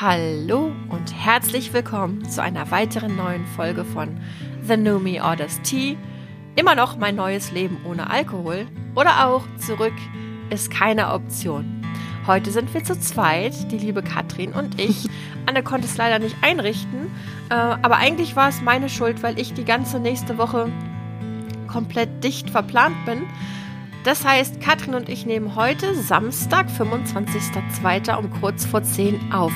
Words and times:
Hallo 0.00 0.70
und 0.90 1.12
herzlich 1.12 1.72
willkommen 1.72 2.24
zu 2.30 2.40
einer 2.40 2.70
weiteren 2.70 3.16
neuen 3.16 3.44
Folge 3.44 3.84
von 3.84 4.20
The 4.62 4.76
New 4.76 5.00
Me 5.00 5.20
Orders 5.20 5.60
Tea. 5.62 5.96
Immer 6.54 6.76
noch 6.76 6.98
mein 6.98 7.16
neues 7.16 7.50
Leben 7.50 7.78
ohne 7.84 8.08
Alkohol 8.08 8.68
oder 8.94 9.26
auch 9.26 9.42
zurück 9.56 9.94
ist 10.50 10.70
keine 10.70 11.12
Option. 11.12 11.82
Heute 12.28 12.52
sind 12.52 12.72
wir 12.74 12.84
zu 12.84 12.96
zweit, 13.00 13.72
die 13.72 13.78
liebe 13.78 14.04
Katrin 14.04 14.52
und 14.52 14.80
ich. 14.80 15.08
Anne 15.46 15.64
konnte 15.64 15.88
es 15.88 15.96
leider 15.96 16.20
nicht 16.20 16.36
einrichten, 16.42 17.10
äh, 17.50 17.54
aber 17.54 17.96
eigentlich 17.96 18.36
war 18.36 18.50
es 18.50 18.62
meine 18.62 18.88
Schuld, 18.88 19.24
weil 19.24 19.36
ich 19.36 19.52
die 19.52 19.64
ganze 19.64 19.98
nächste 19.98 20.38
Woche 20.38 20.70
komplett 21.66 22.22
dicht 22.22 22.50
verplant 22.50 23.04
bin. 23.04 23.24
Das 24.04 24.24
heißt, 24.24 24.60
Katrin 24.60 24.94
und 24.94 25.08
ich 25.08 25.26
nehmen 25.26 25.56
heute 25.56 25.96
Samstag, 25.96 26.68
25.02. 26.68 28.14
um 28.14 28.30
kurz 28.40 28.64
vor 28.64 28.84
10 28.84 29.32
auf. 29.32 29.52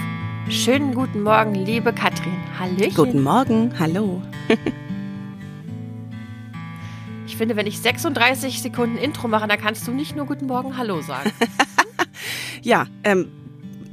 Schönen 0.49 0.95
guten 0.95 1.23
Morgen, 1.23 1.55
liebe 1.55 1.93
Katrin. 1.93 2.37
Hallöchen. 2.59 2.95
Guten 2.95 3.23
Morgen, 3.23 3.73
hallo. 3.79 4.21
ich 7.27 7.37
finde, 7.37 7.57
wenn 7.57 7.67
ich 7.67 7.79
36 7.79 8.61
Sekunden 8.61 8.99
Intro 8.99 9.29
mache, 9.29 9.47
dann 9.47 9.59
kannst 9.59 9.87
du 9.87 9.93
nicht 9.93 10.17
nur 10.17 10.27
guten 10.27 10.47
Morgen, 10.47 10.77
hallo 10.77 11.01
sagen. 11.01 11.31
ja, 12.63 12.87
ähm, 13.05 13.29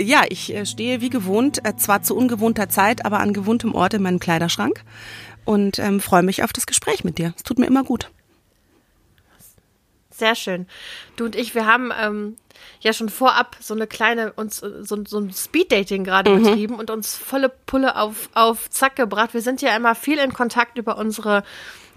ja, 0.02 0.24
ich 0.28 0.54
äh, 0.54 0.66
stehe 0.66 1.02
wie 1.02 1.10
gewohnt, 1.10 1.64
äh, 1.66 1.76
zwar 1.76 2.02
zu 2.02 2.16
ungewohnter 2.16 2.68
Zeit, 2.68 3.06
aber 3.06 3.20
an 3.20 3.34
gewohntem 3.34 3.76
Ort 3.76 3.94
in 3.94 4.02
meinem 4.02 4.20
Kleiderschrank 4.20 4.84
und 5.46 5.78
ähm, 5.78 6.00
freue 6.00 6.24
mich 6.24 6.44
auf 6.44 6.52
das 6.52 6.66
Gespräch 6.66 7.04
mit 7.04 7.20
dir. 7.20 7.34
Es 7.38 7.44
tut 7.44 7.60
mir 7.60 7.68
immer 7.68 7.84
gut. 7.84 8.12
Sehr 10.20 10.36
schön. 10.36 10.68
Du 11.16 11.26
und 11.26 11.36
ich, 11.36 11.56
wir 11.56 11.66
haben 11.66 11.92
ähm, 11.98 12.36
ja 12.82 12.92
schon 12.92 13.08
vorab 13.08 13.56
so 13.62 13.74
eine 13.74 13.88
kleine, 13.88 14.34
uns 14.34 14.58
so, 14.58 15.04
so 15.06 15.20
ein 15.20 15.32
Speed-Dating 15.32 16.04
gerade 16.04 16.30
mhm. 16.32 16.44
betrieben 16.44 16.76
und 16.76 16.92
uns 16.92 17.16
volle 17.16 17.50
Pulle 17.50 17.96
auf, 17.96 18.30
auf 18.34 18.70
Zack 18.70 18.98
gebracht. 18.98 19.34
Wir 19.34 19.42
sind 19.42 19.62
ja 19.62 19.76
immer 19.76 19.96
viel 19.96 20.18
in 20.18 20.34
Kontakt 20.34 20.78
über 20.78 20.98
unsere 20.98 21.44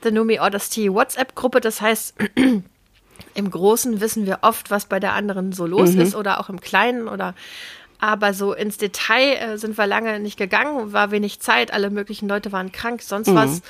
The 0.04 0.12
Numi 0.12 0.38
Odyssey 0.38 0.92
WhatsApp-Gruppe. 0.92 1.60
Das 1.60 1.80
heißt, 1.80 2.14
im 3.34 3.50
Großen 3.50 4.00
wissen 4.00 4.24
wir 4.24 4.38
oft, 4.42 4.70
was 4.70 4.86
bei 4.86 5.00
der 5.00 5.14
anderen 5.14 5.52
so 5.52 5.66
los 5.66 5.92
mhm. 5.92 6.00
ist 6.00 6.14
oder 6.14 6.38
auch 6.38 6.48
im 6.48 6.60
Kleinen 6.60 7.08
oder 7.08 7.34
aber 7.98 8.34
so 8.34 8.52
ins 8.52 8.78
Detail 8.78 9.34
äh, 9.34 9.58
sind 9.58 9.78
wir 9.78 9.86
lange 9.86 10.18
nicht 10.18 10.36
gegangen, 10.36 10.92
war 10.92 11.12
wenig 11.12 11.40
Zeit, 11.40 11.72
alle 11.72 11.88
möglichen 11.88 12.28
Leute 12.28 12.50
waren 12.50 12.72
krank, 12.72 13.00
sonst 13.02 13.28
mhm. 13.28 13.34
was. 13.36 13.62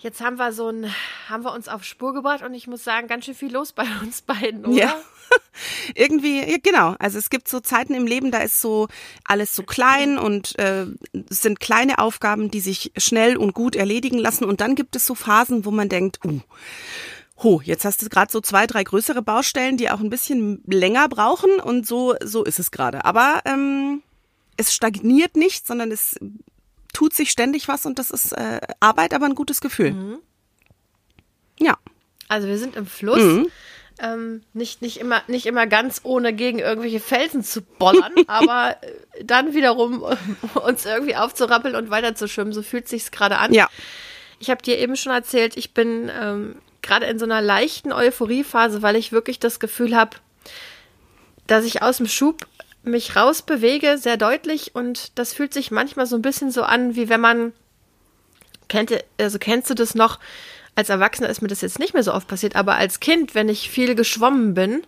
Jetzt 0.00 0.20
haben 0.20 0.36
wir 0.36 0.52
so 0.52 0.68
ein, 0.68 0.92
haben 1.28 1.42
wir 1.42 1.52
uns 1.52 1.68
auf 1.68 1.82
Spur 1.82 2.14
gebracht 2.14 2.42
und 2.42 2.54
ich 2.54 2.68
muss 2.68 2.84
sagen, 2.84 3.08
ganz 3.08 3.24
schön 3.24 3.34
viel 3.34 3.52
los 3.52 3.72
bei 3.72 3.84
uns 4.02 4.22
beiden, 4.22 4.64
oder? 4.64 4.76
Ja. 4.76 4.94
Irgendwie, 5.94 6.38
ja, 6.38 6.56
genau. 6.62 6.94
Also 6.98 7.18
es 7.18 7.30
gibt 7.30 7.48
so 7.48 7.60
Zeiten 7.60 7.94
im 7.94 8.06
Leben, 8.06 8.30
da 8.30 8.38
ist 8.38 8.60
so 8.60 8.88
alles 9.24 9.54
so 9.54 9.62
klein 9.62 10.18
und 10.18 10.58
äh, 10.58 10.86
es 11.28 11.42
sind 11.42 11.60
kleine 11.60 11.98
Aufgaben, 11.98 12.50
die 12.50 12.60
sich 12.60 12.92
schnell 12.96 13.36
und 13.36 13.54
gut 13.54 13.76
erledigen 13.76 14.18
lassen. 14.18 14.44
Und 14.44 14.60
dann 14.60 14.74
gibt 14.74 14.96
es 14.96 15.04
so 15.04 15.14
Phasen, 15.14 15.64
wo 15.64 15.70
man 15.70 15.88
denkt, 15.88 16.24
uh, 16.24 16.40
ho, 17.42 17.60
jetzt 17.62 17.84
hast 17.84 18.00
du 18.02 18.08
gerade 18.08 18.32
so 18.32 18.40
zwei, 18.40 18.66
drei 18.66 18.84
größere 18.84 19.20
Baustellen, 19.20 19.76
die 19.76 19.90
auch 19.90 20.00
ein 20.00 20.10
bisschen 20.10 20.62
länger 20.66 21.08
brauchen 21.08 21.60
und 21.60 21.86
so, 21.86 22.14
so 22.24 22.44
ist 22.44 22.58
es 22.58 22.70
gerade. 22.70 23.04
Aber 23.04 23.42
ähm, 23.44 24.02
es 24.56 24.74
stagniert 24.74 25.36
nicht, 25.36 25.66
sondern 25.66 25.90
es 25.90 26.16
tut 26.98 27.14
sich 27.14 27.30
ständig 27.30 27.68
was 27.68 27.86
und 27.86 28.00
das 28.00 28.10
ist 28.10 28.32
äh, 28.32 28.60
Arbeit, 28.80 29.14
aber 29.14 29.26
ein 29.26 29.36
gutes 29.36 29.60
Gefühl. 29.60 29.92
Mhm. 29.92 30.18
Ja. 31.60 31.78
Also 32.26 32.48
wir 32.48 32.58
sind 32.58 32.74
im 32.74 32.86
Fluss. 32.86 33.22
Mhm. 33.22 33.46
Ähm, 34.00 34.42
nicht, 34.52 34.82
nicht, 34.82 34.96
immer, 34.96 35.22
nicht 35.28 35.46
immer 35.46 35.68
ganz 35.68 36.00
ohne 36.02 36.32
gegen 36.32 36.58
irgendwelche 36.58 36.98
Felsen 36.98 37.44
zu 37.44 37.62
bollern, 37.62 38.14
aber 38.26 38.78
äh, 38.80 39.24
dann 39.24 39.54
wiederum 39.54 40.04
uns 40.54 40.86
irgendwie 40.86 41.14
aufzurappeln 41.14 41.76
und 41.76 41.88
weiter 41.88 42.16
zu 42.16 42.26
schwimmen. 42.26 42.52
So 42.52 42.62
fühlt 42.62 42.88
sich's 42.88 43.12
gerade 43.12 43.38
an. 43.38 43.52
Ja. 43.54 43.68
Ich 44.40 44.50
habe 44.50 44.60
dir 44.60 44.76
eben 44.76 44.96
schon 44.96 45.12
erzählt, 45.12 45.56
ich 45.56 45.74
bin 45.74 46.10
ähm, 46.20 46.56
gerade 46.82 47.06
in 47.06 47.20
so 47.20 47.26
einer 47.26 47.40
leichten 47.40 47.92
Euphoriephase, 47.92 48.82
weil 48.82 48.96
ich 48.96 49.12
wirklich 49.12 49.38
das 49.38 49.60
Gefühl 49.60 49.94
habe, 49.94 50.16
dass 51.46 51.64
ich 51.64 51.80
aus 51.80 51.98
dem 51.98 52.08
Schub 52.08 52.44
mich 52.82 53.16
rausbewege, 53.16 53.98
sehr 53.98 54.16
deutlich 54.16 54.74
und 54.74 55.18
das 55.18 55.32
fühlt 55.32 55.52
sich 55.52 55.70
manchmal 55.70 56.06
so 56.06 56.16
ein 56.16 56.22
bisschen 56.22 56.50
so 56.50 56.62
an, 56.62 56.96
wie 56.96 57.08
wenn 57.08 57.20
man 57.20 57.52
kennt, 58.68 58.92
also 59.18 59.38
kennst 59.38 59.70
du 59.70 59.74
das 59.74 59.94
noch? 59.94 60.18
Als 60.74 60.90
Erwachsener 60.90 61.28
ist 61.28 61.42
mir 61.42 61.48
das 61.48 61.60
jetzt 61.60 61.80
nicht 61.80 61.94
mehr 61.94 62.04
so 62.04 62.14
oft 62.14 62.28
passiert, 62.28 62.54
aber 62.54 62.76
als 62.76 63.00
Kind, 63.00 63.34
wenn 63.34 63.48
ich 63.48 63.68
viel 63.68 63.96
geschwommen 63.96 64.54
bin 64.54 64.82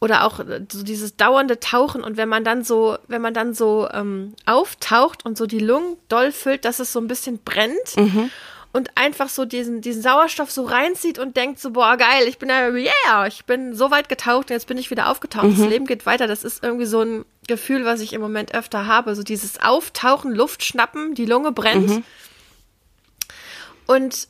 oder 0.00 0.24
auch 0.24 0.38
so 0.70 0.84
dieses 0.84 1.16
dauernde 1.16 1.58
Tauchen 1.58 2.04
und 2.04 2.16
wenn 2.16 2.28
man 2.28 2.44
dann 2.44 2.62
so, 2.62 2.98
wenn 3.08 3.20
man 3.20 3.34
dann 3.34 3.52
so 3.52 3.88
ähm, 3.92 4.34
auftaucht 4.46 5.24
und 5.24 5.36
so 5.36 5.46
die 5.46 5.58
Lungen 5.58 5.96
doll 6.08 6.30
füllt, 6.30 6.64
dass 6.64 6.78
es 6.78 6.92
so 6.92 7.00
ein 7.00 7.08
bisschen 7.08 7.38
brennt. 7.38 7.96
Mhm 7.96 8.30
und 8.74 8.90
einfach 8.96 9.28
so 9.28 9.44
diesen, 9.44 9.82
diesen 9.82 10.02
Sauerstoff 10.02 10.50
so 10.50 10.64
reinzieht 10.64 11.20
und 11.20 11.36
denkt 11.36 11.60
so, 11.60 11.70
boah, 11.70 11.96
geil, 11.96 12.26
ich 12.26 12.38
bin 12.38 12.48
ja, 12.48 12.70
yeah, 12.70 13.24
ich 13.24 13.44
bin 13.44 13.72
so 13.72 13.92
weit 13.92 14.08
getaucht 14.08 14.50
und 14.50 14.54
jetzt 14.54 14.66
bin 14.66 14.76
ich 14.78 14.90
wieder 14.90 15.08
aufgetaucht. 15.08 15.44
Mhm. 15.44 15.56
Das 15.56 15.68
Leben 15.68 15.86
geht 15.86 16.06
weiter. 16.06 16.26
Das 16.26 16.42
ist 16.42 16.64
irgendwie 16.64 16.84
so 16.84 17.00
ein 17.00 17.24
Gefühl, 17.46 17.84
was 17.84 18.00
ich 18.00 18.12
im 18.12 18.20
Moment 18.20 18.52
öfter 18.52 18.88
habe. 18.88 19.14
So 19.14 19.22
dieses 19.22 19.62
Auftauchen, 19.62 20.34
Luft 20.34 20.64
schnappen, 20.64 21.14
die 21.14 21.24
Lunge 21.24 21.52
brennt. 21.52 21.88
Mhm. 21.88 22.04
Und 23.86 24.26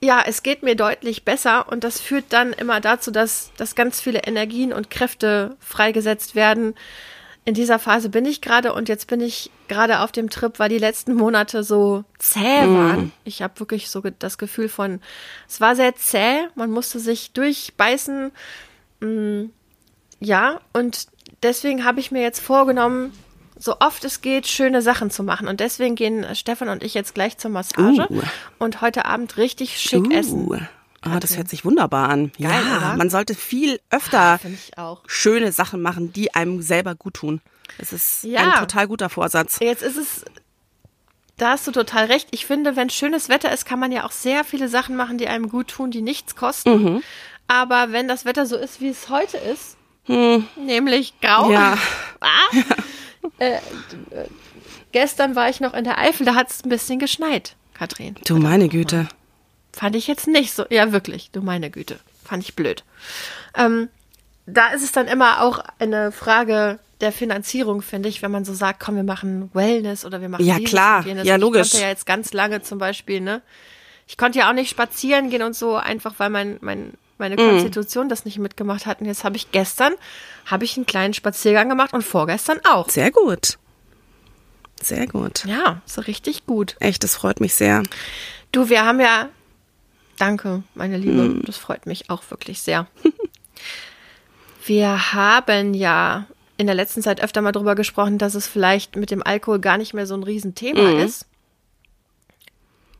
ja, 0.00 0.22
es 0.24 0.44
geht 0.44 0.62
mir 0.62 0.76
deutlich 0.76 1.24
besser 1.24 1.66
und 1.68 1.82
das 1.82 2.00
führt 2.00 2.26
dann 2.28 2.52
immer 2.52 2.80
dazu, 2.80 3.10
dass, 3.10 3.50
dass 3.56 3.74
ganz 3.74 4.00
viele 4.00 4.20
Energien 4.20 4.72
und 4.72 4.90
Kräfte 4.90 5.56
freigesetzt 5.58 6.36
werden, 6.36 6.76
in 7.46 7.54
dieser 7.54 7.78
Phase 7.78 8.08
bin 8.08 8.24
ich 8.24 8.40
gerade 8.40 8.74
und 8.74 8.88
jetzt 8.88 9.06
bin 9.06 9.20
ich 9.20 9.52
gerade 9.68 10.00
auf 10.00 10.10
dem 10.10 10.30
Trip, 10.30 10.58
weil 10.58 10.68
die 10.68 10.78
letzten 10.78 11.14
Monate 11.14 11.62
so 11.62 12.04
zäh 12.18 12.66
mm. 12.66 12.74
waren. 12.74 13.00
Mm. 13.04 13.12
Ich 13.24 13.40
habe 13.40 13.58
wirklich 13.60 13.88
so 13.88 14.02
das 14.18 14.36
Gefühl 14.36 14.68
von, 14.68 15.00
es 15.48 15.60
war 15.60 15.76
sehr 15.76 15.94
zäh, 15.94 16.48
man 16.56 16.72
musste 16.72 16.98
sich 16.98 17.30
durchbeißen. 17.32 18.32
Mm, 18.98 19.44
ja, 20.18 20.60
und 20.72 21.06
deswegen 21.44 21.84
habe 21.84 22.00
ich 22.00 22.10
mir 22.10 22.20
jetzt 22.20 22.40
vorgenommen, 22.40 23.12
so 23.56 23.76
oft 23.78 24.04
es 24.04 24.22
geht, 24.22 24.48
schöne 24.48 24.82
Sachen 24.82 25.12
zu 25.12 25.22
machen. 25.22 25.46
Und 25.46 25.60
deswegen 25.60 25.94
gehen 25.94 26.26
Stefan 26.34 26.68
und 26.68 26.82
ich 26.82 26.94
jetzt 26.94 27.14
gleich 27.14 27.38
zur 27.38 27.52
Massage 27.52 28.08
uh. 28.10 28.22
und 28.58 28.80
heute 28.80 29.04
Abend 29.04 29.36
richtig 29.36 29.80
schick 29.80 30.08
uh. 30.08 30.12
essen. 30.12 30.68
Ah, 31.06 31.20
das 31.20 31.36
hört 31.36 31.48
sich 31.48 31.64
wunderbar 31.64 32.08
an. 32.08 32.32
Geil, 32.40 32.50
ja, 32.50 32.76
oder? 32.78 32.96
man 32.96 33.10
sollte 33.10 33.34
viel 33.34 33.80
öfter 33.90 34.40
ah, 34.76 34.96
schöne 35.06 35.52
Sachen 35.52 35.82
machen, 35.82 36.12
die 36.12 36.34
einem 36.34 36.62
selber 36.62 36.94
gut 36.94 37.14
tun. 37.14 37.40
Das 37.78 37.92
ist 37.92 38.24
ja. 38.24 38.40
ein 38.40 38.60
total 38.60 38.88
guter 38.88 39.08
Vorsatz. 39.08 39.58
Jetzt 39.60 39.82
ist 39.82 39.96
es, 39.96 40.24
da 41.36 41.50
hast 41.50 41.66
du 41.66 41.72
total 41.72 42.06
recht. 42.06 42.28
Ich 42.30 42.46
finde, 42.46 42.76
wenn 42.76 42.90
schönes 42.90 43.28
Wetter 43.28 43.52
ist, 43.52 43.66
kann 43.66 43.78
man 43.78 43.92
ja 43.92 44.04
auch 44.04 44.12
sehr 44.12 44.44
viele 44.44 44.68
Sachen 44.68 44.96
machen, 44.96 45.18
die 45.18 45.28
einem 45.28 45.48
gut 45.48 45.68
tun, 45.68 45.90
die 45.90 46.02
nichts 46.02 46.36
kosten. 46.36 46.82
Mhm. 46.82 47.02
Aber 47.48 47.92
wenn 47.92 48.08
das 48.08 48.24
Wetter 48.24 48.46
so 48.46 48.56
ist, 48.56 48.80
wie 48.80 48.88
es 48.88 49.08
heute 49.08 49.36
ist, 49.36 49.76
hm. 50.04 50.46
nämlich 50.56 51.20
grau, 51.20 51.50
ja. 51.50 51.76
ah, 52.20 52.28
äh, 53.38 53.58
gestern 54.92 55.36
war 55.36 55.48
ich 55.48 55.60
noch 55.60 55.74
in 55.74 55.84
der 55.84 55.98
Eifel, 55.98 56.26
da 56.26 56.34
hat 56.34 56.50
es 56.50 56.64
ein 56.64 56.68
bisschen 56.68 56.98
geschneit, 56.98 57.56
Katrin. 57.74 58.16
Du 58.24 58.36
meine 58.36 58.68
Güte. 58.68 59.08
Fand 59.76 59.94
ich 59.94 60.06
jetzt 60.06 60.26
nicht 60.26 60.54
so. 60.54 60.64
Ja, 60.70 60.90
wirklich, 60.90 61.30
du 61.32 61.42
meine 61.42 61.68
Güte. 61.68 61.98
Fand 62.24 62.42
ich 62.42 62.56
blöd. 62.56 62.82
Ähm, 63.54 63.90
da 64.46 64.68
ist 64.68 64.82
es 64.82 64.90
dann 64.90 65.06
immer 65.06 65.42
auch 65.42 65.62
eine 65.78 66.12
Frage 66.12 66.78
der 67.02 67.12
Finanzierung, 67.12 67.82
finde 67.82 68.08
ich, 68.08 68.22
wenn 68.22 68.30
man 68.30 68.46
so 68.46 68.54
sagt, 68.54 68.80
komm, 68.80 68.96
wir 68.96 69.02
machen 69.02 69.50
Wellness 69.52 70.06
oder 70.06 70.22
wir 70.22 70.30
machen 70.30 70.46
Ja, 70.46 70.58
klar. 70.60 71.06
Ja, 71.06 71.36
logisch. 71.36 71.66
Ich 71.66 71.72
konnte 71.72 71.84
ja 71.84 71.90
jetzt 71.90 72.06
ganz 72.06 72.32
lange 72.32 72.62
zum 72.62 72.78
Beispiel, 72.78 73.20
ne? 73.20 73.42
Ich 74.06 74.16
konnte 74.16 74.38
ja 74.38 74.48
auch 74.48 74.54
nicht 74.54 74.70
spazieren 74.70 75.28
gehen 75.28 75.42
und 75.42 75.54
so, 75.54 75.76
einfach 75.76 76.14
weil 76.16 76.30
mein, 76.30 76.56
mein, 76.62 76.94
meine 77.18 77.34
mm. 77.34 77.38
Konstitution 77.38 78.08
das 78.08 78.24
nicht 78.24 78.38
mitgemacht 78.38 78.86
hat. 78.86 79.02
Und 79.02 79.06
jetzt 79.06 79.24
habe 79.24 79.36
ich 79.36 79.52
gestern, 79.52 79.92
habe 80.46 80.64
ich 80.64 80.78
einen 80.78 80.86
kleinen 80.86 81.12
Spaziergang 81.12 81.68
gemacht 81.68 81.92
und 81.92 82.02
vorgestern 82.02 82.60
auch. 82.64 82.88
Sehr 82.88 83.10
gut. 83.10 83.58
Sehr 84.80 85.06
gut. 85.06 85.44
Ja, 85.44 85.82
so 85.84 86.00
richtig 86.00 86.46
gut. 86.46 86.76
Echt, 86.80 87.04
das 87.04 87.16
freut 87.16 87.40
mich 87.40 87.54
sehr. 87.54 87.82
Du, 88.52 88.70
wir 88.70 88.86
haben 88.86 89.00
ja 89.00 89.28
Danke, 90.18 90.62
meine 90.74 90.96
Liebe. 90.96 91.22
Hm. 91.22 91.42
Das 91.44 91.56
freut 91.56 91.86
mich 91.86 92.10
auch 92.10 92.22
wirklich 92.30 92.62
sehr. 92.62 92.86
Wir 94.64 95.12
haben 95.12 95.74
ja 95.74 96.26
in 96.56 96.66
der 96.66 96.74
letzten 96.74 97.02
Zeit 97.02 97.22
öfter 97.22 97.42
mal 97.42 97.52
drüber 97.52 97.74
gesprochen, 97.74 98.18
dass 98.18 98.34
es 98.34 98.46
vielleicht 98.46 98.96
mit 98.96 99.10
dem 99.10 99.22
Alkohol 99.22 99.60
gar 99.60 99.78
nicht 99.78 99.94
mehr 99.94 100.06
so 100.06 100.14
ein 100.14 100.22
Riesenthema 100.22 100.82
mhm. 100.82 101.00
ist. 101.00 101.26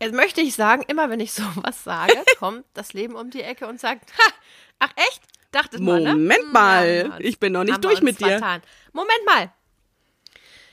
Jetzt 0.01 0.15
möchte 0.15 0.43
ich 0.43 0.55
sagen, 0.55 0.85
immer 0.87 1.09
wenn 1.11 1.21
ich 1.21 1.33
sowas 1.33 1.83
sage, 1.83 2.15
kommt 2.39 2.65
das 2.75 2.93
Leben 2.93 3.15
um 3.15 3.31
die 3.31 3.43
Ecke 3.43 3.67
und 3.67 3.81
sagt, 3.81 4.13
ha, 4.19 4.33
ach 4.79 4.91
echt? 4.97 5.23
Dachtet 5.53 5.81
Moment 5.81 6.05
mal, 6.07 6.17
ne? 6.17 6.39
mal, 6.53 7.11
ja, 7.11 7.19
ich 7.21 7.41
bin 7.41 7.53
noch 7.53 7.65
nicht 7.65 7.83
durch 7.83 8.03
mit 8.03 8.21
dir. 8.21 8.27
Vertan. 8.27 8.61
Moment 8.93 9.25
mal. 9.25 9.51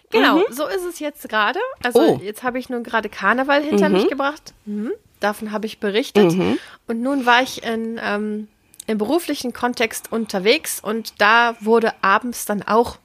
Genau, 0.10 0.40
mhm. 0.40 0.44
so 0.50 0.68
ist 0.68 0.84
es 0.84 1.00
jetzt 1.00 1.28
gerade. 1.30 1.60
Also 1.82 2.00
oh. 2.00 2.20
jetzt 2.22 2.44
habe 2.44 2.60
ich 2.60 2.70
nun 2.70 2.84
gerade 2.84 3.08
Karneval 3.08 3.64
hinter 3.64 3.90
mhm. 3.90 3.96
mich 3.96 4.10
gebracht. 4.10 4.54
Mhm. 4.66 4.92
Davon 5.24 5.52
habe 5.52 5.66
ich 5.66 5.80
berichtet. 5.80 6.34
Mhm. 6.34 6.58
Und 6.88 7.02
nun 7.02 7.26
war 7.26 7.42
ich 7.42 7.64
in, 7.64 8.00
ähm, 8.04 8.48
im 8.88 8.98
beruflichen 8.98 9.54
Kontext 9.54 10.12
unterwegs 10.12 10.80
und 10.82 11.14
da 11.20 11.56
wurde 11.62 11.94
abends 12.02 12.46
dann 12.46 12.64
auch 12.64 12.98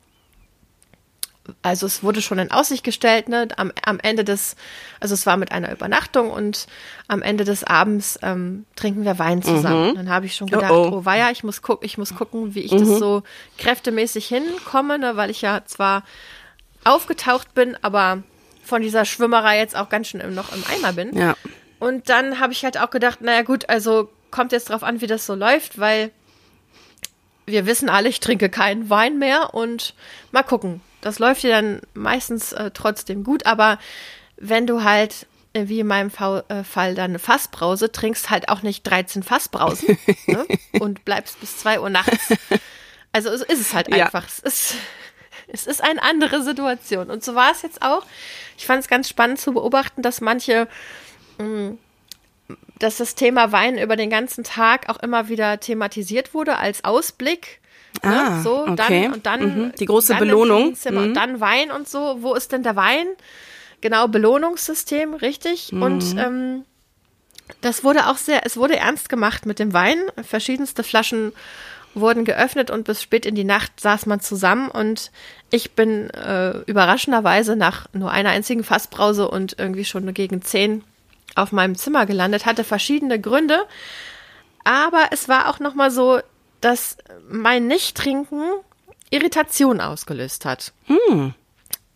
also 1.63 1.87
es 1.87 2.03
wurde 2.03 2.21
schon 2.21 2.39
in 2.39 2.51
Aussicht 2.51 2.85
gestellt, 2.85 3.29
ne, 3.29 3.49
am, 3.57 3.73
am 3.85 3.99
Ende 4.01 4.25
des, 4.25 4.57
also 5.01 5.15
es 5.15 5.27
war 5.27 5.37
mit 5.37 5.53
einer 5.53 5.73
Übernachtung 5.73 6.31
und 6.31 6.67
am 7.07 7.23
Ende 7.23 7.45
des 7.45 7.65
Abends 7.65 8.19
ähm, 8.23 8.67
trinken 8.77 9.05
wir 9.05 9.19
Wein 9.19 9.43
zusammen. 9.43 9.91
Mhm. 9.91 9.95
Dann 9.95 10.11
habe 10.11 10.27
ich 10.27 10.35
schon 10.35 10.49
gedacht, 10.49 10.71
oh, 10.71 10.91
oh. 10.93 10.97
oh 10.97 11.05
weia, 11.05 11.31
ich 11.31 11.45
muss 11.45 11.63
gucken, 11.63 11.87
ich 11.87 11.99
muss 11.99 12.15
gucken, 12.15 12.55
wie 12.55 12.61
ich 12.61 12.73
mhm. 12.73 12.81
das 12.81 12.99
so 12.99 13.23
kräftemäßig 13.57 14.27
hinkomme, 14.27 14.99
ne, 14.99 15.17
weil 15.17 15.31
ich 15.31 15.41
ja 15.41 15.63
zwar 15.65 16.03
aufgetaucht 16.85 17.55
bin, 17.55 17.77
aber 17.83 18.23
von 18.63 18.83
dieser 18.83 19.05
Schwimmerei 19.05 19.59
jetzt 19.59 19.77
auch 19.77 19.89
ganz 19.89 20.09
schön 20.09 20.21
im, 20.21 20.35
noch 20.35 20.53
im 20.53 20.63
Eimer 20.71 20.93
bin. 20.93 21.17
Ja. 21.17 21.35
Und 21.79 22.09
dann 22.09 22.41
habe 22.41 22.53
ich 22.53 22.65
halt 22.65 22.79
auch 22.79 22.91
gedacht, 22.91 23.21
naja 23.21 23.43
gut, 23.43 23.69
also 23.69 24.11
kommt 24.31 24.53
jetzt 24.53 24.71
drauf 24.71 24.83
an, 24.83 25.01
wie 25.01 25.07
das 25.07 25.27
so 25.27 25.35
läuft, 25.35 25.79
weil 25.79 26.11
wir 27.47 27.67
wissen 27.67 27.89
alle, 27.89 28.09
ich 28.09 28.21
trinke 28.21 28.49
keinen 28.49 28.91
Wein 28.91 29.19
mehr 29.19 29.55
und 29.55 29.95
mal 30.33 30.43
gucken. 30.43 30.81
Das 31.01 31.19
läuft 31.19 31.43
dir 31.43 31.51
dann 31.51 31.81
meistens 31.95 32.53
äh, 32.53 32.71
trotzdem 32.73 33.25
gut, 33.25 33.47
aber 33.47 33.79
wenn 34.37 34.67
du 34.67 34.83
halt, 34.83 35.27
äh, 35.53 35.69
wie 35.69 35.81
in 35.81 35.87
meinem 35.87 36.11
Fall, 36.11 36.45
äh, 36.49 36.65
Fall 36.65 36.95
dann 36.95 37.13
eine 37.13 37.19
Fassbrause, 37.19 37.91
trinkst 37.91 38.31
halt 38.31 38.49
auch 38.49 38.63
nicht 38.63 38.83
13 38.83 39.23
Fassbrausen 39.23 39.99
ne? 40.27 40.47
und 40.81 41.05
bleibst 41.05 41.41
bis 41.41 41.57
2 41.59 41.81
Uhr 41.81 41.91
nachts. 41.91 42.35
Also 43.13 43.31
ist 43.31 43.49
es 43.49 43.73
halt 43.73 43.93
einfach. 43.93 44.25
Ja. 44.25 44.29
Es, 44.29 44.39
ist, 44.41 44.75
es 45.47 45.67
ist 45.67 45.83
eine 45.83 46.03
andere 46.03 46.43
Situation. 46.43 47.11
Und 47.11 47.25
so 47.25 47.35
war 47.35 47.51
es 47.53 47.63
jetzt 47.63 47.81
auch. 47.81 48.05
Ich 48.59 48.67
fand 48.67 48.83
es 48.83 48.89
ganz 48.89 49.09
spannend 49.09 49.41
zu 49.41 49.53
beobachten, 49.53 50.03
dass 50.03 50.21
manche 50.21 50.69
dass 52.79 52.99
das 52.99 53.15
Thema 53.15 53.53
Wein 53.53 53.79
über 53.79 53.97
den 53.97 54.11
ganzen 54.11 54.45
Tag 54.45 54.89
auch 54.89 54.99
immer 55.03 55.29
wieder 55.29 55.61
thematisiert 55.61 56.35
wurde 56.35 56.57
als 56.57 56.85
Ausblick. 56.85 57.61
Ne? 58.03 58.11
Ah, 58.11 58.31
ne? 58.37 58.43
so, 58.43 58.67
okay. 58.67 58.77
dann 58.77 59.13
und 59.13 59.27
dann 59.27 59.41
mhm. 59.41 59.73
die 59.79 59.87
große 59.87 60.13
dann 60.13 60.21
Belohnung 60.21 60.77
mhm. 60.89 60.97
und 60.97 61.15
dann 61.15 61.41
Wein 61.41 61.71
und 61.71 61.89
so. 61.89 62.19
Wo 62.21 62.35
ist 62.35 62.53
denn 62.53 62.63
der 62.63 62.77
Wein? 62.77 63.07
Genau, 63.81 64.09
Belohnungssystem, 64.09 65.15
richtig. 65.15 65.73
Mhm. 65.73 65.83
Und 65.83 66.17
ähm, 66.19 66.65
das 67.61 67.85
wurde 67.85 68.07
auch 68.07 68.17
sehr, 68.17 68.45
es 68.45 68.57
wurde 68.57 68.77
ernst 68.77 69.09
gemacht 69.09 69.47
mit 69.47 69.59
dem 69.59 69.73
Wein. 69.73 69.99
Verschiedenste 70.23 70.83
Flaschen 70.83 71.33
wurden 71.95 72.25
geöffnet 72.25 72.71
und 72.71 72.85
bis 72.85 73.03
spät 73.03 73.27
in 73.27 73.35
die 73.35 73.45
Nacht 73.45 73.81
saß 73.81 74.07
man 74.07 74.21
zusammen 74.21 74.71
und 74.71 75.11
ich 75.51 75.73
bin 75.73 76.11
äh, 76.11 76.59
überraschenderweise 76.67 77.57
nach 77.57 77.87
nur 77.93 78.11
einer 78.11 78.31
einzigen 78.31 78.63
Fassbrause 78.63 79.29
und 79.29 79.59
irgendwie 79.59 79.87
schon 79.87 80.13
gegen 80.15 80.43
zehn 80.43 80.85
auf 81.35 81.53
meinem 81.53 81.77
Zimmer 81.77 82.07
gelandet, 82.07 82.47
hatte 82.47 82.65
verschiedene 82.65 83.21
Gründe. 83.21 83.67
Aber 84.65 85.09
es 85.13 85.29
war 85.29 85.49
auch 85.49 85.61
nochmal 85.61 85.91
so, 85.91 86.21
dass 86.61 86.97
mein 87.29 87.67
Nicht-Trinken 87.67 88.43
Irritation 89.11 89.81
ausgelöst 89.81 90.45
hat. 90.45 90.73
Hm. 90.85 91.35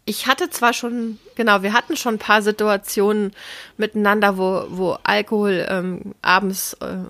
Ich 0.05 0.27
hatte 0.27 0.51
zwar 0.51 0.73
schon, 0.73 1.19
genau, 1.37 1.63
wir 1.63 1.73
hatten 1.73 1.97
schon 1.97 2.15
ein 2.15 2.19
paar 2.19 2.43
Situationen 2.43 3.33
miteinander, 3.77 4.37
wo, 4.37 4.65
wo 4.69 4.99
Alkohol 5.05 5.67
ähm, 5.69 6.15
abends 6.23 6.75
äh, 6.81 7.05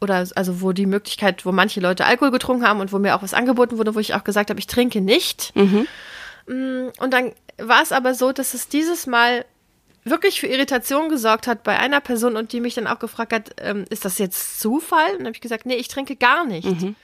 oder 0.00 0.26
also 0.34 0.60
wo 0.60 0.72
die 0.72 0.86
Möglichkeit, 0.86 1.46
wo 1.46 1.52
manche 1.52 1.80
Leute 1.80 2.04
Alkohol 2.04 2.30
getrunken 2.30 2.66
haben 2.66 2.80
und 2.80 2.92
wo 2.92 2.98
mir 2.98 3.14
auch 3.16 3.22
was 3.22 3.34
angeboten 3.34 3.78
wurde, 3.78 3.94
wo 3.94 4.00
ich 4.00 4.14
auch 4.14 4.24
gesagt 4.24 4.50
habe, 4.50 4.60
ich 4.60 4.66
trinke 4.66 5.00
nicht. 5.00 5.54
Mhm. 5.54 5.86
Mm, 6.46 6.88
und 6.98 7.12
dann 7.12 7.32
war 7.58 7.82
es 7.82 7.92
aber 7.92 8.14
so, 8.14 8.32
dass 8.32 8.54
es 8.54 8.68
dieses 8.68 9.06
Mal 9.06 9.44
wirklich 10.04 10.40
für 10.40 10.46
Irritation 10.46 11.08
gesorgt 11.08 11.46
hat 11.46 11.62
bei 11.62 11.78
einer 11.78 12.00
Person 12.00 12.36
und 12.36 12.52
die 12.52 12.60
mich 12.60 12.74
dann 12.74 12.86
auch 12.86 12.98
gefragt 12.98 13.32
hat, 13.32 13.50
ähm, 13.58 13.84
ist 13.90 14.04
das 14.04 14.18
jetzt 14.18 14.60
Zufall? 14.60 15.12
Und 15.12 15.18
dann 15.18 15.26
habe 15.26 15.36
ich 15.36 15.40
gesagt, 15.40 15.66
nee, 15.66 15.76
ich 15.76 15.88
trinke 15.88 16.16
gar 16.16 16.44
nicht. 16.44 16.66
Mhm. 16.66 16.94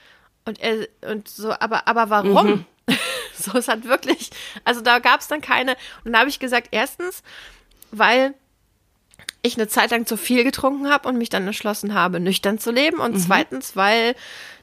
Und 0.45 0.59
er 0.59 0.87
und 1.09 1.27
so, 1.27 1.51
aber 1.51 1.87
aber 1.87 2.09
warum? 2.09 2.49
Mhm. 2.51 2.65
so, 3.37 3.57
es 3.57 3.67
hat 3.67 3.85
wirklich, 3.85 4.31
also 4.63 4.81
da 4.81 4.99
gab 4.99 5.21
es 5.21 5.27
dann 5.27 5.41
keine. 5.41 5.75
Und 6.03 6.13
da 6.13 6.19
habe 6.19 6.29
ich 6.29 6.39
gesagt, 6.39 6.69
erstens, 6.71 7.23
weil 7.91 8.33
ich 9.43 9.57
eine 9.57 9.67
Zeit 9.67 9.91
lang 9.91 10.05
zu 10.05 10.17
viel 10.17 10.43
getrunken 10.43 10.89
habe 10.89 11.07
und 11.07 11.17
mich 11.17 11.29
dann 11.29 11.45
entschlossen 11.45 11.93
habe, 11.93 12.19
nüchtern 12.19 12.59
zu 12.59 12.71
leben. 12.71 12.99
Und 12.99 13.13
mhm. 13.13 13.19
zweitens, 13.19 13.75
weil 13.75 14.15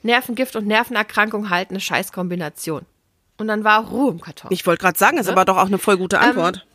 Nervengift 0.03 0.57
und 0.57 0.67
Nervenerkrankung 0.67 1.51
halt 1.51 1.71
eine 1.71 1.81
Scheißkombination. 1.81 2.87
Und 3.39 3.49
dann 3.49 3.65
war 3.65 3.89
Ruhe 3.89 4.11
im 4.13 4.21
Karton. 4.21 4.53
Ich 4.53 4.67
wollte 4.67 4.83
gerade 4.83 4.99
sagen, 4.99 5.17
ist 5.19 5.27
ne? 5.27 5.33
aber 5.33 5.45
doch 5.45 5.57
auch 5.57 5.67
eine 5.67 5.79
voll 5.79 5.97
gute 5.97 6.19
Antwort. 6.19 6.57
Ähm, 6.57 6.68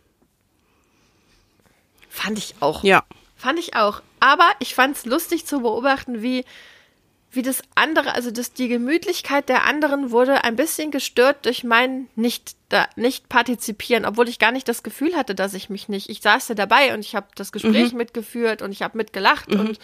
Fand 2.14 2.38
ich 2.38 2.54
auch. 2.60 2.84
Ja. 2.84 3.04
Fand 3.36 3.58
ich 3.58 3.76
auch. 3.76 4.04
Aber 4.20 4.52
ich 4.60 4.76
fand 4.76 4.96
es 4.96 5.06
lustig 5.06 5.48
zu 5.48 5.62
beobachten, 5.62 6.22
wie, 6.22 6.46
wie 7.36 7.42
das 7.42 7.62
andere, 7.76 8.14
also 8.14 8.32
dass 8.32 8.54
die 8.54 8.68
Gemütlichkeit 8.68 9.50
der 9.50 9.66
anderen 9.66 10.12
wurde 10.12 10.44
ein 10.44 10.56
bisschen 10.56 10.92
gestört 10.92 11.46
durch 11.46 11.64
mein 11.64 12.08
nicht 12.16 12.56
da, 12.70 12.88
nicht 12.96 13.28
partizipieren, 13.28 14.06
obwohl 14.06 14.30
ich 14.30 14.40
gar 14.40 14.52
nicht 14.52 14.68
das 14.68 14.84
Gefühl 14.84 15.16
hatte, 15.16 15.34
dass 15.34 15.54
ich 15.54 15.70
mich 15.70 15.90
nicht. 15.90 16.10
Ich 16.10 16.22
saß 16.22 16.48
ja 16.50 16.56
dabei 16.56 16.94
und 16.94 17.00
ich 17.02 17.16
habe 17.16 17.28
das 17.36 17.52
Gespräch 17.52 17.92
mhm. 17.92 17.98
mitgeführt 17.98 18.62
und 18.62 18.72
ich 18.72 18.84
habe 18.84 18.98
mitgelacht 18.98 19.50
mhm. 19.50 19.60
und 19.60 19.80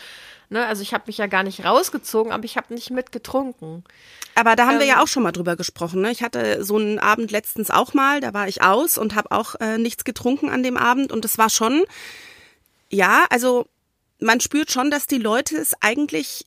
ne, 0.49 0.65
also 0.65 0.83
ich 0.83 0.93
habe 0.93 1.05
mich 1.07 1.17
ja 1.17 1.25
gar 1.25 1.43
nicht 1.43 1.65
rausgezogen, 1.65 2.31
aber 2.31 2.45
ich 2.45 2.55
habe 2.55 2.73
nicht 2.73 2.91
mitgetrunken. 2.91 3.83
Aber 4.35 4.55
da 4.55 4.67
haben 4.67 4.75
ähm, 4.75 4.79
wir 4.79 4.87
ja 4.87 4.95
ähm. 4.95 5.01
auch 5.01 5.07
schon 5.07 5.23
mal 5.23 5.31
drüber 5.31 5.55
gesprochen. 5.55 6.01
Ne? 6.01 6.11
Ich 6.11 6.21
hatte 6.21 6.63
so 6.63 6.77
einen 6.77 6.99
Abend 6.99 7.31
letztens 7.31 7.71
auch 7.71 7.93
mal, 7.93 8.21
da 8.21 8.33
war 8.33 8.47
ich 8.47 8.61
aus 8.61 8.97
und 8.97 9.15
habe 9.15 9.31
auch 9.31 9.55
äh, 9.55 9.77
nichts 9.77 10.03
getrunken 10.03 10.49
an 10.49 10.61
dem 10.61 10.77
Abend 10.77 11.11
und 11.11 11.25
es 11.25 11.37
war 11.37 11.49
schon, 11.49 11.83
ja, 12.89 13.25
also 13.29 13.67
man 14.19 14.39
spürt 14.39 14.71
schon, 14.71 14.91
dass 14.91 15.07
die 15.07 15.17
Leute 15.17 15.55
es 15.57 15.73
eigentlich 15.81 16.45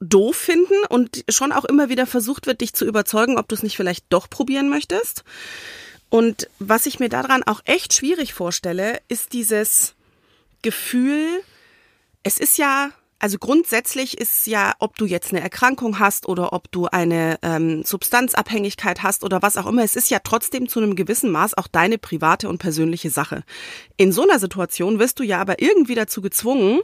doof 0.00 0.36
finden 0.36 0.74
und 0.88 1.24
schon 1.28 1.52
auch 1.52 1.64
immer 1.64 1.88
wieder 1.88 2.06
versucht 2.06 2.46
wird, 2.46 2.60
dich 2.60 2.74
zu 2.74 2.84
überzeugen, 2.84 3.38
ob 3.38 3.48
du 3.48 3.54
es 3.54 3.62
nicht 3.62 3.76
vielleicht 3.76 4.06
doch 4.10 4.30
probieren 4.30 4.68
möchtest. 4.68 5.24
Und 6.10 6.48
was 6.58 6.86
ich 6.86 7.00
mir 7.00 7.08
daran 7.08 7.42
auch 7.42 7.60
echt 7.64 7.92
schwierig 7.92 8.32
vorstelle, 8.32 9.00
ist 9.08 9.32
dieses 9.32 9.94
Gefühl, 10.62 11.42
es 12.22 12.38
ist 12.38 12.58
ja 12.58 12.90
also 13.20 13.38
grundsätzlich 13.38 14.16
ist 14.18 14.46
ja, 14.46 14.74
ob 14.78 14.96
du 14.96 15.04
jetzt 15.04 15.32
eine 15.32 15.40
Erkrankung 15.40 15.98
hast 15.98 16.28
oder 16.28 16.52
ob 16.52 16.70
du 16.70 16.86
eine 16.86 17.38
ähm, 17.42 17.82
Substanzabhängigkeit 17.82 19.02
hast 19.02 19.24
oder 19.24 19.42
was 19.42 19.56
auch 19.56 19.66
immer, 19.66 19.82
es 19.82 19.96
ist 19.96 20.08
ja 20.10 20.20
trotzdem 20.20 20.68
zu 20.68 20.78
einem 20.78 20.94
gewissen 20.94 21.30
Maß 21.32 21.54
auch 21.54 21.66
deine 21.66 21.98
private 21.98 22.48
und 22.48 22.58
persönliche 22.58 23.10
Sache. 23.10 23.42
In 23.96 24.12
so 24.12 24.22
einer 24.22 24.38
Situation 24.38 25.00
wirst 25.00 25.18
du 25.18 25.24
ja 25.24 25.40
aber 25.40 25.60
irgendwie 25.60 25.96
dazu 25.96 26.22
gezwungen, 26.22 26.80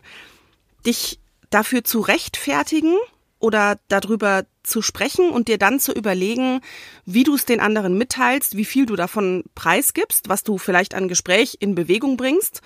dich 0.84 1.20
dafür 1.54 1.84
zu 1.84 2.00
rechtfertigen 2.00 2.96
oder 3.38 3.78
darüber 3.88 4.44
zu 4.62 4.82
sprechen 4.82 5.30
und 5.30 5.48
dir 5.48 5.58
dann 5.58 5.78
zu 5.78 5.92
überlegen, 5.92 6.60
wie 7.04 7.24
du 7.24 7.34
es 7.34 7.44
den 7.44 7.60
anderen 7.60 7.98
mitteilst, 7.98 8.56
wie 8.56 8.64
viel 8.64 8.86
du 8.86 8.96
davon 8.96 9.44
preisgibst, 9.54 10.28
was 10.28 10.42
du 10.42 10.58
vielleicht 10.58 10.94
an 10.94 11.08
Gespräch 11.08 11.58
in 11.60 11.74
Bewegung 11.74 12.16
bringst. 12.16 12.62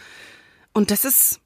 Und 0.73 0.90
das 0.90 1.04
ist 1.04 1.40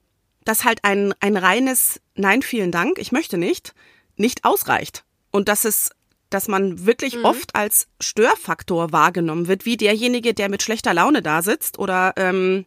dass 0.44 0.64
halt 0.64 0.84
ein, 0.84 1.14
ein 1.20 1.36
reines 1.36 2.00
Nein, 2.14 2.42
vielen 2.42 2.72
Dank, 2.72 2.98
ich 2.98 3.12
möchte 3.12 3.38
nicht, 3.38 3.74
nicht 4.16 4.44
ausreicht. 4.44 5.04
Und 5.30 5.48
dass 5.48 5.64
es 5.64 5.90
dass 6.30 6.48
man 6.48 6.86
wirklich 6.86 7.16
mhm. 7.16 7.26
oft 7.26 7.54
als 7.54 7.88
Störfaktor 8.00 8.90
wahrgenommen 8.90 9.48
wird, 9.48 9.66
wie 9.66 9.76
derjenige, 9.76 10.32
der 10.32 10.48
mit 10.48 10.62
schlechter 10.62 10.94
Laune 10.94 11.20
da 11.20 11.42
sitzt 11.42 11.78
oder 11.78 12.14
ähm, 12.16 12.64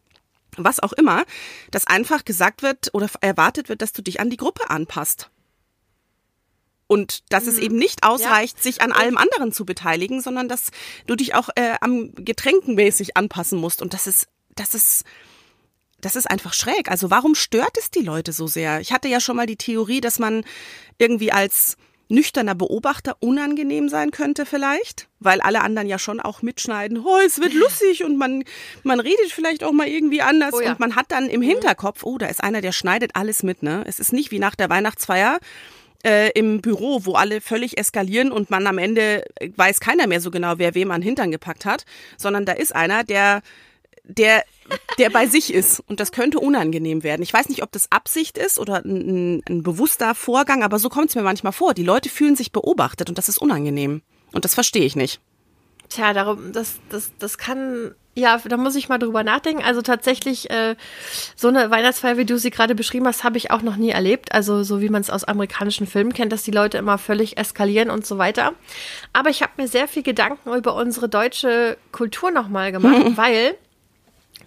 was 0.57 0.79
auch 0.79 0.93
immer, 0.93 1.25
dass 1.71 1.87
einfach 1.87 2.25
gesagt 2.25 2.61
wird 2.61 2.89
oder 2.93 3.09
erwartet 3.21 3.69
wird, 3.69 3.81
dass 3.81 3.93
du 3.93 4.01
dich 4.01 4.19
an 4.19 4.29
die 4.29 4.37
Gruppe 4.37 4.69
anpasst. 4.69 5.29
Und 6.87 7.23
dass 7.29 7.45
mhm. 7.45 7.49
es 7.49 7.57
eben 7.57 7.75
nicht 7.77 8.03
ausreicht, 8.03 8.57
ja. 8.57 8.63
sich 8.63 8.81
an 8.81 8.91
allem 8.91 9.17
anderen 9.17 9.51
zu 9.51 9.65
beteiligen, 9.65 10.21
sondern 10.21 10.47
dass 10.47 10.71
du 11.07 11.15
dich 11.15 11.33
auch 11.33 11.49
äh, 11.55 11.75
am 11.81 12.13
Getränkenmäßig 12.13 13.17
anpassen 13.17 13.59
musst. 13.59 13.81
Und 13.81 13.93
das 13.93 14.05
ist, 14.05 14.27
das 14.55 14.75
ist, 14.75 15.03
das 16.01 16.15
ist 16.15 16.29
einfach 16.29 16.53
schräg. 16.53 16.91
Also 16.91 17.09
warum 17.09 17.33
stört 17.33 17.77
es 17.79 17.89
die 17.89 18.01
Leute 18.01 18.33
so 18.33 18.45
sehr? 18.45 18.81
Ich 18.81 18.91
hatte 18.91 19.07
ja 19.07 19.19
schon 19.19 19.35
mal 19.35 19.47
die 19.47 19.57
Theorie, 19.57 20.01
dass 20.01 20.19
man 20.19 20.45
irgendwie 20.99 21.31
als 21.31 21.77
nüchterner 22.07 22.55
Beobachter 22.55 23.17
unangenehm 23.19 23.89
sein 23.89 24.11
könnte 24.11 24.45
vielleicht, 24.45 25.07
weil 25.19 25.41
alle 25.41 25.61
anderen 25.61 25.87
ja 25.87 25.97
schon 25.97 26.19
auch 26.19 26.41
mitschneiden, 26.41 26.99
oh, 27.03 27.17
es 27.25 27.39
wird 27.39 27.53
lustig 27.53 28.03
und 28.03 28.17
man, 28.17 28.43
man 28.83 28.99
redet 28.99 29.31
vielleicht 29.31 29.63
auch 29.63 29.71
mal 29.71 29.87
irgendwie 29.87 30.21
anders 30.21 30.53
oh 30.53 30.61
ja. 30.61 30.71
und 30.71 30.79
man 30.79 30.95
hat 30.95 31.07
dann 31.09 31.29
im 31.29 31.41
mhm. 31.41 31.45
Hinterkopf, 31.45 32.03
oh, 32.03 32.17
da 32.17 32.27
ist 32.27 32.43
einer, 32.43 32.61
der 32.61 32.71
schneidet 32.71 33.11
alles 33.15 33.43
mit, 33.43 33.63
ne? 33.63 33.83
Es 33.87 33.99
ist 33.99 34.13
nicht 34.13 34.31
wie 34.31 34.39
nach 34.39 34.55
der 34.55 34.69
Weihnachtsfeier, 34.69 35.39
äh, 36.05 36.29
im 36.35 36.61
Büro, 36.61 37.01
wo 37.05 37.13
alle 37.13 37.41
völlig 37.41 37.79
eskalieren 37.79 38.31
und 38.31 38.51
man 38.51 38.67
am 38.67 38.77
Ende 38.77 39.23
weiß 39.55 39.79
keiner 39.79 40.05
mehr 40.05 40.21
so 40.21 40.29
genau, 40.29 40.53
wer 40.57 40.75
wem 40.75 40.91
an 40.91 41.01
Hintern 41.01 41.31
gepackt 41.31 41.65
hat, 41.65 41.85
sondern 42.17 42.45
da 42.45 42.53
ist 42.53 42.75
einer, 42.75 43.03
der 43.03 43.41
der, 44.07 44.43
der 44.97 45.09
bei 45.09 45.27
sich 45.27 45.53
ist. 45.53 45.81
Und 45.87 45.99
das 45.99 46.11
könnte 46.11 46.39
unangenehm 46.39 47.03
werden. 47.03 47.21
Ich 47.23 47.33
weiß 47.33 47.49
nicht, 47.49 47.63
ob 47.63 47.71
das 47.71 47.91
Absicht 47.91 48.37
ist 48.37 48.59
oder 48.59 48.83
ein, 48.83 49.41
ein 49.47 49.63
bewusster 49.63 50.15
Vorgang, 50.15 50.63
aber 50.63 50.79
so 50.79 50.89
kommt 50.89 51.09
es 51.09 51.15
mir 51.15 51.23
manchmal 51.23 51.53
vor. 51.53 51.73
Die 51.73 51.83
Leute 51.83 52.09
fühlen 52.09 52.35
sich 52.35 52.51
beobachtet 52.51 53.09
und 53.09 53.17
das 53.17 53.29
ist 53.29 53.37
unangenehm. 53.37 54.01
Und 54.31 54.45
das 54.45 54.53
verstehe 54.53 54.85
ich 54.85 54.95
nicht. 54.95 55.21
Tja, 55.89 56.13
darum, 56.13 56.51
das, 56.51 56.79
das, 56.89 57.11
das 57.19 57.37
kann, 57.37 57.93
ja, 58.15 58.39
da 58.43 58.57
muss 58.57 58.75
ich 58.75 58.89
mal 58.89 58.97
drüber 58.97 59.23
nachdenken. 59.23 59.63
Also 59.63 59.81
tatsächlich, 59.81 60.49
äh, 60.49 60.75
so 61.35 61.47
eine 61.47 61.69
Weihnachtsfeier, 61.69 62.17
wie 62.17 62.25
du 62.25 62.39
sie 62.39 62.49
gerade 62.49 62.73
beschrieben 62.73 63.07
hast, 63.07 63.23
habe 63.23 63.37
ich 63.37 63.51
auch 63.51 63.61
noch 63.61 63.75
nie 63.75 63.91
erlebt. 63.91 64.33
Also 64.33 64.63
so 64.63 64.81
wie 64.81 64.89
man 64.89 65.01
es 65.01 65.11
aus 65.11 65.23
amerikanischen 65.23 65.85
Filmen 65.85 66.13
kennt, 66.13 66.31
dass 66.31 66.43
die 66.43 66.51
Leute 66.51 66.79
immer 66.79 66.97
völlig 66.97 67.37
eskalieren 67.37 67.91
und 67.91 68.05
so 68.05 68.17
weiter. 68.17 68.53
Aber 69.13 69.29
ich 69.29 69.43
habe 69.43 69.53
mir 69.57 69.67
sehr 69.67 69.87
viel 69.87 70.03
Gedanken 70.03 70.53
über 70.53 70.75
unsere 70.75 71.07
deutsche 71.07 71.77
Kultur 71.91 72.31
nochmal 72.31 72.71
gemacht, 72.71 73.05
weil 73.15 73.55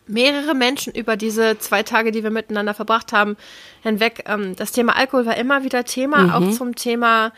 mehrere 0.08 0.54
Menschen 0.54 0.92
über 0.94 1.16
diese 1.16 1.58
zwei 1.58 1.82
Tage, 1.82 2.10
die 2.12 2.22
wir 2.22 2.30
miteinander 2.30 2.74
verbracht 2.74 3.12
haben, 3.12 3.36
hinweg, 3.82 4.24
ähm, 4.26 4.56
das 4.56 4.72
Thema 4.72 4.96
Alkohol 4.96 5.26
war 5.26 5.36
immer 5.36 5.64
wieder 5.64 5.84
Thema, 5.84 6.18
mhm. 6.18 6.30
auch 6.30 6.50
zum 6.56 6.74
Thema 6.74 7.32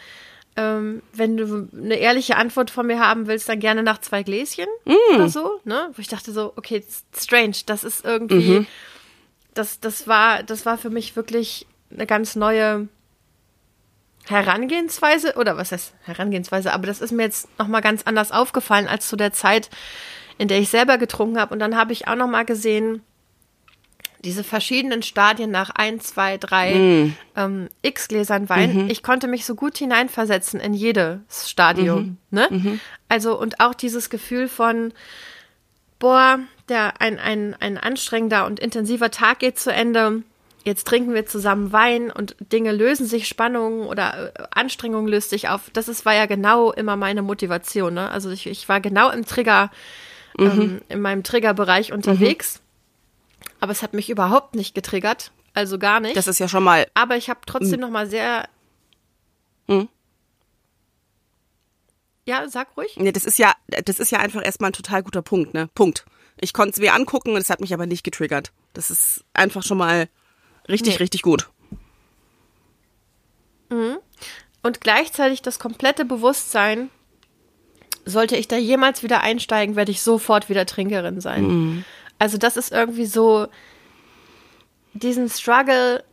ähm, 0.56 1.02
wenn 1.12 1.36
du 1.36 1.68
eine 1.72 1.96
ehrliche 1.96 2.36
Antwort 2.36 2.70
von 2.70 2.86
mir 2.86 2.98
haben 2.98 3.26
willst, 3.26 3.48
dann 3.48 3.60
gerne 3.60 3.82
nach 3.82 3.98
zwei 3.98 4.22
Gläschen 4.22 4.66
mm. 4.84 5.14
oder 5.14 5.28
so, 5.28 5.60
ne? 5.64 5.90
Wo 5.94 6.00
ich 6.00 6.08
dachte 6.08 6.32
so, 6.32 6.52
okay, 6.56 6.84
strange, 7.16 7.56
das 7.66 7.84
ist 7.84 8.04
irgendwie, 8.04 8.60
mhm. 8.60 8.66
das, 9.54 9.80
das 9.80 10.08
war, 10.08 10.42
das 10.42 10.66
war 10.66 10.76
für 10.76 10.90
mich 10.90 11.14
wirklich 11.14 11.66
eine 11.92 12.06
ganz 12.06 12.34
neue 12.34 12.88
Herangehensweise, 14.26 15.34
oder 15.36 15.56
was 15.56 15.72
heißt 15.72 15.94
Herangehensweise, 16.02 16.72
aber 16.72 16.86
das 16.86 17.00
ist 17.00 17.12
mir 17.12 17.22
jetzt 17.22 17.48
nochmal 17.58 17.80
ganz 17.80 18.02
anders 18.04 18.32
aufgefallen 18.32 18.88
als 18.88 19.08
zu 19.08 19.16
der 19.16 19.32
Zeit, 19.32 19.70
in 20.40 20.48
der 20.48 20.58
ich 20.58 20.70
selber 20.70 20.96
getrunken 20.96 21.38
habe. 21.38 21.52
Und 21.52 21.58
dann 21.58 21.76
habe 21.76 21.92
ich 21.92 22.08
auch 22.08 22.14
nochmal 22.14 22.46
gesehen, 22.46 23.02
diese 24.24 24.42
verschiedenen 24.42 25.02
Stadien 25.02 25.50
nach 25.50 25.68
ein, 25.68 26.00
zwei, 26.00 26.38
drei 26.38 26.74
mm. 26.74 27.16
ähm, 27.36 27.68
X-Gläsern 27.82 28.48
Wein. 28.48 28.84
Mhm. 28.84 28.90
Ich 28.90 29.02
konnte 29.02 29.28
mich 29.28 29.44
so 29.44 29.54
gut 29.54 29.76
hineinversetzen 29.76 30.58
in 30.58 30.72
jedes 30.72 31.50
Stadium. 31.50 32.00
Mhm. 32.00 32.16
Ne? 32.30 32.46
Mhm. 32.48 32.80
Also 33.06 33.38
und 33.38 33.60
auch 33.60 33.74
dieses 33.74 34.08
Gefühl 34.08 34.48
von, 34.48 34.94
boah, 35.98 36.38
der 36.70 37.02
ein, 37.02 37.18
ein, 37.18 37.54
ein 37.60 37.76
anstrengender 37.76 38.46
und 38.46 38.60
intensiver 38.60 39.10
Tag 39.10 39.40
geht 39.40 39.58
zu 39.58 39.70
Ende. 39.70 40.22
Jetzt 40.64 40.86
trinken 40.86 41.12
wir 41.12 41.26
zusammen 41.26 41.70
Wein 41.70 42.10
und 42.10 42.34
Dinge 42.40 42.72
lösen 42.72 43.04
sich, 43.04 43.28
Spannungen 43.28 43.86
oder 43.86 44.32
äh, 44.34 44.42
Anstrengung 44.52 45.06
löst 45.06 45.28
sich 45.28 45.50
auf. 45.50 45.68
Das 45.74 45.86
ist, 45.86 46.06
war 46.06 46.14
ja 46.14 46.24
genau 46.24 46.72
immer 46.72 46.96
meine 46.96 47.20
Motivation. 47.20 47.92
Ne? 47.92 48.10
Also 48.10 48.30
ich, 48.30 48.46
ich 48.46 48.70
war 48.70 48.80
genau 48.80 49.10
im 49.10 49.26
Trigger, 49.26 49.70
mhm. 50.36 50.46
ähm, 50.46 50.80
in 50.88 51.00
meinem 51.00 51.22
Triggerbereich 51.22 51.92
unterwegs. 51.92 52.60
Aber 53.60 53.72
es 53.72 53.82
hat 53.82 53.94
mich 53.94 54.10
überhaupt 54.10 54.54
nicht 54.54 54.74
getriggert. 54.74 55.32
Also 55.52 55.78
gar 55.78 56.00
nicht. 56.00 56.16
Das 56.16 56.26
ist 56.26 56.38
ja 56.38 56.48
schon 56.48 56.64
mal. 56.64 56.86
Aber 56.94 57.16
ich 57.16 57.28
habe 57.28 57.40
trotzdem 57.44 57.74
hm. 57.74 57.80
noch 57.80 57.90
mal 57.90 58.08
sehr. 58.08 58.48
Hm. 59.68 59.88
Ja, 62.24 62.48
sag 62.48 62.76
ruhig. 62.76 62.96
Nee, 62.96 63.12
das 63.12 63.24
ist 63.24 63.38
ja, 63.38 63.54
das 63.66 63.98
ist 63.98 64.12
ja 64.12 64.20
einfach 64.20 64.44
erstmal 64.44 64.70
ein 64.70 64.74
total 64.74 65.02
guter 65.02 65.22
Punkt, 65.22 65.52
ne? 65.52 65.68
Punkt. 65.74 66.04
Ich 66.40 66.52
konnte 66.52 66.70
es 66.70 66.78
mir 66.78 66.94
angucken 66.94 67.30
und 67.30 67.40
es 67.40 67.50
hat 67.50 67.60
mich 67.60 67.74
aber 67.74 67.86
nicht 67.86 68.04
getriggert. 68.04 68.52
Das 68.72 68.90
ist 68.90 69.24
einfach 69.34 69.62
schon 69.62 69.78
mal 69.78 70.08
richtig, 70.68 70.94
nee. 70.94 70.98
richtig 70.98 71.22
gut. 71.22 71.50
Mhm. 73.70 73.98
Und 74.62 74.80
gleichzeitig 74.80 75.42
das 75.42 75.58
komplette 75.58 76.04
Bewusstsein, 76.04 76.90
sollte 78.04 78.36
ich 78.36 78.48
da 78.48 78.56
jemals 78.56 79.02
wieder 79.02 79.20
einsteigen, 79.22 79.76
werde 79.76 79.90
ich 79.90 80.02
sofort 80.02 80.48
wieder 80.48 80.66
Trinkerin 80.66 81.20
sein. 81.20 81.44
Mhm. 81.44 81.84
Also 82.18 82.38
das 82.38 82.56
ist 82.56 82.72
irgendwie 82.72 83.06
so 83.06 83.48
diesen 84.92 85.28
Struggle 85.28 86.04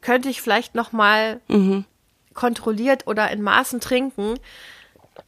könnte 0.00 0.28
ich 0.28 0.40
vielleicht 0.40 0.74
noch 0.74 0.92
mal 0.92 1.40
mhm. 1.48 1.84
kontrolliert 2.34 3.06
oder 3.06 3.30
in 3.30 3.42
Maßen 3.42 3.80
trinken. 3.80 4.38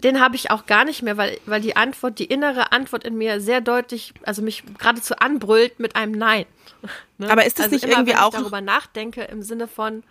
Den 0.03 0.21
habe 0.21 0.37
ich 0.37 0.51
auch 0.51 0.65
gar 0.67 0.85
nicht 0.85 1.03
mehr, 1.03 1.17
weil, 1.17 1.39
weil 1.45 1.61
die 1.61 1.77
Antwort, 1.77 2.19
die 2.19 2.25
innere 2.25 2.73
Antwort 2.73 3.05
in 3.05 3.17
mir 3.19 3.41
sehr 3.41 3.61
deutlich, 3.61 4.15
also 4.23 4.41
mich 4.41 4.65
geradezu 4.79 5.17
anbrüllt 5.17 5.79
mit 5.79 5.97
einem 5.97 6.13
Nein. 6.13 6.47
Ne? 7.19 7.31
Aber 7.31 7.45
ist 7.45 7.61
das 7.61 7.67
also 7.67 7.77
nicht 7.77 7.85
immer, 7.85 7.93
irgendwie 7.93 8.15
wenn 8.15 8.19
auch 8.19 8.33
ich 8.33 8.41
darüber 8.41 8.61
nachdenke 8.61 9.23
im 9.23 9.45
Sinne 9.45 9.69
von 9.69 10.03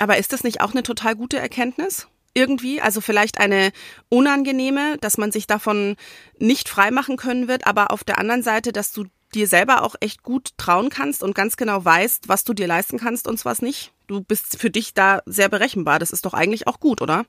Aber 0.00 0.16
ist 0.16 0.32
das 0.32 0.42
nicht 0.42 0.60
auch 0.60 0.72
eine 0.72 0.82
total 0.82 1.14
gute 1.14 1.38
Erkenntnis? 1.38 2.08
Irgendwie, 2.34 2.80
also 2.80 3.00
vielleicht 3.00 3.38
eine 3.38 3.72
unangenehme, 4.08 4.96
dass 5.00 5.18
man 5.18 5.32
sich 5.32 5.46
davon 5.46 5.96
nicht 6.38 6.68
freimachen 6.68 7.16
können 7.16 7.48
wird, 7.48 7.66
aber 7.66 7.90
auf 7.90 8.04
der 8.04 8.18
anderen 8.18 8.42
Seite, 8.42 8.72
dass 8.72 8.92
du 8.92 9.04
dir 9.34 9.46
selber 9.46 9.82
auch 9.82 9.94
echt 10.00 10.22
gut 10.22 10.50
trauen 10.56 10.90
kannst 10.90 11.22
und 11.22 11.34
ganz 11.34 11.56
genau 11.56 11.84
weißt, 11.84 12.28
was 12.28 12.44
du 12.44 12.52
dir 12.52 12.66
leisten 12.66 12.98
kannst 12.98 13.26
und 13.26 13.42
was 13.44 13.62
nicht. 13.62 13.92
Du 14.06 14.20
bist 14.20 14.58
für 14.58 14.70
dich 14.70 14.94
da 14.94 15.22
sehr 15.26 15.48
berechenbar. 15.48 15.98
Das 15.98 16.10
ist 16.10 16.26
doch 16.26 16.34
eigentlich 16.34 16.66
auch 16.66 16.80
gut, 16.80 17.00
oder? 17.00 17.24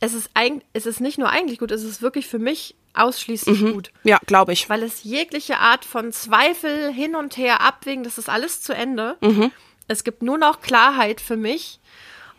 Es 0.00 0.12
ist, 0.12 0.30
eigentlich, 0.34 0.68
es 0.74 0.84
ist 0.84 1.00
nicht 1.00 1.18
nur 1.18 1.30
eigentlich 1.30 1.58
gut, 1.58 1.70
es 1.70 1.82
ist 1.82 2.02
wirklich 2.02 2.26
für 2.26 2.38
mich 2.38 2.76
ausschließlich 2.92 3.60
mhm. 3.62 3.72
gut. 3.72 3.92
Ja, 4.02 4.18
glaube 4.26 4.52
ich. 4.52 4.68
Weil 4.68 4.82
es 4.82 5.02
jegliche 5.02 5.58
Art 5.58 5.84
von 5.84 6.12
Zweifel 6.12 6.92
hin 6.92 7.14
und 7.14 7.38
her 7.38 7.62
abwägen, 7.62 8.04
das 8.04 8.18
ist 8.18 8.28
alles 8.28 8.60
zu 8.60 8.74
Ende. 8.74 9.16
Mhm. 9.22 9.50
Es 9.88 10.04
gibt 10.04 10.22
nur 10.22 10.38
noch 10.38 10.60
Klarheit 10.60 11.20
für 11.20 11.36
mich. 11.36 11.80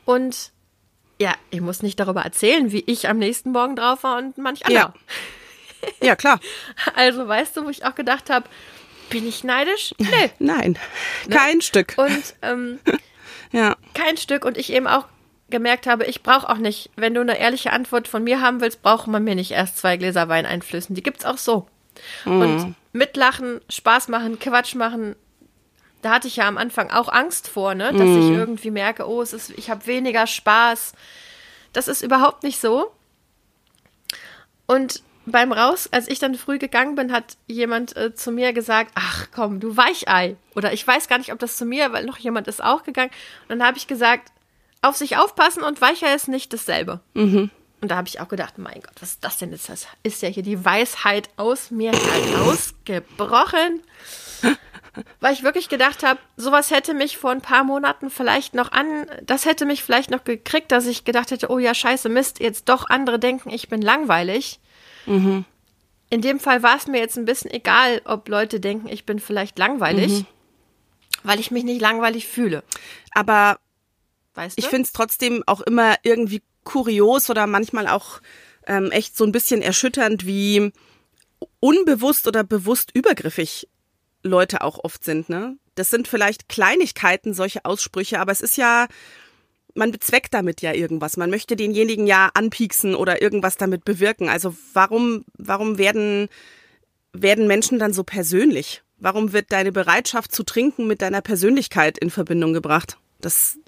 Und 0.05 0.51
ja, 1.19 1.33
ich 1.49 1.61
muss 1.61 1.81
nicht 1.81 1.99
darüber 1.99 2.21
erzählen, 2.21 2.71
wie 2.71 2.83
ich 2.87 3.07
am 3.07 3.17
nächsten 3.17 3.51
Morgen 3.51 3.75
drauf 3.75 4.03
war 4.03 4.17
und 4.17 4.37
manch 4.37 4.65
anderer. 4.65 4.93
Ja, 6.01 6.07
ja 6.07 6.15
klar. 6.15 6.39
Also 6.95 7.27
weißt 7.27 7.57
du, 7.57 7.65
wo 7.65 7.69
ich 7.69 7.85
auch 7.85 7.95
gedacht 7.95 8.29
habe, 8.29 8.47
bin 9.09 9.27
ich 9.27 9.43
neidisch? 9.43 9.93
Nee. 9.97 10.31
Nein, 10.39 10.77
ne? 11.27 11.35
kein 11.35 11.61
Stück. 11.61 11.93
Und 11.97 12.35
ähm, 12.41 12.79
ja. 13.51 13.75
kein 13.93 14.17
Stück. 14.17 14.45
Und 14.45 14.57
ich 14.57 14.73
eben 14.73 14.87
auch 14.87 15.05
gemerkt 15.49 15.87
habe, 15.87 16.05
ich 16.05 16.23
brauche 16.23 16.49
auch 16.49 16.57
nicht, 16.57 16.89
wenn 16.95 17.13
du 17.13 17.21
eine 17.21 17.37
ehrliche 17.37 17.71
Antwort 17.71 18.07
von 18.07 18.23
mir 18.23 18.41
haben 18.41 18.61
willst, 18.61 18.81
braucht 18.81 19.07
man 19.07 19.23
mir 19.23 19.35
nicht 19.35 19.51
erst 19.51 19.77
zwei 19.77 19.97
Gläser 19.97 20.27
Wein 20.27 20.45
einflößen. 20.45 20.95
Die 20.95 21.03
gibt's 21.03 21.25
auch 21.25 21.37
so. 21.37 21.67
Mhm. 22.25 22.41
Und 22.41 22.75
mitlachen, 22.93 23.61
Spaß 23.69 24.07
machen, 24.07 24.39
Quatsch 24.39 24.75
machen, 24.75 25.15
da 26.05 26.11
hatte 26.11 26.27
ich 26.27 26.35
ja 26.35 26.47
am 26.47 26.59
Anfang 26.59 26.91
auch 26.91 27.09
Angst 27.09 27.47
vor, 27.47 27.73
ne, 27.73 27.91
dass 27.91 28.07
mm. 28.07 28.19
ich 28.19 28.25
mhm. 28.25 28.35
irgendwie 28.35 28.69
merke, 28.69 29.09
oh, 29.09 29.23
es 29.23 29.33
ist, 29.33 29.49
ich 29.57 29.71
habe 29.71 29.87
weniger 29.87 30.27
Spaß. 30.27 30.93
Das 31.73 31.87
ist 31.87 32.03
überhaupt 32.03 32.43
nicht 32.43 32.61
so. 32.61 32.91
Und 34.67 35.01
beim 35.25 35.51
Raus, 35.51 35.89
als 35.91 36.07
ich 36.07 36.19
dann 36.19 36.35
früh 36.35 36.59
gegangen 36.59 36.93
bin, 36.93 37.11
hat 37.11 37.37
jemand 37.47 37.97
äh, 37.97 38.13
zu 38.13 38.31
mir 38.31 38.53
gesagt, 38.53 38.91
ach 38.93 39.29
komm, 39.33 39.59
du 39.59 39.75
Weichei. 39.77 40.35
Oder 40.55 40.73
ich 40.73 40.85
weiß 40.85 41.07
gar 41.07 41.17
nicht, 41.17 41.33
ob 41.33 41.39
das 41.39 41.57
zu 41.57 41.65
mir, 41.65 41.91
weil 41.91 42.05
noch 42.05 42.19
jemand 42.19 42.47
ist 42.47 42.63
auch 42.63 42.83
gegangen. 42.83 43.09
Und 43.41 43.57
dann 43.57 43.67
habe 43.67 43.79
ich 43.79 43.87
gesagt, 43.87 44.31
auf 44.83 44.95
sich 44.95 45.17
aufpassen 45.17 45.63
und 45.63 45.81
Weichei 45.81 46.13
ist 46.13 46.27
nicht 46.27 46.53
dasselbe. 46.53 46.99
Mhm. 47.15 47.49
Und 47.81 47.89
da 47.89 47.95
habe 47.95 48.07
ich 48.07 48.19
auch 48.19 48.27
gedacht, 48.27 48.59
mein 48.59 48.81
Gott, 48.81 48.93
was 48.99 49.13
ist 49.13 49.23
das 49.23 49.37
denn? 49.37 49.49
Das 49.49 49.87
ist 50.03 50.21
ja 50.21 50.29
hier 50.29 50.43
die 50.43 50.63
Weisheit 50.63 51.29
aus 51.35 51.71
mir 51.71 51.91
herausgebrochen. 51.91 53.81
Weil 55.19 55.33
ich 55.33 55.43
wirklich 55.43 55.69
gedacht 55.69 56.03
habe, 56.03 56.19
sowas 56.37 56.71
hätte 56.71 56.93
mich 56.93 57.17
vor 57.17 57.31
ein 57.31 57.41
paar 57.41 57.63
Monaten 57.63 58.09
vielleicht 58.09 58.53
noch 58.53 58.71
an, 58.71 59.07
das 59.23 59.45
hätte 59.45 59.65
mich 59.65 59.83
vielleicht 59.83 60.11
noch 60.11 60.23
gekriegt, 60.23 60.71
dass 60.71 60.85
ich 60.85 61.03
gedacht 61.03 61.31
hätte, 61.31 61.49
oh 61.49 61.59
ja, 61.59 61.73
scheiße, 61.73 62.09
Mist, 62.09 62.39
jetzt 62.39 62.69
doch 62.69 62.89
andere 62.89 63.19
denken, 63.19 63.49
ich 63.49 63.69
bin 63.69 63.81
langweilig. 63.81 64.59
Mhm. 65.05 65.45
In 66.09 66.21
dem 66.21 66.39
Fall 66.39 66.63
war 66.63 66.77
es 66.77 66.87
mir 66.87 66.99
jetzt 66.99 67.17
ein 67.17 67.25
bisschen 67.25 67.51
egal, 67.51 68.01
ob 68.05 68.29
Leute 68.29 68.59
denken, 68.59 68.87
ich 68.87 69.05
bin 69.05 69.19
vielleicht 69.19 69.57
langweilig, 69.57 70.11
mhm. 70.11 70.25
weil 71.23 71.39
ich 71.39 71.51
mich 71.51 71.63
nicht 71.63 71.81
langweilig 71.81 72.27
fühle. 72.27 72.63
Aber 73.11 73.59
weißt 74.35 74.57
du? 74.57 74.61
ich 74.61 74.67
finde 74.67 74.83
es 74.83 74.93
trotzdem 74.93 75.43
auch 75.45 75.61
immer 75.61 75.95
irgendwie 76.03 76.41
kurios 76.63 77.29
oder 77.29 77.47
manchmal 77.47 77.87
auch 77.87 78.21
ähm, 78.67 78.91
echt 78.91 79.17
so 79.17 79.23
ein 79.23 79.31
bisschen 79.31 79.61
erschütternd, 79.61 80.25
wie 80.25 80.71
unbewusst 81.59 82.27
oder 82.27 82.43
bewusst 82.43 82.91
übergriffig 82.93 83.67
Leute 84.25 84.61
auch 84.61 84.83
oft 84.83 85.03
sind, 85.03 85.29
ne? 85.29 85.57
Das 85.75 85.89
sind 85.89 86.07
vielleicht 86.07 86.49
Kleinigkeiten, 86.49 87.33
solche 87.33 87.65
Aussprüche, 87.65 88.19
aber 88.19 88.31
es 88.31 88.41
ist 88.41 88.57
ja, 88.57 88.87
man 89.73 89.91
bezweckt 89.91 90.33
damit 90.33 90.61
ja 90.61 90.73
irgendwas. 90.73 91.17
Man 91.17 91.29
möchte 91.29 91.55
denjenigen 91.55 92.07
ja 92.07 92.29
anpieksen 92.33 92.95
oder 92.95 93.21
irgendwas 93.21 93.57
damit 93.57 93.85
bewirken. 93.85 94.29
Also 94.29 94.55
warum, 94.73 95.25
warum 95.37 95.77
werden, 95.77 96.29
werden 97.13 97.47
Menschen 97.47 97.77
dann 97.77 97.93
so 97.93 98.03
persönlich? 98.03 98.83
Warum 98.97 99.33
wird 99.33 99.51
deine 99.51 99.73
Bereitschaft 99.73 100.33
zu 100.33 100.43
trinken 100.43 100.87
mit 100.87 101.01
deiner 101.01 101.21
Persönlichkeit 101.21 101.97
in 101.97 102.09
Verbindung 102.09 102.53
gebracht? 102.53 102.97
Das. 103.19 103.59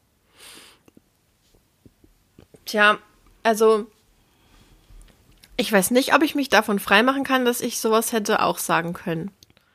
Tja, 2.65 2.99
also 3.43 3.85
ich 5.57 5.71
weiß 5.71 5.91
nicht, 5.91 6.13
ob 6.13 6.23
ich 6.23 6.35
mich 6.35 6.49
davon 6.49 6.79
freimachen 6.79 7.23
kann, 7.23 7.43
dass 7.43 7.61
ich 7.61 7.79
sowas 7.79 8.13
hätte 8.13 8.41
auch 8.41 8.59
sagen 8.59 8.93
können. 8.93 9.31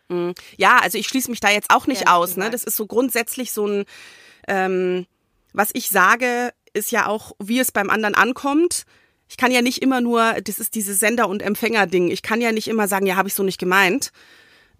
Mhm. 0.08 0.34
Ja, 0.56 0.78
also 0.78 0.98
ich 0.98 1.08
schließe 1.08 1.30
mich 1.30 1.40
da 1.40 1.50
jetzt 1.50 1.70
auch 1.70 1.86
nicht 1.86 2.02
ja, 2.02 2.14
aus. 2.14 2.36
Ne? 2.36 2.50
Das 2.50 2.64
ist 2.64 2.76
so 2.76 2.86
grundsätzlich 2.86 3.52
so 3.52 3.66
ein, 3.66 3.84
ähm, 4.48 5.06
was 5.52 5.70
ich 5.72 5.88
sage, 5.88 6.52
ist 6.72 6.90
ja 6.90 7.06
auch, 7.06 7.32
wie 7.38 7.58
es 7.58 7.72
beim 7.72 7.90
anderen 7.90 8.14
ankommt. 8.14 8.84
Ich 9.28 9.36
kann 9.36 9.50
ja 9.50 9.62
nicht 9.62 9.80
immer 9.82 10.00
nur, 10.00 10.34
das 10.44 10.58
ist 10.58 10.74
dieses 10.74 11.00
Sender- 11.00 11.28
und 11.28 11.42
Empfänger-Ding. 11.42 12.10
Ich 12.10 12.22
kann 12.22 12.40
ja 12.40 12.52
nicht 12.52 12.68
immer 12.68 12.88
sagen, 12.88 13.06
ja, 13.06 13.16
habe 13.16 13.28
ich 13.28 13.34
so 13.34 13.42
nicht 13.42 13.58
gemeint, 13.58 14.12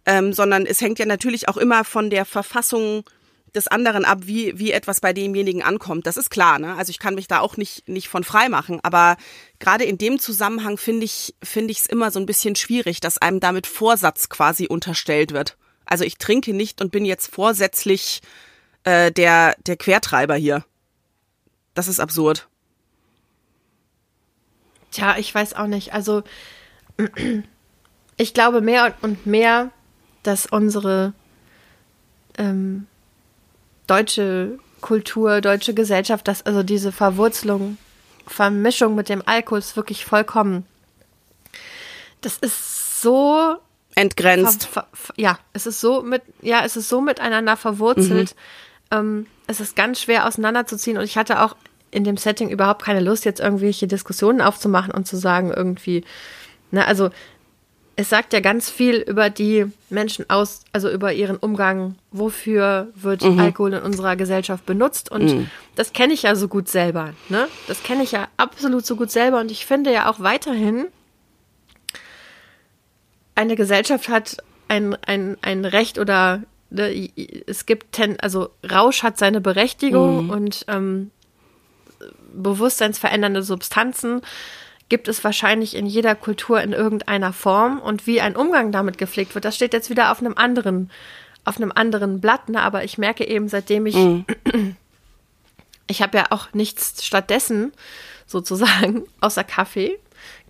ähm, 0.05 0.33
sondern 0.33 0.67
es 0.67 0.81
hängt 0.81 0.99
ja 0.99 1.07
natürlich 1.07 1.49
auch 1.49 1.57
immer 1.57 1.85
von 1.85 2.11
der 2.11 2.25
Verfassung 2.25 3.05
des 3.55 3.69
anderen 3.69 4.05
ab, 4.05 4.21
wie, 4.23 4.59
wie 4.59 4.73
etwas 4.73 5.01
bei 5.01 5.13
demjenigen 5.13 5.63
ankommt. 5.63 6.07
Das 6.07 6.17
ist 6.17 6.31
klar, 6.31 6.59
ne? 6.59 6.75
Also 6.77 6.91
ich 6.91 6.99
kann 6.99 7.15
mich 7.15 7.29
da 7.29 7.41
auch 7.41 7.57
nicht, 7.57 7.89
nicht 7.89 8.09
von 8.09 8.25
frei 8.25 8.49
machen. 8.49 8.81
Aber 8.83 9.17
gerade 9.59 9.85
in 9.85 9.99
dem 9.99 10.19
Zusammenhang 10.19 10.79
finde 10.79 11.05
ich, 11.05 11.35
finde 11.43 11.73
ich 11.73 11.81
es 11.81 11.87
immer 11.87 12.11
so 12.11 12.19
ein 12.19 12.27
bisschen 12.27 12.57
schwierig, 12.57 13.01
dass 13.01 13.19
einem 13.19 13.41
damit 13.41 13.67
Vorsatz 13.67 14.29
quasi 14.29 14.67
unterstellt 14.67 15.33
wird. 15.33 15.57
Also 15.85 16.05
ich 16.05 16.17
trinke 16.17 16.55
nicht 16.55 16.81
und 16.81 16.93
bin 16.93 17.05
jetzt 17.05 17.33
vorsätzlich 17.35 18.23
äh, 18.85 19.13
der, 19.13 19.55
der 19.67 19.77
Quertreiber 19.77 20.35
hier. 20.35 20.65
Das 21.75 21.89
ist 21.89 22.01
absurd. 22.01 22.49
Tja, 24.91 25.17
ich 25.19 25.35
weiß 25.35 25.55
auch 25.55 25.67
nicht. 25.67 25.93
Also 25.93 26.23
ich 28.17 28.35
glaube 28.35 28.61
mehr 28.61 28.95
und 29.03 29.27
mehr, 29.27 29.71
dass 30.23 30.47
unsere 30.47 31.13
ähm, 32.39 32.87
deutsche 33.93 34.59
Kultur, 34.81 35.41
deutsche 35.43 35.75
Gesellschaft, 35.75 36.27
dass 36.27 36.47
also 36.47 36.63
diese 36.63 36.93
Verwurzelung, 36.93 37.77
Vermischung 38.27 38.95
mit 38.95 39.09
dem 39.09 39.23
Alkohol 39.27 39.59
ist 39.59 39.77
wirklich 39.77 40.05
vollkommen. 40.05 40.65
Das 42.23 42.39
ist 42.39 43.03
so 43.03 43.57
entgrenzt. 43.95 44.65
Ver, 44.65 44.87
ver, 44.95 45.15
ja, 45.19 45.39
es 45.53 45.67
ist 45.67 45.81
so 45.81 46.03
mit, 46.03 46.23
ja, 46.41 46.65
es 46.65 46.77
ist 46.77 46.89
so 46.89 47.03
miteinander 47.03 47.57
verwurzelt. 47.57 48.35
Mhm. 48.91 48.99
Ähm, 48.99 49.27
es 49.47 49.61
ist 49.61 49.77
ganz 49.77 50.01
schwer 50.01 50.27
auseinanderzuziehen 50.27 50.97
und 50.97 51.05
ich 51.05 51.19
hatte 51.19 51.43
auch 51.43 51.55
in 51.91 52.05
dem 52.05 52.17
Setting 52.17 52.49
überhaupt 52.49 52.83
keine 52.83 53.01
Lust, 53.01 53.27
jetzt 53.27 53.41
irgendwelche 53.41 53.87
Diskussionen 53.87 54.41
aufzumachen 54.41 54.95
und 54.95 55.07
zu 55.07 55.17
sagen, 55.17 55.53
irgendwie, 55.55 56.05
ne, 56.71 56.87
also 56.87 57.11
es 57.97 58.09
sagt 58.09 58.33
ja 58.33 58.41
ganz 58.41 58.71
viel 58.71 58.97
über 58.97 59.29
die 59.29 59.67
Menschen 59.91 60.29
aus, 60.31 60.63
also 60.73 60.91
über 60.91 61.13
ihren 61.13 61.37
Umgang, 61.37 61.97
wofür 62.11 62.89
wird 62.95 63.23
mhm. 63.23 63.39
Alkohol 63.39 63.75
in 63.75 63.83
unserer 63.83 64.17
Gesellschaft 64.17 64.65
benutzt. 64.65 65.11
Und 65.11 65.25
mhm. 65.25 65.51
das 65.75 65.93
kenne 65.93 66.15
ich 66.15 66.23
ja 66.23 66.35
so 66.35 66.49
gut 66.49 66.69
selber. 66.69 67.13
Ne? 67.29 67.49
Das 67.69 67.83
kenne 67.83 68.03
ich 68.03 68.13
ja 68.13 68.29
absolut 68.37 68.87
so 68.87 68.97
gut 68.97 69.11
selber. 69.11 69.41
Und 69.41 69.51
ich 69.51 69.67
finde 69.67 69.93
ja 69.93 70.11
auch 70.11 70.21
weiterhin, 70.21 70.87
eine 73.35 73.57
Gesellschaft 73.57 74.09
hat 74.09 74.39
ein, 74.69 74.97
ein, 75.07 75.37
ein 75.43 75.65
Recht 75.65 75.99
oder 75.99 76.43
ne, 76.71 77.11
es 77.47 77.67
gibt, 77.67 77.93
ten, 77.93 78.19
also 78.21 78.51
Rausch 78.71 79.03
hat 79.03 79.19
seine 79.19 79.41
Berechtigung 79.41 80.25
mhm. 80.25 80.31
und 80.31 80.65
ähm, 80.69 81.11
bewusstseinsverändernde 82.33 83.43
Substanzen 83.43 84.23
gibt 84.93 85.09
es 85.09 85.25
wahrscheinlich 85.25 85.75
in 85.75 85.87
jeder 85.87 86.15
Kultur 86.15 86.61
in 86.61 86.75
irgendeiner 86.75 87.33
Form. 87.33 87.79
Und 87.79 88.07
wie 88.07 88.21
ein 88.21 88.37
Umgang 88.37 88.73
damit 88.73 88.99
gepflegt 88.99 89.35
wird, 89.35 89.47
das 89.47 89.57
steht 89.57 89.73
jetzt 89.73 89.89
wieder 89.89 90.13
auf 90.13 90.21
einem 90.21 90.35
anderen, 90.37 90.91
auf 91.47 91.57
einem 91.57 91.73
anderen 91.75 92.21
Blatt. 92.21 92.51
Ne? 92.51 92.61
Aber 92.61 92.85
ich 92.85 92.99
merke 92.99 93.27
eben, 93.27 93.49
seitdem 93.49 93.87
ich, 93.87 93.95
mhm. 93.95 94.27
ich 95.87 96.03
habe 96.03 96.19
ja 96.19 96.27
auch 96.29 96.53
nichts 96.53 97.07
stattdessen 97.07 97.73
sozusagen, 98.27 99.05
außer 99.23 99.45
Kaffee, 99.45 99.99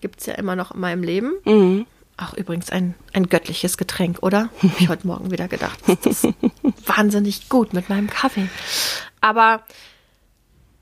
gibt 0.00 0.18
es 0.18 0.26
ja 0.26 0.34
immer 0.34 0.56
noch 0.56 0.72
in 0.72 0.80
meinem 0.80 1.04
Leben. 1.04 1.34
Mhm. 1.44 1.86
Auch 2.16 2.34
übrigens 2.34 2.68
ein, 2.70 2.96
ein 3.12 3.28
göttliches 3.28 3.76
Getränk, 3.76 4.24
oder? 4.24 4.48
Hab 4.60 4.80
ich 4.80 4.88
heute 4.88 5.06
Morgen 5.06 5.30
wieder 5.30 5.46
gedacht. 5.46 5.78
Das 5.86 6.24
ist 6.24 6.34
wahnsinnig 6.84 7.48
gut 7.48 7.74
mit 7.74 7.88
meinem 7.88 8.10
Kaffee. 8.10 8.48
Aber 9.20 9.62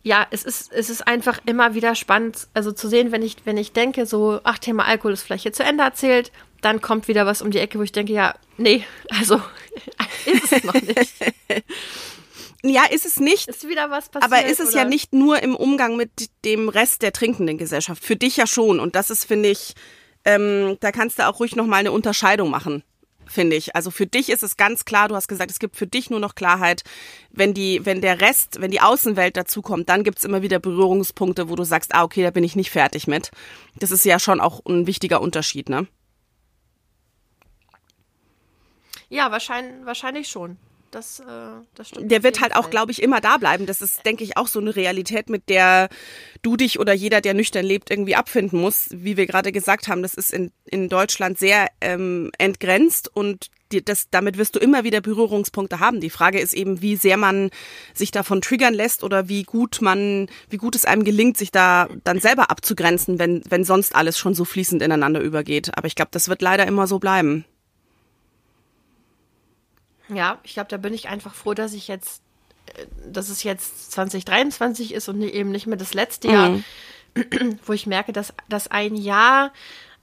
ja, 0.02 0.26
es 0.30 0.44
ist, 0.44 0.72
es 0.72 0.88
ist 0.88 1.06
einfach 1.06 1.40
immer 1.46 1.74
wieder 1.74 1.94
spannend, 1.94 2.48
also 2.54 2.72
zu 2.72 2.88
sehen, 2.88 3.12
wenn 3.12 3.22
ich, 3.22 3.36
wenn 3.44 3.56
ich 3.56 3.72
denke, 3.72 4.06
so, 4.06 4.40
ach, 4.44 4.58
Thema 4.58 4.86
Alkohol 4.86 5.12
ist 5.12 5.22
vielleicht 5.22 5.42
hier 5.42 5.52
zu 5.52 5.62
Ende 5.62 5.84
erzählt, 5.84 6.32
dann 6.62 6.80
kommt 6.80 7.08
wieder 7.08 7.26
was 7.26 7.42
um 7.42 7.50
die 7.50 7.58
Ecke, 7.58 7.78
wo 7.78 7.82
ich 7.82 7.92
denke, 7.92 8.12
ja, 8.12 8.34
nee, 8.56 8.84
also 9.10 9.40
ist 10.26 10.52
es 10.52 10.64
noch 10.64 10.74
nicht. 10.74 11.14
Ja, 12.62 12.84
ist 12.84 13.06
es 13.06 13.18
nicht. 13.18 13.48
Ist 13.48 13.66
wieder 13.66 13.90
was 13.90 14.10
passiert. 14.10 14.30
Aber 14.30 14.44
ist 14.44 14.60
es 14.60 14.72
oder? 14.72 14.82
ja 14.82 14.84
nicht 14.84 15.14
nur 15.14 15.42
im 15.42 15.56
Umgang 15.56 15.96
mit 15.96 16.10
dem 16.44 16.68
Rest 16.68 17.00
der 17.00 17.14
trinkenden 17.14 17.56
Gesellschaft. 17.56 18.04
Für 18.04 18.16
dich 18.16 18.36
ja 18.36 18.46
schon. 18.46 18.80
Und 18.80 18.96
das 18.96 19.08
ist, 19.08 19.24
finde 19.24 19.48
ich, 19.48 19.72
ähm, 20.26 20.76
da 20.80 20.92
kannst 20.92 21.18
du 21.18 21.26
auch 21.26 21.40
ruhig 21.40 21.56
nochmal 21.56 21.80
eine 21.80 21.90
Unterscheidung 21.90 22.50
machen 22.50 22.84
finde 23.30 23.56
ich. 23.56 23.76
Also 23.76 23.90
für 23.90 24.06
dich 24.06 24.28
ist 24.30 24.42
es 24.42 24.56
ganz 24.56 24.84
klar, 24.84 25.08
du 25.08 25.14
hast 25.14 25.28
gesagt, 25.28 25.50
es 25.50 25.58
gibt 25.58 25.76
für 25.76 25.86
dich 25.86 26.10
nur 26.10 26.20
noch 26.20 26.34
Klarheit. 26.34 26.82
Wenn 27.30 27.54
die, 27.54 27.84
wenn 27.86 28.00
der 28.00 28.20
Rest, 28.20 28.60
wenn 28.60 28.70
die 28.70 28.80
Außenwelt 28.80 29.36
dazukommt, 29.36 29.88
dann 29.88 30.04
gibt's 30.04 30.24
immer 30.24 30.42
wieder 30.42 30.58
Berührungspunkte, 30.58 31.48
wo 31.48 31.56
du 31.56 31.64
sagst, 31.64 31.94
ah, 31.94 32.02
okay, 32.02 32.22
da 32.22 32.30
bin 32.30 32.44
ich 32.44 32.56
nicht 32.56 32.70
fertig 32.70 33.06
mit. 33.06 33.30
Das 33.76 33.90
ist 33.90 34.04
ja 34.04 34.18
schon 34.18 34.40
auch 34.40 34.64
ein 34.66 34.86
wichtiger 34.86 35.20
Unterschied, 35.20 35.68
ne? 35.68 35.86
Ja, 39.08 39.30
wahrscheinlich, 39.32 39.84
wahrscheinlich 39.84 40.28
schon. 40.28 40.56
Das, 40.90 41.20
äh, 41.20 41.24
das 41.74 41.88
stimmt. 41.88 42.10
Der 42.10 42.22
wird 42.22 42.40
halt 42.40 42.56
auch, 42.56 42.68
glaube 42.68 42.90
ich, 42.90 43.02
immer 43.02 43.20
da 43.20 43.36
bleiben. 43.36 43.66
Das 43.66 43.80
ist, 43.80 44.04
denke 44.04 44.24
ich, 44.24 44.36
auch 44.36 44.48
so 44.48 44.58
eine 44.58 44.74
Realität, 44.74 45.30
mit 45.30 45.48
der 45.48 45.88
du 46.42 46.56
dich 46.56 46.80
oder 46.80 46.92
jeder, 46.92 47.20
der 47.20 47.34
nüchtern 47.34 47.64
lebt, 47.64 47.90
irgendwie 47.90 48.16
abfinden 48.16 48.60
muss. 48.60 48.88
Wie 48.90 49.16
wir 49.16 49.26
gerade 49.26 49.52
gesagt 49.52 49.86
haben, 49.88 50.02
das 50.02 50.14
ist 50.14 50.32
in, 50.32 50.50
in 50.64 50.88
Deutschland 50.88 51.38
sehr 51.38 51.68
ähm, 51.80 52.30
entgrenzt 52.38 53.08
und 53.14 53.50
die, 53.70 53.84
das, 53.84 54.10
damit 54.10 54.36
wirst 54.36 54.56
du 54.56 54.58
immer 54.58 54.82
wieder 54.82 55.00
Berührungspunkte 55.00 55.78
haben. 55.78 56.00
Die 56.00 56.10
Frage 56.10 56.40
ist 56.40 56.54
eben, 56.54 56.82
wie 56.82 56.96
sehr 56.96 57.16
man 57.16 57.50
sich 57.94 58.10
davon 58.10 58.40
triggern 58.40 58.74
lässt 58.74 59.04
oder 59.04 59.28
wie 59.28 59.44
gut 59.44 59.78
man, 59.80 60.28
wie 60.48 60.56
gut 60.56 60.74
es 60.74 60.84
einem 60.84 61.04
gelingt, 61.04 61.36
sich 61.36 61.52
da 61.52 61.88
dann 62.02 62.18
selber 62.18 62.50
abzugrenzen, 62.50 63.20
wenn, 63.20 63.42
wenn 63.48 63.62
sonst 63.62 63.94
alles 63.94 64.18
schon 64.18 64.34
so 64.34 64.44
fließend 64.44 64.82
ineinander 64.82 65.20
übergeht. 65.20 65.76
Aber 65.76 65.86
ich 65.86 65.94
glaube, 65.94 66.10
das 66.10 66.28
wird 66.28 66.42
leider 66.42 66.66
immer 66.66 66.88
so 66.88 66.98
bleiben. 66.98 67.44
Ja, 70.12 70.38
ich 70.42 70.54
glaube, 70.54 70.68
da 70.68 70.76
bin 70.76 70.94
ich 70.94 71.08
einfach 71.08 71.34
froh, 71.34 71.54
dass 71.54 71.72
ich 71.72 71.88
jetzt, 71.88 72.22
äh, 72.74 72.86
dass 73.10 73.28
es 73.28 73.42
jetzt 73.42 73.92
2023 73.92 74.94
ist 74.94 75.08
und 75.08 75.22
eben 75.22 75.50
nicht 75.50 75.66
mehr 75.66 75.76
das 75.76 75.94
letzte 75.94 76.28
mhm. 76.28 76.34
Jahr, 76.34 76.60
wo 77.66 77.72
ich 77.72 77.86
merke, 77.86 78.12
dass, 78.12 78.32
dass 78.48 78.68
ein 78.68 78.94
Jahr 78.94 79.52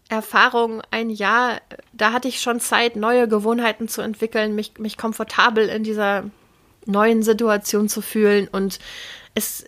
Erfahrung, 0.09 0.81
ein 0.89 1.09
Jahr, 1.09 1.59
da 1.91 2.13
hatte 2.13 2.29
ich 2.29 2.39
schon 2.39 2.61
Zeit, 2.61 2.95
neue 2.95 3.27
Gewohnheiten 3.27 3.89
zu 3.89 4.01
entwickeln, 4.01 4.55
mich, 4.55 4.77
mich 4.77 4.97
komfortabel 4.97 5.67
in 5.67 5.83
dieser 5.83 6.23
neuen 6.85 7.23
Situation 7.23 7.89
zu 7.89 8.01
fühlen 8.01 8.47
und 8.47 8.79
es, 9.35 9.65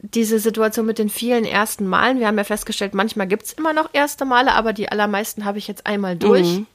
diese 0.00 0.38
Situation 0.38 0.86
mit 0.86 0.98
den 0.98 1.08
vielen 1.08 1.44
ersten 1.44 1.86
Malen, 1.86 2.20
wir 2.20 2.26
haben 2.26 2.36
ja 2.36 2.44
festgestellt, 2.44 2.94
manchmal 2.94 3.26
gibt 3.26 3.44
es 3.44 3.52
immer 3.54 3.72
noch 3.72 3.88
erste 3.92 4.24
Male, 4.24 4.52
aber 4.52 4.72
die 4.72 4.90
allermeisten 4.90 5.44
habe 5.44 5.58
ich 5.58 5.66
jetzt 5.66 5.86
einmal 5.86 6.16
durch. 6.16 6.46
Mhm. 6.46 6.66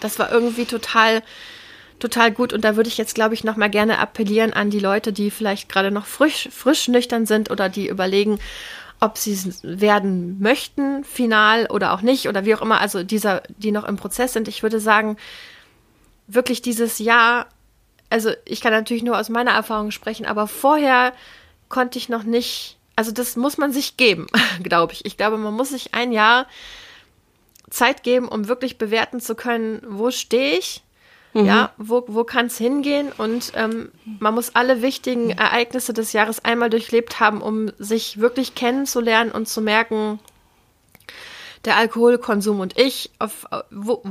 Das 0.00 0.18
war 0.18 0.30
irgendwie 0.30 0.66
total 0.66 1.22
total 2.04 2.32
gut. 2.32 2.52
Und 2.52 2.64
da 2.64 2.76
würde 2.76 2.88
ich 2.88 2.98
jetzt, 2.98 3.14
glaube 3.14 3.34
ich, 3.34 3.44
noch 3.44 3.56
mal 3.56 3.70
gerne 3.70 3.98
appellieren 3.98 4.52
an 4.52 4.68
die 4.68 4.78
Leute, 4.78 5.12
die 5.12 5.30
vielleicht 5.30 5.70
gerade 5.70 5.90
noch 5.90 6.04
frisch, 6.04 6.48
frisch 6.52 6.88
nüchtern 6.88 7.24
sind 7.24 7.50
oder 7.50 7.70
die 7.70 7.88
überlegen, 7.88 8.38
ob 9.00 9.16
sie 9.16 9.32
es 9.32 9.60
werden 9.62 10.38
möchten, 10.40 11.02
final 11.04 11.66
oder 11.66 11.92
auch 11.92 12.02
nicht 12.02 12.28
oder 12.28 12.44
wie 12.44 12.54
auch 12.54 12.62
immer, 12.62 12.80
also 12.80 13.02
dieser, 13.02 13.42
die 13.56 13.72
noch 13.72 13.84
im 13.84 13.96
Prozess 13.96 14.34
sind. 14.34 14.48
Ich 14.48 14.62
würde 14.62 14.80
sagen, 14.80 15.16
wirklich 16.26 16.60
dieses 16.60 16.98
Jahr, 16.98 17.46
also 18.10 18.30
ich 18.44 18.60
kann 18.60 18.72
natürlich 18.72 19.02
nur 19.02 19.18
aus 19.18 19.30
meiner 19.30 19.52
Erfahrung 19.52 19.90
sprechen, 19.90 20.26
aber 20.26 20.46
vorher 20.46 21.12
konnte 21.68 21.98
ich 21.98 22.08
noch 22.08 22.22
nicht, 22.22 22.76
also 22.96 23.12
das 23.12 23.36
muss 23.36 23.56
man 23.56 23.72
sich 23.72 23.96
geben, 23.96 24.26
glaube 24.62 24.92
ich. 24.92 25.06
Ich 25.06 25.16
glaube, 25.16 25.38
man 25.38 25.54
muss 25.54 25.70
sich 25.70 25.94
ein 25.94 26.12
Jahr 26.12 26.46
Zeit 27.70 28.02
geben, 28.02 28.28
um 28.28 28.46
wirklich 28.46 28.78
bewerten 28.78 29.20
zu 29.20 29.34
können, 29.34 29.82
wo 29.88 30.10
stehe 30.10 30.58
ich, 30.58 30.84
Mhm. 31.34 31.46
Ja, 31.46 31.72
wo, 31.76 32.04
wo 32.06 32.24
kann 32.24 32.46
es 32.46 32.56
hingehen? 32.56 33.12
Und 33.18 33.52
ähm, 33.56 33.90
man 34.20 34.34
muss 34.34 34.54
alle 34.54 34.82
wichtigen 34.82 35.30
Ereignisse 35.30 35.92
des 35.92 36.12
Jahres 36.12 36.44
einmal 36.44 36.70
durchlebt 36.70 37.18
haben, 37.18 37.42
um 37.42 37.72
sich 37.78 38.20
wirklich 38.20 38.54
kennenzulernen 38.54 39.32
und 39.32 39.48
zu 39.48 39.60
merken, 39.60 40.20
der 41.64 41.76
Alkoholkonsum 41.76 42.60
und 42.60 42.78
ich, 42.78 43.10
auf, 43.18 43.46
wo, 43.70 44.02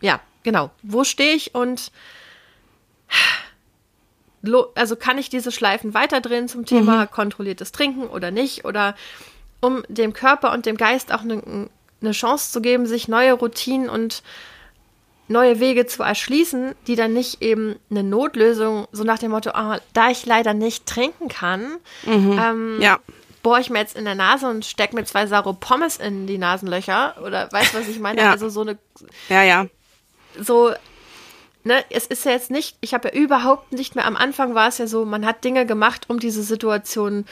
ja, 0.00 0.20
genau, 0.42 0.70
wo 0.82 1.04
stehe 1.04 1.34
ich 1.34 1.54
und 1.54 1.92
also 4.74 4.96
kann 4.96 5.18
ich 5.18 5.30
diese 5.30 5.52
Schleifen 5.52 5.94
weiterdrehen 5.94 6.48
zum 6.48 6.66
Thema 6.66 7.02
mhm. 7.02 7.10
kontrolliertes 7.10 7.72
Trinken 7.72 8.06
oder 8.06 8.30
nicht 8.30 8.64
oder 8.64 8.94
um 9.60 9.82
dem 9.88 10.12
Körper 10.12 10.52
und 10.52 10.66
dem 10.66 10.76
Geist 10.76 11.12
auch 11.12 11.22
eine, 11.22 11.68
eine 12.00 12.12
Chance 12.12 12.52
zu 12.52 12.60
geben, 12.60 12.86
sich 12.86 13.08
neue 13.08 13.32
Routinen 13.32 13.88
und 13.88 14.22
neue 15.28 15.60
Wege 15.60 15.86
zu 15.86 16.02
erschließen, 16.02 16.74
die 16.86 16.96
dann 16.96 17.12
nicht 17.12 17.42
eben 17.42 17.76
eine 17.90 18.02
Notlösung, 18.02 18.86
so 18.92 19.04
nach 19.04 19.18
dem 19.18 19.30
Motto, 19.30 19.50
oh, 19.54 19.76
da 19.92 20.10
ich 20.10 20.26
leider 20.26 20.54
nicht 20.54 20.86
trinken 20.86 21.28
kann, 21.28 21.78
mhm. 22.04 22.38
ähm, 22.38 22.78
ja. 22.80 22.98
bohre 23.42 23.60
ich 23.60 23.70
mir 23.70 23.78
jetzt 23.78 23.96
in 23.96 24.04
der 24.04 24.14
Nase 24.14 24.48
und 24.48 24.64
stecke 24.64 24.94
mir 24.94 25.04
zwei 25.04 25.26
saure 25.26 25.54
Pommes 25.54 25.96
in 25.96 26.26
die 26.26 26.38
Nasenlöcher 26.38 27.16
oder 27.24 27.50
weißt 27.50 27.74
du, 27.74 27.78
was 27.78 27.88
ich 27.88 28.00
meine? 28.00 28.20
ja. 28.20 28.30
Also 28.30 28.48
so 28.48 28.60
eine. 28.60 28.78
Ja, 29.28 29.42
ja. 29.42 29.66
So, 30.38 30.72
ne, 31.62 31.84
es 31.90 32.06
ist 32.06 32.24
ja 32.24 32.32
jetzt 32.32 32.50
nicht, 32.50 32.76
ich 32.80 32.92
habe 32.92 33.08
ja 33.08 33.14
überhaupt 33.14 33.72
nicht 33.72 33.94
mehr, 33.94 34.04
am 34.04 34.16
Anfang 34.16 34.54
war 34.54 34.68
es 34.68 34.78
ja 34.78 34.86
so, 34.86 35.04
man 35.04 35.24
hat 35.24 35.44
Dinge 35.44 35.64
gemacht, 35.64 36.04
um 36.08 36.18
diese 36.18 36.42
Situation 36.42 37.24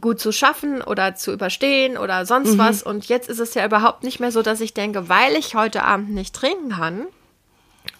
gut 0.00 0.20
zu 0.20 0.32
schaffen 0.32 0.82
oder 0.82 1.14
zu 1.14 1.32
überstehen 1.32 1.96
oder 1.96 2.26
sonst 2.26 2.54
mhm. 2.54 2.58
was. 2.58 2.82
Und 2.82 3.06
jetzt 3.06 3.28
ist 3.28 3.40
es 3.40 3.54
ja 3.54 3.64
überhaupt 3.64 4.02
nicht 4.02 4.20
mehr 4.20 4.32
so, 4.32 4.42
dass 4.42 4.60
ich 4.60 4.74
denke, 4.74 5.08
weil 5.08 5.34
ich 5.36 5.54
heute 5.54 5.82
Abend 5.82 6.10
nicht 6.10 6.34
trinken 6.34 6.70
kann, 6.70 7.06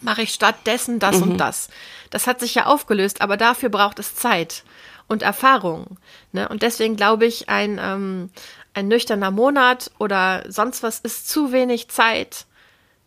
mache 0.01 0.23
ich 0.23 0.33
stattdessen 0.33 0.99
das 0.99 1.17
mhm. 1.17 1.23
und 1.23 1.39
das. 1.39 1.69
Das 2.11 2.27
hat 2.27 2.41
sich 2.41 2.55
ja 2.55 2.67
aufgelöst, 2.67 3.21
aber 3.21 3.37
dafür 3.37 3.69
braucht 3.69 3.99
es 3.99 4.15
Zeit 4.15 4.65
und 5.09 5.23
Erfahrung. 5.23 5.99
Ne? 6.33 6.49
Und 6.49 6.63
deswegen 6.63 6.97
glaube 6.97 7.27
ich, 7.27 7.49
ein, 7.49 7.79
ähm, 7.81 8.31
ein 8.75 8.89
nüchterner 8.89 9.31
Monat 9.31 9.91
oder 9.99 10.45
sonst 10.49 10.83
was 10.83 11.01
ist 11.01 11.29
zu 11.29 11.53
wenig 11.53 11.89
Zeit. 11.89 12.47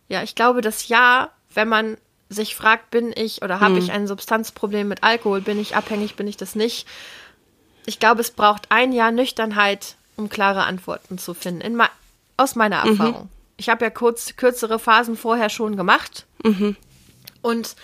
Ja, 0.08 0.22
ich 0.22 0.34
glaube, 0.34 0.60
das 0.60 0.88
Jahr, 0.88 1.30
wenn 1.54 1.68
man 1.68 1.96
sich 2.28 2.54
fragt, 2.54 2.90
bin 2.90 3.12
ich 3.14 3.42
oder 3.42 3.60
habe 3.60 3.74
hm. 3.76 3.82
ich 3.82 3.92
ein 3.92 4.06
Substanzproblem 4.06 4.88
mit 4.88 5.02
Alkohol, 5.02 5.40
bin 5.40 5.60
ich 5.60 5.76
abhängig, 5.76 6.14
bin 6.16 6.28
ich 6.28 6.36
das 6.36 6.54
nicht. 6.54 6.86
Ich 7.90 7.98
glaube, 7.98 8.20
es 8.20 8.30
braucht 8.30 8.70
ein 8.70 8.92
Jahr 8.92 9.10
Nüchternheit, 9.10 9.96
um 10.16 10.28
klare 10.28 10.62
Antworten 10.62 11.18
zu 11.18 11.34
finden, 11.34 11.60
in, 11.60 11.82
aus 12.36 12.54
meiner 12.54 12.84
mhm. 12.84 12.90
Erfahrung. 12.92 13.22
Mhm. 13.22 13.28
Ich 13.56 13.68
habe 13.68 13.84
ja 13.84 13.90
kurz, 13.90 14.36
kürzere 14.36 14.78
Phasen 14.78 15.16
vorher 15.16 15.48
schon 15.48 15.76
gemacht. 15.76 16.24
Mhm. 16.44 16.76
Und 17.42 17.74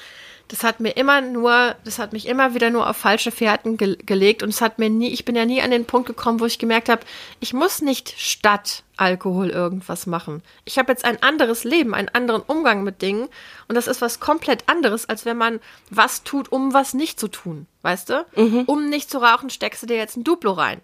das 0.48 0.62
hat 0.62 0.80
mir 0.80 0.90
immer 0.90 1.20
nur, 1.20 1.74
das 1.84 1.98
hat 1.98 2.12
mich 2.12 2.26
immer 2.26 2.54
wieder 2.54 2.70
nur 2.70 2.88
auf 2.88 2.96
falsche 2.96 3.32
Fährten 3.32 3.76
ge 3.76 3.96
gelegt 4.04 4.42
und 4.42 4.50
es 4.50 4.60
hat 4.60 4.78
mir 4.78 4.88
nie, 4.88 5.10
ich 5.10 5.24
bin 5.24 5.34
ja 5.34 5.44
nie 5.44 5.60
an 5.60 5.70
den 5.70 5.84
Punkt 5.84 6.06
gekommen, 6.06 6.40
wo 6.40 6.46
ich 6.46 6.58
gemerkt 6.58 6.88
habe, 6.88 7.02
ich 7.40 7.52
muss 7.52 7.82
nicht 7.82 8.14
statt 8.16 8.84
Alkohol 8.96 9.50
irgendwas 9.50 10.06
machen. 10.06 10.42
Ich 10.64 10.78
habe 10.78 10.92
jetzt 10.92 11.04
ein 11.04 11.22
anderes 11.22 11.64
Leben, 11.64 11.94
einen 11.94 12.08
anderen 12.08 12.42
Umgang 12.42 12.84
mit 12.84 13.02
Dingen 13.02 13.28
und 13.68 13.74
das 13.74 13.88
ist 13.88 14.00
was 14.00 14.20
komplett 14.20 14.68
anderes, 14.68 15.08
als 15.08 15.24
wenn 15.24 15.36
man 15.36 15.60
was 15.90 16.22
tut, 16.22 16.52
um 16.52 16.72
was 16.72 16.94
nicht 16.94 17.18
zu 17.18 17.28
tun, 17.28 17.66
weißt 17.82 18.10
du? 18.10 18.26
Mhm. 18.36 18.64
Um 18.66 18.88
nicht 18.88 19.10
zu 19.10 19.18
rauchen, 19.18 19.50
steckst 19.50 19.82
du 19.82 19.86
dir 19.86 19.96
jetzt 19.96 20.16
ein 20.16 20.24
Duplo 20.24 20.52
rein. 20.52 20.80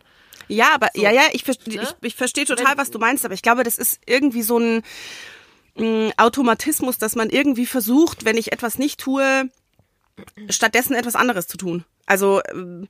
Ja, 0.49 0.75
aber 0.75 0.89
so. 0.95 1.03
ja, 1.03 1.11
ja, 1.11 1.23
ich, 1.33 1.47
ne? 1.47 1.55
ich, 1.67 1.95
ich 2.01 2.15
verstehe 2.15 2.45
total, 2.45 2.77
was 2.77 2.91
du 2.91 2.99
meinst, 2.99 3.25
aber 3.25 3.35
ich 3.35 3.43
glaube, 3.43 3.63
das 3.63 3.77
ist 3.77 4.01
irgendwie 4.07 4.43
so 4.43 4.59
ein 4.59 4.83
Automatismus, 6.17 6.99
dass 6.99 7.17
man 7.17 7.31
irgendwie 7.31 7.67
versucht, 7.67 8.25
wenn 8.25 8.37
ich 8.37 8.53
etwas 8.53 8.79
nicht 8.79 9.01
tue, 9.01 9.51
stattdessen 10.49 10.95
etwas 10.95 11.17
anderes 11.17 11.47
zu 11.47 11.57
tun. 11.57 11.85
Also 12.07 12.43
ähm, 12.51 12.89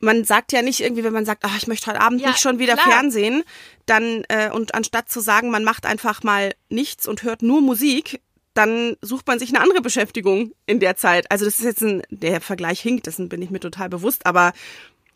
man 0.00 0.24
sagt 0.24 0.52
ja 0.52 0.62
nicht 0.62 0.80
irgendwie, 0.80 1.02
wenn 1.02 1.12
man 1.12 1.24
sagt, 1.24 1.44
ach, 1.44 1.56
ich 1.56 1.66
möchte 1.66 1.90
heute 1.90 2.00
Abend 2.00 2.20
ja, 2.20 2.28
nicht 2.28 2.40
schon 2.40 2.58
wieder 2.58 2.74
klar. 2.74 2.92
Fernsehen, 2.92 3.42
dann 3.86 4.24
äh, 4.28 4.50
und 4.50 4.74
anstatt 4.74 5.08
zu 5.08 5.20
sagen, 5.20 5.50
man 5.50 5.64
macht 5.64 5.86
einfach 5.86 6.22
mal 6.22 6.54
nichts 6.68 7.08
und 7.08 7.22
hört 7.22 7.42
nur 7.42 7.60
Musik, 7.60 8.20
dann 8.52 8.96
sucht 9.02 9.26
man 9.26 9.38
sich 9.38 9.48
eine 9.48 9.60
andere 9.60 9.80
Beschäftigung 9.80 10.52
in 10.66 10.78
der 10.78 10.96
Zeit. 10.96 11.30
Also 11.30 11.44
das 11.44 11.58
ist 11.58 11.64
jetzt 11.64 11.82
ein, 11.82 12.02
der 12.10 12.40
Vergleich 12.40 12.80
hinkt, 12.80 13.06
dessen 13.06 13.28
bin 13.28 13.42
ich 13.42 13.50
mir 13.50 13.60
total 13.60 13.88
bewusst, 13.88 14.26
aber 14.26 14.52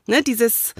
ne, 0.07 0.23
dieses 0.23 0.75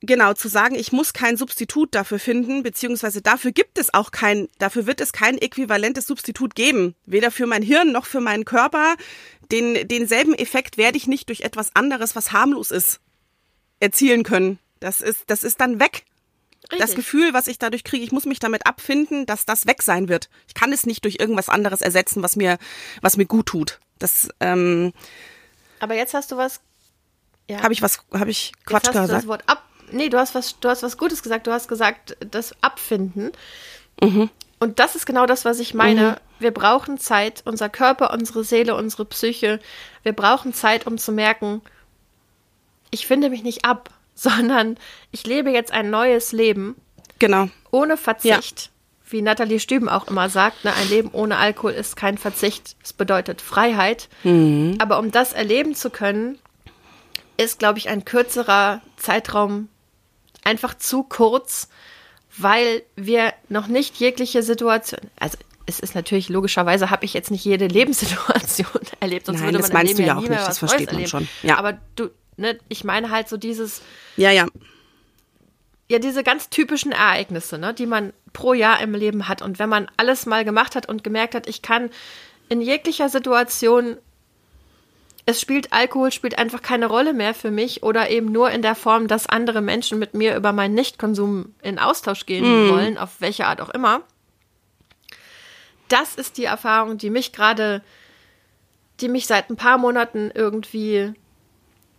Genau, 0.00 0.32
zu 0.32 0.48
sagen, 0.48 0.76
ich 0.76 0.92
muss 0.92 1.12
kein 1.12 1.36
Substitut 1.36 1.92
dafür 1.92 2.20
finden, 2.20 2.62
beziehungsweise 2.62 3.20
dafür 3.20 3.50
gibt 3.50 3.78
es 3.78 3.92
auch 3.92 4.12
kein, 4.12 4.48
dafür 4.58 4.86
wird 4.86 5.00
es 5.00 5.12
kein 5.12 5.38
äquivalentes 5.38 6.06
Substitut 6.06 6.54
geben. 6.54 6.94
Weder 7.04 7.32
für 7.32 7.46
mein 7.46 7.62
Hirn 7.62 7.90
noch 7.90 8.06
für 8.06 8.20
meinen 8.20 8.44
Körper. 8.44 8.94
Den, 9.50 9.88
denselben 9.88 10.34
Effekt 10.34 10.76
werde 10.76 10.98
ich 10.98 11.08
nicht 11.08 11.28
durch 11.28 11.40
etwas 11.40 11.74
anderes, 11.74 12.14
was 12.14 12.32
harmlos 12.32 12.70
ist, 12.70 13.00
erzielen 13.80 14.22
können. 14.22 14.60
Das 14.78 15.00
ist, 15.00 15.24
das 15.26 15.42
ist 15.42 15.60
dann 15.60 15.80
weg. 15.80 16.04
Richtig. 16.70 16.78
Das 16.78 16.94
Gefühl, 16.94 17.32
was 17.34 17.48
ich 17.48 17.58
dadurch 17.58 17.82
kriege, 17.82 18.04
ich 18.04 18.12
muss 18.12 18.24
mich 18.24 18.38
damit 18.38 18.66
abfinden, 18.66 19.26
dass 19.26 19.46
das 19.46 19.66
weg 19.66 19.82
sein 19.82 20.08
wird. 20.08 20.28
Ich 20.46 20.54
kann 20.54 20.72
es 20.72 20.86
nicht 20.86 21.04
durch 21.04 21.16
irgendwas 21.18 21.48
anderes 21.48 21.80
ersetzen, 21.80 22.22
was 22.22 22.36
mir, 22.36 22.58
was 23.00 23.16
mir 23.16 23.26
gut 23.26 23.46
tut. 23.46 23.80
Das, 23.98 24.28
ähm, 24.38 24.92
Aber 25.80 25.94
jetzt 25.94 26.14
hast 26.14 26.30
du 26.30 26.36
was. 26.36 26.60
Ja. 27.48 27.62
Habe 27.62 27.72
ich 27.72 27.82
was, 27.82 28.00
habe 28.12 28.30
ich 28.30 28.52
Quatsch 28.66 28.86
jetzt 28.86 28.96
hast 28.96 29.02
gesagt? 29.02 29.10
Du 29.10 29.14
das 29.14 29.26
Wort 29.26 29.42
ab 29.46 29.67
nee, 29.92 30.08
du 30.08 30.18
hast 30.18 30.34
was, 30.34 30.58
du 30.60 30.68
hast 30.68 30.82
was 30.82 30.96
Gutes 30.98 31.22
gesagt. 31.22 31.46
Du 31.46 31.52
hast 31.52 31.68
gesagt, 31.68 32.16
das 32.30 32.54
Abfinden. 32.62 33.32
Mhm. 34.02 34.30
Und 34.58 34.78
das 34.78 34.96
ist 34.96 35.06
genau 35.06 35.26
das, 35.26 35.44
was 35.44 35.60
ich 35.60 35.74
meine. 35.74 36.02
Mhm. 36.02 36.16
Wir 36.40 36.50
brauchen 36.50 36.98
Zeit, 36.98 37.42
unser 37.44 37.68
Körper, 37.68 38.12
unsere 38.12 38.44
Seele, 38.44 38.74
unsere 38.74 39.04
Psyche. 39.04 39.60
Wir 40.02 40.12
brauchen 40.12 40.52
Zeit, 40.52 40.86
um 40.86 40.98
zu 40.98 41.12
merken, 41.12 41.62
ich 42.90 43.06
finde 43.06 43.30
mich 43.30 43.42
nicht 43.42 43.64
ab, 43.64 43.90
sondern 44.14 44.76
ich 45.12 45.26
lebe 45.26 45.50
jetzt 45.50 45.72
ein 45.72 45.90
neues 45.90 46.32
Leben. 46.32 46.76
Genau. 47.18 47.48
Ohne 47.70 47.96
Verzicht. 47.96 48.60
Ja. 48.60 48.70
Wie 49.10 49.22
Nathalie 49.22 49.58
Stüben 49.58 49.88
auch 49.88 50.06
immer 50.08 50.28
sagt, 50.28 50.64
ne, 50.64 50.74
ein 50.74 50.88
Leben 50.88 51.10
ohne 51.12 51.38
Alkohol 51.38 51.72
ist 51.72 51.96
kein 51.96 52.18
Verzicht. 52.18 52.76
Es 52.82 52.92
bedeutet 52.92 53.40
Freiheit. 53.40 54.08
Mhm. 54.22 54.76
Aber 54.80 54.98
um 54.98 55.10
das 55.10 55.32
erleben 55.32 55.74
zu 55.74 55.88
können, 55.88 56.38
ist, 57.38 57.58
glaube 57.58 57.78
ich, 57.78 57.88
ein 57.88 58.04
kürzerer 58.04 58.82
Zeitraum 58.96 59.68
einfach 60.48 60.76
zu 60.76 61.02
kurz, 61.02 61.68
weil 62.36 62.82
wir 62.96 63.34
noch 63.48 63.66
nicht 63.66 63.96
jegliche 63.96 64.42
Situation, 64.42 65.00
also 65.20 65.36
es 65.66 65.80
ist 65.80 65.94
natürlich 65.94 66.30
logischerweise 66.30 66.90
habe 66.90 67.04
ich 67.04 67.12
jetzt 67.12 67.30
nicht 67.30 67.44
jede 67.44 67.66
Lebenssituation 67.66 68.80
erlebt, 69.00 69.26
sonst 69.26 69.40
Nein, 69.40 69.48
würde 69.48 69.58
man 69.58 69.62
das 69.62 69.72
meinst 69.72 69.98
du 69.98 70.02
ja 70.02 70.16
auch 70.16 70.22
nicht, 70.22 70.32
das 70.32 70.58
versteht 70.58 70.92
man 70.92 71.06
schon. 71.06 71.28
Ja. 71.42 71.58
Aber 71.58 71.78
du, 71.94 72.08
ne, 72.38 72.58
ich 72.68 72.84
meine 72.84 73.10
halt 73.10 73.28
so 73.28 73.36
dieses. 73.36 73.82
Ja, 74.16 74.30
ja. 74.30 74.46
Ja, 75.90 75.98
diese 75.98 76.22
ganz 76.22 76.48
typischen 76.50 76.92
Ereignisse, 76.92 77.58
ne, 77.58 77.74
die 77.74 77.86
man 77.86 78.12
pro 78.32 78.54
Jahr 78.54 78.80
im 78.80 78.94
Leben 78.94 79.28
hat. 79.28 79.42
Und 79.42 79.58
wenn 79.58 79.68
man 79.68 79.90
alles 79.96 80.26
mal 80.26 80.44
gemacht 80.44 80.74
hat 80.74 80.88
und 80.88 81.04
gemerkt 81.04 81.34
hat, 81.34 81.46
ich 81.46 81.62
kann 81.62 81.90
in 82.48 82.60
jeglicher 82.60 83.08
Situation 83.08 83.96
es 85.28 85.42
spielt 85.42 85.74
Alkohol 85.74 86.10
spielt 86.10 86.38
einfach 86.38 86.62
keine 86.62 86.86
Rolle 86.86 87.12
mehr 87.12 87.34
für 87.34 87.50
mich 87.50 87.82
oder 87.82 88.08
eben 88.08 88.32
nur 88.32 88.50
in 88.50 88.62
der 88.62 88.74
Form, 88.74 89.08
dass 89.08 89.28
andere 89.28 89.60
Menschen 89.60 89.98
mit 89.98 90.14
mir 90.14 90.34
über 90.34 90.52
meinen 90.52 90.72
Nichtkonsum 90.72 91.54
in 91.60 91.78
Austausch 91.78 92.24
gehen 92.24 92.44
mm. 92.44 92.70
wollen, 92.70 92.96
auf 92.96 93.20
welche 93.20 93.46
Art 93.46 93.60
auch 93.60 93.68
immer. 93.68 94.00
Das 95.88 96.14
ist 96.14 96.38
die 96.38 96.46
Erfahrung, 96.46 96.96
die 96.96 97.10
mich 97.10 97.34
gerade, 97.34 97.82
die 99.00 99.10
mich 99.10 99.26
seit 99.26 99.50
ein 99.50 99.56
paar 99.56 99.76
Monaten 99.76 100.30
irgendwie 100.34 101.12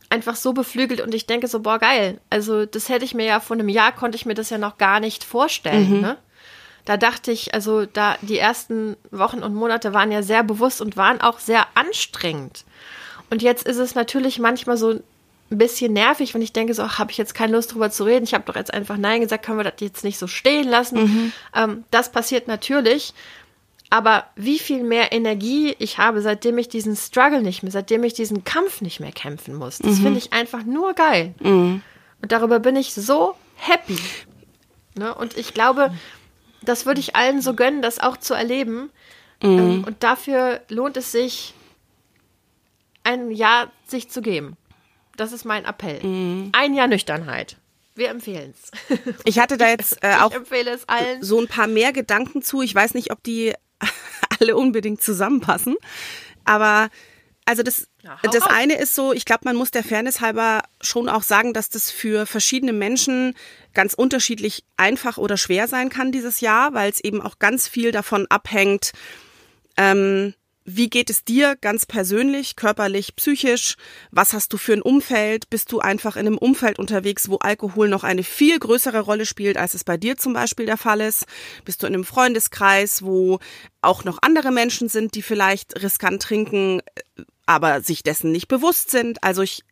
einfach 0.09 0.35
so 0.35 0.53
beflügelt 0.53 0.99
und 0.99 1.13
ich 1.13 1.27
denke 1.27 1.47
so, 1.47 1.59
boah, 1.59 1.77
geil. 1.77 2.19
Also, 2.31 2.65
das 2.65 2.89
hätte 2.89 3.05
ich 3.05 3.13
mir 3.13 3.27
ja 3.27 3.39
vor 3.39 3.55
einem 3.57 3.69
Jahr, 3.69 3.91
konnte 3.91 4.15
ich 4.15 4.25
mir 4.25 4.33
das 4.33 4.49
ja 4.49 4.57
noch 4.57 4.79
gar 4.79 4.99
nicht 4.99 5.23
vorstellen, 5.23 5.97
mhm. 5.97 6.01
ne? 6.01 6.17
Da 6.85 6.97
dachte 6.97 7.31
ich, 7.31 7.53
also 7.53 7.85
da 7.85 8.15
die 8.23 8.39
ersten 8.39 8.97
Wochen 9.11 9.43
und 9.43 9.53
Monate 9.53 9.93
waren 9.93 10.11
ja 10.11 10.23
sehr 10.23 10.43
bewusst 10.43 10.81
und 10.81 10.97
waren 10.97 11.21
auch 11.21 11.37
sehr 11.37 11.67
anstrengend. 11.75 12.65
Und 13.29 13.41
jetzt 13.41 13.67
ist 13.67 13.77
es 13.77 13.95
natürlich 13.95 14.39
manchmal 14.39 14.77
so 14.77 14.99
ein 15.51 15.57
bisschen 15.57 15.93
nervig, 15.93 16.33
wenn 16.33 16.41
ich 16.41 16.53
denke, 16.53 16.73
so, 16.73 16.97
habe 16.97 17.11
ich 17.11 17.17
jetzt 17.17 17.33
keine 17.33 17.53
Lust 17.53 17.73
drüber 17.73 17.89
zu 17.89 18.03
reden. 18.03 18.23
Ich 18.23 18.33
habe 18.33 18.43
doch 18.45 18.55
jetzt 18.55 18.73
einfach 18.73 18.97
Nein 18.97 19.21
gesagt, 19.21 19.45
können 19.45 19.57
wir 19.57 19.63
das 19.63 19.79
jetzt 19.79 20.03
nicht 20.03 20.19
so 20.19 20.27
stehen 20.27 20.67
lassen. 20.67 21.01
Mhm. 21.01 21.31
Ähm, 21.55 21.83
das 21.91 22.11
passiert 22.11 22.47
natürlich. 22.47 23.13
Aber 23.89 24.25
wie 24.35 24.59
viel 24.59 24.83
mehr 24.83 25.11
Energie 25.11 25.75
ich 25.79 25.97
habe, 25.97 26.21
seitdem 26.21 26.59
ich 26.59 26.69
diesen 26.69 26.95
Struggle 26.95 27.41
nicht 27.41 27.63
mehr, 27.63 27.71
seitdem 27.71 28.03
ich 28.03 28.13
diesen 28.13 28.43
Kampf 28.43 28.81
nicht 28.81 28.99
mehr 28.99 29.11
kämpfen 29.11 29.55
muss. 29.55 29.79
Das 29.79 29.97
mhm. 29.97 30.03
finde 30.03 30.19
ich 30.19 30.33
einfach 30.33 30.63
nur 30.63 30.93
geil. 30.93 31.33
Mhm. 31.39 31.81
Und 32.21 32.31
darüber 32.31 32.59
bin 32.59 32.75
ich 32.75 32.93
so 32.93 33.33
happy. 33.55 33.97
Ne? 34.95 35.13
Und 35.15 35.37
ich 35.37 35.55
glaube, 35.55 35.91
das 36.61 36.85
würde 36.85 36.99
ich 36.99 37.15
allen 37.15 37.41
so 37.41 37.55
gönnen, 37.55 37.81
das 37.81 37.99
auch 37.99 38.17
zu 38.17 38.35
erleben. 38.35 38.91
Mhm. 39.41 39.59
Ähm, 39.59 39.83
und 39.85 40.03
dafür 40.03 40.61
lohnt 40.69 40.97
es 40.97 41.11
sich, 41.11 41.55
ein 43.09 43.31
Jahr 43.31 43.71
sich 43.87 44.09
zu 44.09 44.21
geben. 44.21 44.55
Das 45.17 45.31
ist 45.31 45.43
mein 45.43 45.65
Appell. 45.65 46.01
Mhm. 46.03 46.49
Ein 46.53 46.73
Jahr 46.73 46.87
Nüchternheit. 46.87 47.57
Wir 47.95 48.09
empfehlen 48.09 48.53
es. 48.53 48.99
Ich 49.25 49.39
hatte 49.39 49.57
da 49.57 49.67
jetzt 49.67 50.03
äh, 50.03 50.15
auch 50.15 50.31
so 51.19 51.39
ein 51.39 51.47
paar 51.47 51.67
mehr 51.67 51.91
Gedanken 51.91 52.41
zu. 52.41 52.61
Ich 52.61 52.73
weiß 52.73 52.93
nicht, 52.93 53.11
ob 53.11 53.21
die 53.23 53.53
alle 54.39 54.55
unbedingt 54.55 55.01
zusammenpassen. 55.01 55.75
Aber 56.45 56.89
also 57.45 57.63
das, 57.63 57.87
ja, 58.03 58.17
das 58.21 58.43
eine 58.43 58.77
ist 58.77 58.93
so, 58.93 59.11
ich 59.11 59.25
glaube, 59.25 59.41
man 59.45 59.55
muss 59.55 59.71
der 59.71 59.83
Fairness 59.83 60.21
halber 60.21 60.61
schon 60.81 61.09
auch 61.09 61.23
sagen, 61.23 61.53
dass 61.53 61.69
das 61.69 61.89
für 61.89 62.27
verschiedene 62.27 62.73
Menschen 62.73 63.33
ganz 63.73 63.95
unterschiedlich 63.95 64.63
einfach 64.77 65.17
oder 65.17 65.35
schwer 65.35 65.67
sein 65.67 65.89
kann 65.89 66.11
dieses 66.11 66.41
Jahr, 66.41 66.75
weil 66.75 66.91
es 66.91 67.03
eben 67.03 67.21
auch 67.23 67.39
ganz 67.39 67.67
viel 67.67 67.91
davon 67.91 68.27
abhängt, 68.29 68.91
ähm, 69.77 70.35
wie 70.75 70.89
geht 70.89 71.09
es 71.09 71.23
dir 71.23 71.55
ganz 71.59 71.87
persönlich, 71.87 72.55
körperlich, 72.55 73.15
psychisch? 73.15 73.75
Was 74.11 74.33
hast 74.33 74.53
du 74.53 74.57
für 74.57 74.73
ein 74.73 74.83
Umfeld? 74.83 75.49
Bist 75.49 75.71
du 75.71 75.79
einfach 75.79 76.15
in 76.15 76.27
einem 76.27 76.37
Umfeld 76.37 76.77
unterwegs, 76.77 77.27
wo 77.27 77.37
Alkohol 77.37 77.89
noch 77.89 78.03
eine 78.03 78.23
viel 78.23 78.59
größere 78.59 78.99
Rolle 78.99 79.25
spielt, 79.25 79.57
als 79.57 79.73
es 79.73 79.83
bei 79.83 79.97
dir 79.97 80.17
zum 80.17 80.33
Beispiel 80.33 80.67
der 80.67 80.77
Fall 80.77 81.01
ist? 81.01 81.25
Bist 81.65 81.81
du 81.81 81.87
in 81.87 81.95
einem 81.95 82.03
Freundeskreis, 82.03 83.01
wo 83.01 83.39
auch 83.81 84.03
noch 84.03 84.19
andere 84.21 84.51
Menschen 84.51 84.89
sind, 84.89 85.15
die 85.15 85.23
vielleicht 85.23 85.81
riskant 85.81 86.21
trinken, 86.21 86.81
aber 87.47 87.81
sich 87.81 88.03
dessen 88.03 88.31
nicht 88.31 88.47
bewusst 88.47 88.91
sind? 88.91 89.23
Also 89.23 89.41
ich, 89.41 89.63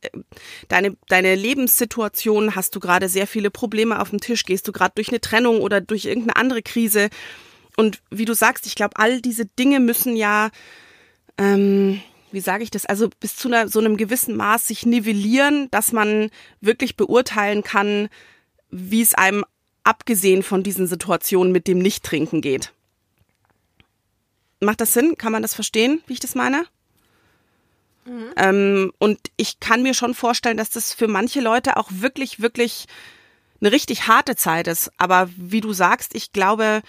deine, 0.68 0.98
deine 1.10 1.36
Lebenssituation, 1.36 2.56
hast 2.56 2.76
du 2.76 2.80
gerade 2.80 3.08
sehr 3.08 3.28
viele 3.28 3.52
Probleme 3.52 4.02
auf 4.02 4.10
dem 4.10 4.20
Tisch? 4.20 4.46
Gehst 4.46 4.68
du 4.68 4.72
gerade 4.72 4.94
durch 4.96 5.10
eine 5.10 5.22
Trennung 5.22 5.62
oder 5.62 5.80
durch 5.80 6.06
irgendeine 6.06 6.38
andere 6.38 6.64
Krise? 6.64 7.10
Und 7.76 8.02
wie 8.10 8.26
du 8.26 8.34
sagst, 8.34 8.66
ich 8.66 8.74
glaube, 8.74 8.98
all 8.98 9.22
diese 9.22 9.46
Dinge 9.46 9.80
müssen 9.80 10.16
ja 10.16 10.50
ähm, 11.38 12.02
wie 12.32 12.40
sage 12.40 12.64
ich 12.64 12.72
das, 12.72 12.86
also 12.86 13.10
bis 13.20 13.36
zu 13.36 13.48
einer, 13.48 13.68
so 13.70 13.80
einem 13.80 13.98
gewissen 13.98 14.36
Maß 14.36 14.68
sich 14.68 14.86
nivellieren, 14.86 15.70
dass 15.72 15.92
man 15.92 16.30
wirklich 16.62 16.98
beurteilen 16.98 17.64
kann, 17.64 18.10
wie 18.70 19.02
es 19.02 19.14
einem 19.14 19.46
abgesehen 19.84 20.44
von 20.44 20.64
diesen 20.64 20.88
Situationen 20.88 21.54
mit 21.54 21.68
dem 21.68 21.80
Nichttrinken 21.80 22.42
geht. 22.42 22.74
macht 24.60 24.82
das 24.82 24.94
Sinn? 24.94 25.18
Kann 25.18 25.32
man 25.32 25.42
das 25.42 25.54
verstehen, 25.54 26.02
wie 26.08 26.14
ich 26.14 26.20
das 26.20 26.36
meine? 26.36 26.66
Mhm. 28.06 28.34
Ähm, 28.36 28.94
und 28.98 29.20
ich 29.38 29.60
kann 29.60 29.84
mir 29.84 29.94
schon 29.94 30.14
vorstellen, 30.14 30.58
dass 30.58 30.70
das 30.70 30.94
für 30.94 31.08
manche 31.08 31.42
Leute 31.42 31.78
auch 31.78 31.90
wirklich, 31.92 32.42
wirklich 32.42 32.86
eine 33.62 33.72
richtig 33.72 34.08
harte 34.08 34.36
Zeit 34.36 34.68
ist. 34.68 34.92
Aber 34.98 35.30
wie 35.38 35.62
du 35.62 35.74
sagst, 35.74 36.16
ich 36.16 36.34
glaube, 36.34 36.82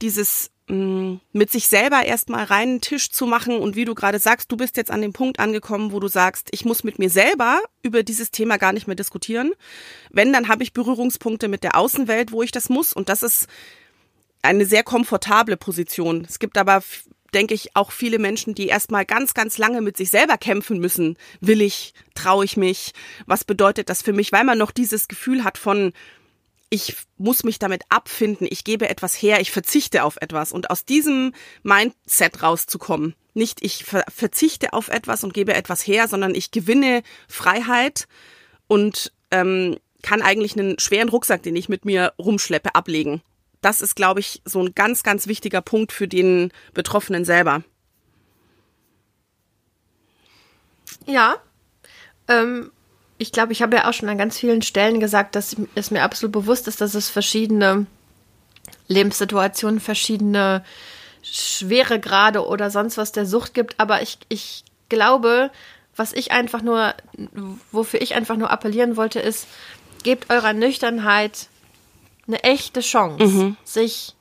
dieses 0.00 0.50
mit 0.68 1.52
sich 1.52 1.68
selber 1.68 2.04
erstmal 2.04 2.44
reinen 2.44 2.80
Tisch 2.80 3.10
zu 3.10 3.26
machen 3.26 3.58
und 3.58 3.76
wie 3.76 3.84
du 3.84 3.94
gerade 3.94 4.18
sagst, 4.18 4.50
du 4.50 4.56
bist 4.56 4.76
jetzt 4.76 4.90
an 4.90 5.00
dem 5.00 5.12
Punkt 5.12 5.38
angekommen, 5.38 5.92
wo 5.92 6.00
du 6.00 6.08
sagst, 6.08 6.48
ich 6.50 6.64
muss 6.64 6.82
mit 6.82 6.98
mir 6.98 7.08
selber 7.08 7.60
über 7.82 8.02
dieses 8.02 8.32
Thema 8.32 8.56
gar 8.56 8.72
nicht 8.72 8.88
mehr 8.88 8.96
diskutieren. 8.96 9.52
Wenn, 10.10 10.32
dann 10.32 10.48
habe 10.48 10.64
ich 10.64 10.72
Berührungspunkte 10.72 11.46
mit 11.46 11.62
der 11.62 11.76
Außenwelt, 11.76 12.32
wo 12.32 12.42
ich 12.42 12.50
das 12.50 12.68
muss 12.68 12.92
und 12.92 13.08
das 13.08 13.22
ist 13.22 13.46
eine 14.42 14.66
sehr 14.66 14.82
komfortable 14.82 15.56
Position. 15.56 16.26
Es 16.28 16.40
gibt 16.40 16.58
aber, 16.58 16.82
denke 17.32 17.54
ich, 17.54 17.76
auch 17.76 17.92
viele 17.92 18.18
Menschen, 18.18 18.56
die 18.56 18.66
erstmal 18.66 19.04
ganz, 19.04 19.34
ganz 19.34 19.58
lange 19.58 19.82
mit 19.82 19.96
sich 19.96 20.10
selber 20.10 20.36
kämpfen 20.36 20.80
müssen. 20.80 21.16
Will 21.40 21.62
ich, 21.62 21.94
traue 22.14 22.44
ich 22.44 22.56
mich? 22.56 22.92
Was 23.26 23.44
bedeutet 23.44 23.88
das 23.88 24.02
für 24.02 24.12
mich? 24.12 24.32
Weil 24.32 24.44
man 24.44 24.58
noch 24.58 24.72
dieses 24.72 25.06
Gefühl 25.06 25.44
hat 25.44 25.58
von, 25.58 25.92
ich 26.76 26.94
muss 27.16 27.42
mich 27.42 27.58
damit 27.58 27.82
abfinden, 27.88 28.46
ich 28.48 28.62
gebe 28.62 28.88
etwas 28.90 29.14
her, 29.14 29.40
ich 29.40 29.50
verzichte 29.50 30.04
auf 30.04 30.18
etwas. 30.20 30.52
Und 30.52 30.70
aus 30.70 30.84
diesem 30.84 31.32
Mindset 31.62 32.42
rauszukommen, 32.42 33.14
nicht 33.32 33.62
ich 33.62 33.84
ver 33.84 34.04
verzichte 34.14 34.74
auf 34.74 34.88
etwas 34.88 35.24
und 35.24 35.32
gebe 35.32 35.54
etwas 35.54 35.86
her, 35.86 36.06
sondern 36.06 36.34
ich 36.34 36.50
gewinne 36.50 37.02
Freiheit 37.28 38.06
und 38.66 39.12
ähm, 39.30 39.78
kann 40.02 40.20
eigentlich 40.20 40.56
einen 40.56 40.78
schweren 40.78 41.08
Rucksack, 41.08 41.42
den 41.42 41.56
ich 41.56 41.70
mit 41.70 41.86
mir 41.86 42.12
rumschleppe, 42.18 42.74
ablegen. 42.74 43.22
Das 43.62 43.80
ist, 43.80 43.96
glaube 43.96 44.20
ich, 44.20 44.42
so 44.44 44.62
ein 44.62 44.74
ganz, 44.74 45.02
ganz 45.02 45.26
wichtiger 45.26 45.62
Punkt 45.62 45.92
für 45.92 46.06
den 46.06 46.52
Betroffenen 46.74 47.24
selber. 47.24 47.64
Ja, 51.06 51.36
ähm, 52.28 52.70
ich 53.18 53.32
glaube, 53.32 53.52
ich 53.52 53.62
habe 53.62 53.76
ja 53.76 53.88
auch 53.88 53.92
schon 53.92 54.08
an 54.08 54.18
ganz 54.18 54.38
vielen 54.38 54.62
Stellen 54.62 55.00
gesagt, 55.00 55.36
dass 55.36 55.56
es 55.74 55.90
mir 55.90 56.02
absolut 56.02 56.32
bewusst 56.32 56.68
ist, 56.68 56.80
dass 56.80 56.94
es 56.94 57.08
verschiedene 57.08 57.86
Lebenssituationen, 58.88 59.80
verschiedene 59.80 60.64
Schweregrade 61.22 62.46
oder 62.46 62.70
sonst 62.70 62.98
was 62.98 63.12
der 63.12 63.26
Sucht 63.26 63.54
gibt. 63.54 63.80
Aber 63.80 64.02
ich, 64.02 64.18
ich 64.28 64.64
glaube, 64.88 65.50
was 65.96 66.12
ich 66.12 66.30
einfach 66.30 66.62
nur, 66.62 66.94
wofür 67.72 68.02
ich 68.02 68.14
einfach 68.14 68.36
nur 68.36 68.50
appellieren 68.50 68.96
wollte, 68.96 69.18
ist, 69.20 69.46
gebt 70.02 70.30
eurer 70.30 70.52
Nüchternheit 70.52 71.48
eine 72.26 72.42
echte 72.44 72.80
Chance, 72.80 73.24
mhm. 73.24 73.56
sich 73.64 74.14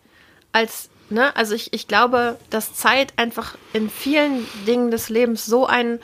als, 0.52 0.90
ne, 1.10 1.36
also 1.36 1.54
ich, 1.54 1.74
ich 1.74 1.88
glaube, 1.88 2.38
dass 2.50 2.74
Zeit 2.74 3.14
einfach 3.18 3.58
in 3.74 3.90
vielen 3.90 4.48
Dingen 4.66 4.90
des 4.90 5.10
Lebens 5.10 5.46
so 5.46 5.66
ein 5.66 6.00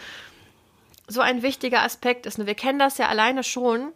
so 1.12 1.22
ein 1.22 1.44
wichtiger 1.44 1.84
Aspekt 1.84 2.26
ist. 2.26 2.40
Und 2.40 2.48
wir 2.48 2.56
kennen 2.56 2.80
das 2.80 2.98
ja 2.98 3.08
alleine 3.08 3.44
schon. 3.44 3.92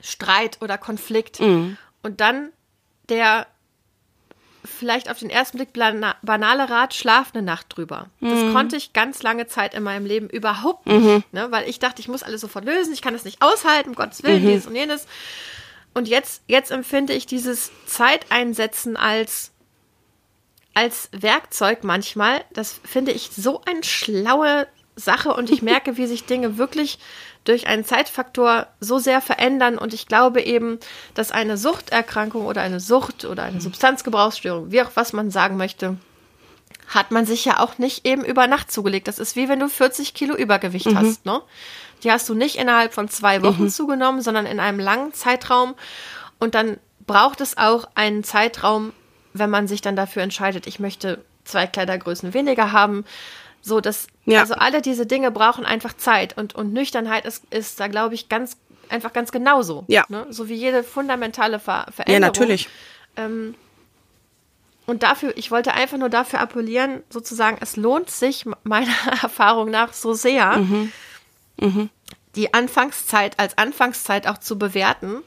Streit 0.00 0.58
oder 0.60 0.78
Konflikt. 0.78 1.40
Mhm. 1.40 1.76
Und 2.02 2.20
dann 2.20 2.50
der 3.08 3.46
vielleicht 4.64 5.10
auf 5.10 5.18
den 5.18 5.30
ersten 5.30 5.58
Blick 5.58 5.72
banale 5.72 6.70
Rat, 6.70 6.94
schlaf 6.94 7.32
eine 7.34 7.42
Nacht 7.42 7.76
drüber. 7.76 8.06
Mhm. 8.20 8.30
Das 8.30 8.52
konnte 8.52 8.76
ich 8.76 8.92
ganz 8.92 9.22
lange 9.22 9.46
Zeit 9.46 9.74
in 9.74 9.82
meinem 9.82 10.06
Leben 10.06 10.28
überhaupt 10.28 10.86
nicht, 10.86 11.02
mhm. 11.02 11.24
ne? 11.32 11.48
weil 11.50 11.68
ich 11.68 11.78
dachte, 11.78 12.00
ich 12.00 12.08
muss 12.08 12.22
alles 12.22 12.40
sofort 12.40 12.64
lösen, 12.64 12.92
ich 12.92 13.02
kann 13.02 13.14
das 13.14 13.24
nicht 13.24 13.42
aushalten, 13.42 13.90
um 13.90 13.94
Gottes 13.94 14.22
Willen, 14.22 14.42
mhm. 14.42 14.48
dieses 14.48 14.66
und 14.66 14.76
jenes. 14.76 15.06
Und 15.94 16.08
jetzt, 16.08 16.42
jetzt 16.46 16.70
empfinde 16.70 17.12
ich 17.12 17.26
dieses 17.26 17.70
Zeiteinsetzen 17.86 18.96
als, 18.96 19.50
als 20.74 21.08
Werkzeug 21.12 21.82
manchmal, 21.82 22.44
das 22.52 22.80
finde 22.84 23.12
ich 23.12 23.30
so 23.34 23.62
ein 23.66 23.82
schlauer 23.82 24.66
Sache 24.96 25.32
und 25.32 25.50
ich 25.50 25.62
merke, 25.62 25.96
wie 25.96 26.06
sich 26.06 26.26
Dinge 26.26 26.58
wirklich 26.58 26.98
durch 27.44 27.66
einen 27.66 27.84
Zeitfaktor 27.84 28.66
so 28.78 28.98
sehr 28.98 29.20
verändern 29.20 29.78
und 29.78 29.94
ich 29.94 30.06
glaube 30.06 30.42
eben, 30.42 30.78
dass 31.14 31.32
eine 31.32 31.56
Suchterkrankung 31.56 32.46
oder 32.46 32.62
eine 32.62 32.78
Sucht 32.78 33.24
oder 33.24 33.42
eine 33.42 33.60
Substanzgebrauchsstörung, 33.60 34.70
wie 34.70 34.82
auch 34.82 34.90
was 34.94 35.12
man 35.12 35.30
sagen 35.30 35.56
möchte, 35.56 35.96
hat 36.88 37.10
man 37.10 37.26
sich 37.26 37.44
ja 37.44 37.58
auch 37.58 37.78
nicht 37.78 38.06
eben 38.06 38.24
über 38.24 38.46
Nacht 38.46 38.70
zugelegt. 38.70 39.08
Das 39.08 39.18
ist 39.18 39.34
wie 39.34 39.48
wenn 39.48 39.60
du 39.60 39.68
40 39.68 40.14
Kilo 40.14 40.36
Übergewicht 40.36 40.86
mhm. 40.86 40.98
hast, 40.98 41.24
ne? 41.24 41.40
Die 42.02 42.10
hast 42.10 42.28
du 42.28 42.34
nicht 42.34 42.56
innerhalb 42.56 42.92
von 42.92 43.08
zwei 43.08 43.42
Wochen 43.42 43.64
mhm. 43.64 43.70
zugenommen, 43.70 44.22
sondern 44.22 44.44
in 44.44 44.58
einem 44.58 44.80
langen 44.80 45.14
Zeitraum. 45.14 45.74
Und 46.40 46.56
dann 46.56 46.78
braucht 47.06 47.40
es 47.40 47.56
auch 47.56 47.88
einen 47.94 48.24
Zeitraum, 48.24 48.92
wenn 49.34 49.50
man 49.50 49.68
sich 49.68 49.80
dann 49.80 49.94
dafür 49.94 50.22
entscheidet, 50.22 50.66
ich 50.66 50.80
möchte 50.80 51.24
zwei 51.44 51.66
Kleidergrößen 51.66 52.34
weniger 52.34 52.72
haben, 52.72 53.04
so, 53.62 53.80
das, 53.80 54.08
ja. 54.24 54.40
also 54.40 54.54
alle 54.54 54.82
diese 54.82 55.06
Dinge 55.06 55.30
brauchen 55.30 55.64
einfach 55.64 55.96
Zeit 55.96 56.36
und, 56.36 56.54
und 56.54 56.72
Nüchternheit 56.72 57.24
ist, 57.24 57.44
ist 57.50 57.78
da, 57.78 57.86
glaube 57.86 58.14
ich, 58.14 58.28
ganz, 58.28 58.56
einfach 58.88 59.12
ganz 59.12 59.30
genauso. 59.30 59.84
Ja. 59.86 60.04
Ne? 60.08 60.26
So 60.30 60.48
wie 60.48 60.54
jede 60.54 60.82
fundamentale 60.82 61.60
Ver 61.60 61.86
Veränderung. 61.94 62.12
Ja, 62.12 62.18
natürlich. 62.20 62.68
Ähm, 63.16 63.54
und 64.86 65.04
dafür, 65.04 65.32
ich 65.36 65.52
wollte 65.52 65.74
einfach 65.74 65.96
nur 65.96 66.08
dafür 66.08 66.40
appellieren, 66.40 67.04
sozusagen, 67.08 67.58
es 67.60 67.76
lohnt 67.76 68.10
sich 68.10 68.44
meiner 68.64 68.92
Erfahrung 69.22 69.70
nach 69.70 69.92
so 69.92 70.12
sehr, 70.12 70.58
mhm. 70.58 70.92
Mhm. 71.60 71.90
die 72.34 72.52
Anfangszeit 72.52 73.38
als 73.38 73.56
Anfangszeit 73.56 74.26
auch 74.26 74.38
zu 74.38 74.58
bewerten 74.58 75.22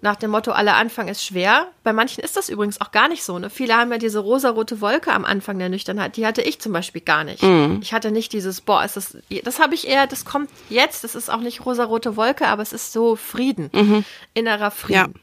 nach 0.00 0.16
dem 0.16 0.30
Motto, 0.30 0.52
aller 0.52 0.76
Anfang 0.76 1.08
ist 1.08 1.24
schwer. 1.24 1.68
Bei 1.82 1.92
manchen 1.92 2.22
ist 2.22 2.36
das 2.36 2.48
übrigens 2.48 2.80
auch 2.80 2.92
gar 2.92 3.08
nicht 3.08 3.24
so. 3.24 3.38
Ne? 3.38 3.50
Viele 3.50 3.76
haben 3.76 3.90
ja 3.90 3.98
diese 3.98 4.20
rosarote 4.20 4.80
Wolke 4.80 5.12
am 5.12 5.24
Anfang 5.24 5.58
der 5.58 5.68
Nüchternheit. 5.68 6.16
Die 6.16 6.24
hatte 6.24 6.40
ich 6.40 6.60
zum 6.60 6.72
Beispiel 6.72 7.00
gar 7.00 7.24
nicht. 7.24 7.42
Mhm. 7.42 7.80
Ich 7.82 7.92
hatte 7.92 8.12
nicht 8.12 8.32
dieses, 8.32 8.60
boah, 8.60 8.84
ist 8.84 8.96
das, 8.96 9.16
das 9.42 9.58
habe 9.58 9.74
ich 9.74 9.88
eher, 9.88 10.06
das 10.06 10.24
kommt 10.24 10.50
jetzt, 10.68 11.02
das 11.02 11.16
ist 11.16 11.28
auch 11.30 11.40
nicht 11.40 11.66
rosarote 11.66 12.16
Wolke, 12.16 12.46
aber 12.46 12.62
es 12.62 12.72
ist 12.72 12.92
so 12.92 13.16
Frieden, 13.16 13.70
mhm. 13.72 14.04
innerer 14.34 14.70
Frieden. 14.70 15.14
Ja. 15.14 15.20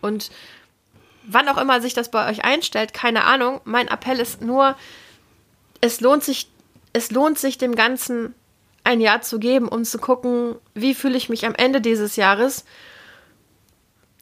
Und 0.00 0.30
wann 1.24 1.48
auch 1.48 1.58
immer 1.58 1.80
sich 1.80 1.94
das 1.94 2.10
bei 2.10 2.30
euch 2.30 2.44
einstellt, 2.44 2.94
keine 2.94 3.24
Ahnung. 3.24 3.62
Mein 3.64 3.88
Appell 3.88 4.20
ist 4.20 4.40
nur, 4.40 4.76
es 5.80 6.00
lohnt 6.00 6.22
sich, 6.22 6.48
es 6.92 7.10
lohnt 7.10 7.38
sich 7.38 7.58
dem 7.58 7.74
Ganzen 7.74 8.34
ein 8.84 9.00
Jahr 9.00 9.22
zu 9.22 9.40
geben, 9.40 9.66
um 9.66 9.84
zu 9.84 9.98
gucken, 9.98 10.54
wie 10.74 10.94
fühle 10.94 11.16
ich 11.16 11.28
mich 11.28 11.46
am 11.46 11.54
Ende 11.54 11.80
dieses 11.80 12.14
Jahres 12.14 12.64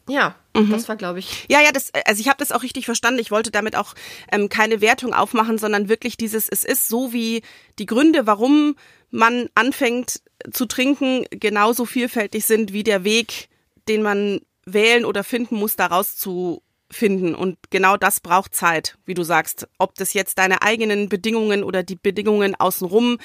ja, 0.07 0.35
mhm. 0.55 0.69
das 0.69 0.89
war, 0.89 0.95
glaube 0.95 1.19
ich. 1.19 1.45
Ja, 1.49 1.61
ja, 1.61 1.71
das, 1.71 1.91
also 2.05 2.19
ich 2.19 2.27
habe 2.27 2.37
das 2.39 2.51
auch 2.51 2.63
richtig 2.63 2.85
verstanden. 2.85 3.19
Ich 3.19 3.31
wollte 3.31 3.51
damit 3.51 3.75
auch 3.75 3.93
ähm, 4.31 4.49
keine 4.49 4.81
Wertung 4.81 5.13
aufmachen, 5.13 5.57
sondern 5.57 5.89
wirklich 5.89 6.17
dieses, 6.17 6.49
es 6.49 6.63
ist 6.63 6.89
so 6.89 7.13
wie 7.13 7.41
die 7.79 7.85
Gründe, 7.85 8.27
warum 8.27 8.75
man 9.11 9.49
anfängt 9.55 10.21
zu 10.51 10.65
trinken, 10.65 11.25
genauso 11.29 11.85
vielfältig 11.85 12.45
sind 12.45 12.73
wie 12.73 12.83
der 12.83 13.03
Weg, 13.03 13.49
den 13.87 14.01
man 14.01 14.41
wählen 14.65 15.05
oder 15.05 15.23
finden 15.23 15.55
muss, 15.55 15.75
daraus 15.75 16.17
zu 16.17 16.61
finden. 16.91 17.33
Und 17.35 17.57
genau 17.69 17.95
das 17.97 18.19
braucht 18.19 18.53
Zeit, 18.53 18.97
wie 19.05 19.13
du 19.13 19.23
sagst. 19.23 19.67
Ob 19.77 19.95
das 19.95 20.13
jetzt 20.13 20.37
deine 20.37 20.61
eigenen 20.61 21.09
Bedingungen 21.09 21.63
oder 21.63 21.83
die 21.83 21.95
Bedingungen 21.95 22.55
außenrum 22.55 23.19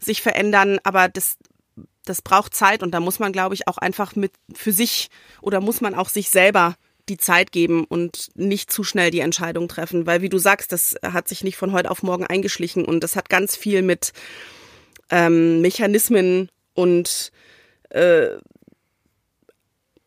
sich 0.00 0.22
verändern, 0.22 0.78
aber 0.84 1.08
das 1.08 1.36
das 2.04 2.22
braucht 2.22 2.54
Zeit 2.54 2.82
und 2.82 2.92
da 2.92 3.00
muss 3.00 3.18
man, 3.18 3.32
glaube 3.32 3.54
ich, 3.54 3.66
auch 3.68 3.78
einfach 3.78 4.14
mit 4.14 4.32
für 4.54 4.72
sich 4.72 5.08
oder 5.40 5.60
muss 5.60 5.80
man 5.80 5.94
auch 5.94 6.08
sich 6.08 6.30
selber 6.30 6.76
die 7.08 7.16
Zeit 7.18 7.52
geben 7.52 7.84
und 7.84 8.30
nicht 8.34 8.70
zu 8.72 8.82
schnell 8.82 9.10
die 9.10 9.20
Entscheidung 9.20 9.68
treffen, 9.68 10.06
weil 10.06 10.22
wie 10.22 10.28
du 10.28 10.38
sagst, 10.38 10.72
das 10.72 10.96
hat 11.02 11.28
sich 11.28 11.44
nicht 11.44 11.56
von 11.56 11.72
heute 11.72 11.90
auf 11.90 12.02
morgen 12.02 12.26
eingeschlichen 12.26 12.84
und 12.84 13.00
das 13.00 13.16
hat 13.16 13.28
ganz 13.28 13.56
viel 13.56 13.82
mit 13.82 14.12
ähm, 15.10 15.60
Mechanismen 15.60 16.50
und 16.74 17.30
äh, 17.90 18.28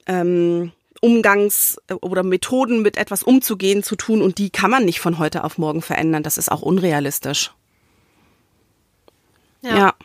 ähm, 0.08 0.72
Umgangs- 1.02 1.78
oder 2.02 2.24
Methoden 2.24 2.82
mit 2.82 2.98
etwas 2.98 3.22
umzugehen 3.22 3.84
zu 3.84 3.96
tun 3.96 4.24
und 4.24 4.40
die 4.40 4.50
kann 4.50 4.72
man 4.72 4.86
nicht 4.86 5.00
von 5.00 5.20
heute 5.20 5.44
auf 5.44 5.60
morgen 5.60 5.84
verändern. 5.84 6.24
Das 6.24 6.40
ist 6.40 6.52
auch 6.52 6.64
unrealistisch. 6.64 7.52
ja. 9.62 9.78
ja. 9.78 9.96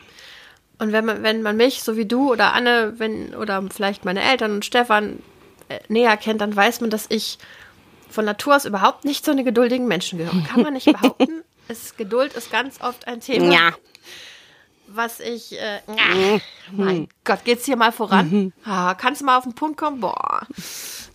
Und 0.79 0.91
wenn 0.91 1.05
man, 1.05 1.23
wenn 1.23 1.41
man 1.41 1.55
mich, 1.55 1.83
so 1.83 1.97
wie 1.97 2.05
du 2.05 2.31
oder 2.31 2.53
Anne, 2.53 2.93
wenn, 2.97 3.35
oder 3.35 3.63
vielleicht 3.73 4.05
meine 4.05 4.21
Eltern 4.21 4.53
und 4.53 4.65
Stefan 4.65 5.19
äh, 5.69 5.79
näher 5.87 6.17
kennt, 6.17 6.41
dann 6.41 6.55
weiß 6.55 6.81
man, 6.81 6.89
dass 6.89 7.05
ich 7.09 7.37
von 8.09 8.25
Natur 8.25 8.55
aus 8.55 8.65
überhaupt 8.65 9.05
nicht 9.05 9.25
zu 9.25 9.35
den 9.35 9.45
geduldigen 9.45 9.87
Menschen 9.87 10.19
gehöre. 10.19 10.43
Kann 10.47 10.61
man 10.61 10.73
nicht 10.73 10.85
behaupten. 10.85 11.43
es, 11.67 11.95
Geduld 11.97 12.33
ist 12.33 12.51
ganz 12.51 12.81
oft 12.81 13.07
ein 13.07 13.21
Thema. 13.21 13.53
Ja. 13.53 13.71
Was 14.87 15.19
ich, 15.19 15.59
äh, 15.59 15.79
ja, 15.87 16.39
mein 16.71 17.07
Gott, 17.23 17.45
geht's 17.45 17.65
hier 17.65 17.77
mal 17.77 17.91
voran? 17.91 18.29
Mhm. 18.29 18.53
Ah, 18.63 18.93
kannst 18.93 19.21
du 19.21 19.25
mal 19.25 19.37
auf 19.37 19.43
den 19.43 19.55
Punkt 19.55 19.77
kommen? 19.77 20.01
Boah. 20.01 20.45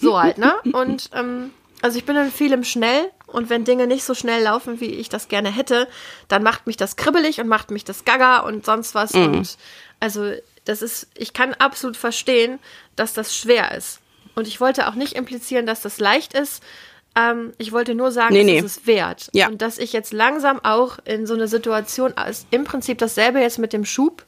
So 0.01 0.21
halt, 0.21 0.39
ne? 0.39 0.55
Und 0.73 1.11
ähm, 1.13 1.51
also 1.83 1.99
ich 1.99 2.05
bin 2.05 2.17
in 2.17 2.31
vielem 2.31 2.65
schnell 2.65 3.11
und 3.27 3.51
wenn 3.51 3.65
Dinge 3.65 3.87
nicht 3.87 4.05
so 4.05 4.15
schnell 4.15 4.43
laufen, 4.43 4.81
wie 4.81 4.87
ich 4.87 5.09
das 5.09 5.29
gerne 5.29 5.51
hätte, 5.51 5.87
dann 6.29 6.43
macht 6.43 6.67
mich 6.67 6.77
das 6.77 6.97
kribbelig 6.97 7.41
und 7.41 7.49
macht 7.49 7.71
mich 7.71 7.85
das 7.85 8.05
gaga 8.05 8.41
und 8.41 8.65
sonst 8.65 8.95
was. 8.95 9.13
Mhm. 9.13 9.25
Und 9.25 9.59
also 10.01 10.33
das 10.65 10.83
ist, 10.83 11.07
ich 11.15 11.33
kann 11.33 11.55
absolut 11.55 11.97
verstehen, 11.97 12.59
dass 12.97 13.13
das 13.13 13.37
schwer 13.37 13.77
ist. 13.77 14.01
Und 14.35 14.47
ich 14.47 14.61
wollte 14.61 14.89
auch 14.89 14.95
nicht 14.95 15.15
implizieren, 15.15 15.67
dass 15.67 15.81
das 15.81 15.99
leicht 15.99 16.35
ist. 16.35 16.63
Ähm, 17.15 17.53
ich 17.59 17.73
wollte 17.73 17.95
nur 17.95 18.13
sagen, 18.13 18.35
Nee, 18.35 18.41
es 18.41 18.47
nee. 18.47 18.59
ist 18.59 18.65
es 18.65 18.87
wert. 18.87 19.31
Ja. 19.33 19.49
Und 19.49 19.63
dass 19.63 19.79
ich 19.79 19.93
jetzt 19.93 20.13
langsam 20.13 20.61
auch 20.65 20.99
in 21.05 21.27
so 21.27 21.35
eine 21.35 21.49
Situation, 21.49 22.15
ist 22.29 22.47
im 22.51 22.65
Prinzip 22.65 22.99
dasselbe 22.99 23.41
jetzt 23.41 23.59
mit 23.59 23.73
dem 23.73 23.85
Schub. 23.85 24.25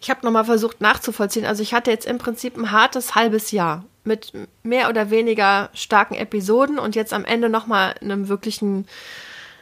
Ich 0.00 0.10
habe 0.10 0.24
nochmal 0.24 0.44
versucht 0.44 0.80
nachzuvollziehen. 0.80 1.46
Also 1.46 1.62
ich 1.62 1.74
hatte 1.74 1.90
jetzt 1.90 2.06
im 2.06 2.18
Prinzip 2.18 2.56
ein 2.56 2.70
hartes 2.70 3.14
halbes 3.14 3.50
Jahr 3.50 3.84
mit 4.06 4.32
mehr 4.62 4.88
oder 4.88 5.10
weniger 5.10 5.70
starken 5.74 6.14
Episoden 6.14 6.78
und 6.78 6.94
jetzt 6.94 7.12
am 7.12 7.24
Ende 7.24 7.48
nochmal 7.48 7.94
einem 8.00 8.28
wirklichen, 8.28 8.86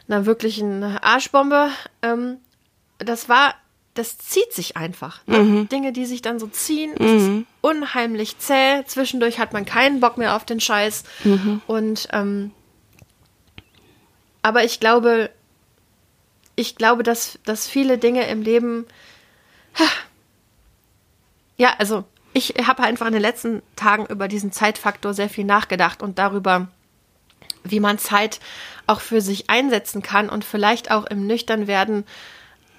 einer 0.07 0.25
wirklichen 0.25 0.83
Arschbombe. 0.83 1.69
Ähm, 2.01 2.37
das 2.99 3.27
war, 3.29 3.55
das 3.93 4.17
zieht 4.17 4.53
sich 4.53 4.77
einfach. 4.77 5.25
Ne? 5.27 5.65
Dinge, 5.65 5.91
die 5.91 6.05
sich 6.05 6.21
dann 6.21 6.39
so 6.39 6.47
ziehen, 6.47 6.93
es 6.97 7.23
ist 7.23 7.29
unheimlich 7.61 8.37
zäh. 8.37 8.83
Zwischendurch 8.85 9.39
hat 9.39 9.53
man 9.53 9.65
keinen 9.65 9.99
Bock 9.99 10.17
mehr 10.17 10.35
auf 10.35 10.45
den 10.45 10.59
Scheiß. 10.59 11.03
Und 11.67 12.07
ähm, 12.11 12.51
aber 14.41 14.63
ich 14.63 14.79
glaube, 14.79 15.31
ich 16.55 16.75
glaube, 16.75 17.03
dass, 17.03 17.39
dass 17.45 17.67
viele 17.67 17.97
Dinge 17.97 18.27
im 18.27 18.41
Leben 18.41 18.85
ja, 21.57 21.73
also 21.77 22.03
ich 22.35 22.53
habe 22.67 22.83
einfach 22.83 23.07
in 23.07 23.13
den 23.13 23.21
letzten 23.21 23.61
Tagen 23.77 24.05
über 24.07 24.27
diesen 24.27 24.51
Zeitfaktor 24.51 25.13
sehr 25.13 25.29
viel 25.29 25.45
nachgedacht 25.45 26.03
und 26.03 26.19
darüber, 26.19 26.67
wie 27.63 27.79
man 27.79 27.97
Zeit 27.97 28.41
auch 28.87 28.99
für 28.99 29.21
sich 29.21 29.49
einsetzen 29.49 30.01
kann 30.01 30.29
und 30.29 30.43
vielleicht 30.43 30.91
auch 30.91 31.05
im 31.05 31.25
Nüchternwerden, 31.27 32.03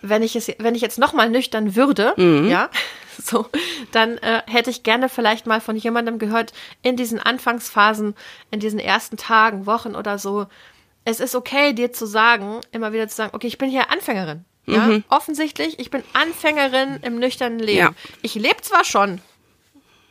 wenn 0.02 0.22
ich 0.22 0.36
es, 0.36 0.52
wenn 0.58 0.74
ich 0.74 0.82
jetzt 0.82 0.98
nochmal 0.98 1.30
nüchtern 1.30 1.74
würde, 1.74 2.12
ja, 2.50 2.68
so, 3.18 3.46
dann 3.92 4.18
äh, 4.18 4.42
hätte 4.46 4.68
ich 4.68 4.82
gerne 4.82 5.08
vielleicht 5.08 5.46
mal 5.46 5.62
von 5.62 5.74
jemandem 5.74 6.18
gehört, 6.18 6.52
in 6.82 6.96
diesen 6.96 7.18
Anfangsphasen, 7.18 8.14
in 8.50 8.60
diesen 8.60 8.78
ersten 8.78 9.16
Tagen, 9.16 9.64
Wochen 9.64 9.96
oder 9.96 10.18
so, 10.18 10.48
es 11.06 11.18
ist 11.18 11.34
okay, 11.34 11.72
dir 11.72 11.94
zu 11.94 12.04
sagen, 12.04 12.60
immer 12.72 12.92
wieder 12.92 13.08
zu 13.08 13.16
sagen, 13.16 13.34
okay, 13.34 13.46
ich 13.46 13.56
bin 13.56 13.70
hier 13.70 13.90
Anfängerin. 13.90 14.44
Ja, 14.66 14.98
offensichtlich, 15.08 15.78
ich 15.78 15.90
bin 15.90 16.02
Anfängerin 16.12 16.98
im 17.02 17.20
nüchternen 17.20 17.60
Leben. 17.60 17.78
Ja. 17.78 17.92
Ich 18.20 18.34
lebe 18.34 18.60
zwar 18.62 18.84
schon 18.84 19.20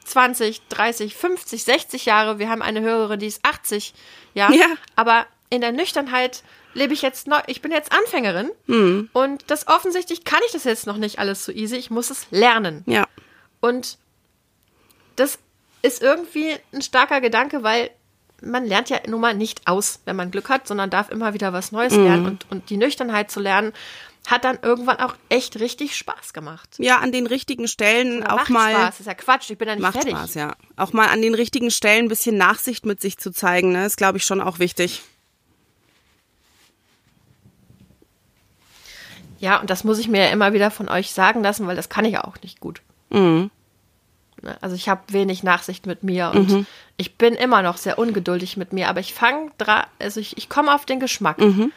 20, 0.05 0.61
30, 0.69 1.15
50, 1.15 1.63
60 1.63 2.05
Jahre. 2.05 2.39
Wir 2.39 2.49
haben 2.49 2.61
eine 2.61 2.81
Hörerin, 2.81 3.19
die 3.19 3.27
ist 3.27 3.43
80. 3.43 3.93
Ja. 4.33 4.51
Ja. 4.51 4.67
Aber 4.95 5.25
in 5.49 5.61
der 5.61 5.71
Nüchternheit 5.71 6.43
lebe 6.73 6.93
ich 6.93 7.01
jetzt 7.01 7.27
neu. 7.27 7.39
Ich 7.47 7.61
bin 7.61 7.71
jetzt 7.71 7.91
Anfängerin. 7.91 8.51
Und 9.13 9.43
das 9.47 9.67
offensichtlich 9.67 10.23
kann 10.23 10.39
ich 10.45 10.51
das 10.51 10.63
jetzt 10.63 10.87
noch 10.87 10.97
nicht 10.97 11.19
alles 11.19 11.45
so 11.45 11.51
easy. 11.51 11.75
Ich 11.75 11.89
muss 11.89 12.09
es 12.09 12.27
lernen. 12.31 12.83
Ja. 12.85 13.05
Und 13.61 13.97
das 15.15 15.39
ist 15.81 16.01
irgendwie 16.01 16.55
ein 16.73 16.81
starker 16.81 17.21
Gedanke, 17.21 17.63
weil 17.63 17.89
man 18.41 18.65
lernt 18.65 18.89
ja 18.89 18.99
nun 19.07 19.21
mal 19.21 19.33
nicht 19.33 19.67
aus, 19.67 20.01
wenn 20.05 20.15
man 20.15 20.31
Glück 20.31 20.49
hat, 20.49 20.67
sondern 20.67 20.89
darf 20.89 21.09
immer 21.09 21.33
wieder 21.33 21.53
was 21.53 21.71
Neues 21.71 21.95
lernen. 21.95 22.25
Und, 22.25 22.51
und 22.51 22.69
die 22.69 22.77
Nüchternheit 22.77 23.31
zu 23.31 23.39
lernen, 23.39 23.73
hat 24.31 24.43
dann 24.43 24.57
irgendwann 24.61 24.97
auch 24.97 25.15
echt 25.29 25.59
richtig 25.59 25.95
Spaß 25.95 26.33
gemacht. 26.33 26.69
Ja, 26.77 26.97
an 26.99 27.11
den 27.11 27.27
richtigen 27.27 27.67
Stellen 27.67 28.19
Oder 28.23 28.33
auch 28.33 28.37
macht 28.37 28.49
mal. 28.49 28.71
Spaß, 28.71 28.99
ist 29.01 29.05
ja 29.05 29.13
Quatsch, 29.13 29.49
ich 29.51 29.57
bin 29.57 29.67
ja 29.67 29.75
nicht 29.75 29.81
Macht 29.83 29.93
fertig. 29.93 30.11
Spaß, 30.13 30.33
ja. 30.35 30.55
Auch 30.77 30.93
mal 30.93 31.07
an 31.09 31.21
den 31.21 31.35
richtigen 31.35 31.69
Stellen 31.71 32.05
ein 32.05 32.09
bisschen 32.09 32.37
Nachsicht 32.37 32.85
mit 32.85 33.01
sich 33.01 33.17
zu 33.17 33.31
zeigen, 33.31 33.71
ne, 33.71 33.85
ist, 33.85 33.97
glaube 33.97 34.17
ich, 34.17 34.23
schon 34.23 34.41
auch 34.41 34.59
wichtig. 34.59 35.01
Ja, 39.39 39.59
und 39.59 39.69
das 39.69 39.83
muss 39.83 39.99
ich 39.99 40.07
mir 40.07 40.23
ja 40.25 40.29
immer 40.31 40.53
wieder 40.53 40.71
von 40.71 40.89
euch 40.89 41.11
sagen 41.11 41.43
lassen, 41.43 41.67
weil 41.67 41.75
das 41.75 41.89
kann 41.89 42.05
ich 42.05 42.13
ja 42.13 42.23
auch 42.23 42.41
nicht 42.41 42.59
gut. 42.59 42.81
Mhm. 43.09 43.51
Ne, 44.41 44.57
Also 44.61 44.75
ich 44.75 44.89
habe 44.89 45.01
wenig 45.07 45.43
Nachsicht 45.43 45.85
mit 45.85 46.03
mir 46.03 46.31
und 46.33 46.65
ich 46.97 47.15
bin 47.15 47.35
immer 47.35 47.61
noch 47.61 47.77
sehr 47.77 47.99
ungeduldig 47.99 48.57
mit 48.57 48.73
mir, 48.73 48.87
aber 48.89 49.01
ich 49.01 49.13
fange 49.13 49.51
dran, 49.57 49.85
also 49.99 50.19
ich, 50.19 50.37
ich 50.37 50.49
komme 50.49 50.73
auf 50.73 50.85
den 50.85 50.99
Geschmack. 50.99 51.37
Mhm. 51.39 51.71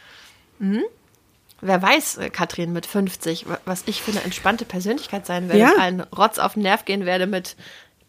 Wer 1.60 1.82
weiß, 1.82 2.18
äh, 2.18 2.30
Katrin, 2.30 2.72
mit 2.72 2.86
50, 2.86 3.48
wa- 3.48 3.58
was 3.64 3.82
ich 3.86 4.00
für 4.02 4.12
eine 4.12 4.22
entspannte 4.22 4.64
Persönlichkeit 4.64 5.26
sein 5.26 5.48
werde, 5.48 5.60
Ja. 5.60 5.72
allen 5.78 6.00
Rotz 6.00 6.38
auf 6.38 6.54
den 6.54 6.62
Nerv 6.62 6.84
gehen 6.84 7.04
werde 7.06 7.26
mit 7.26 7.56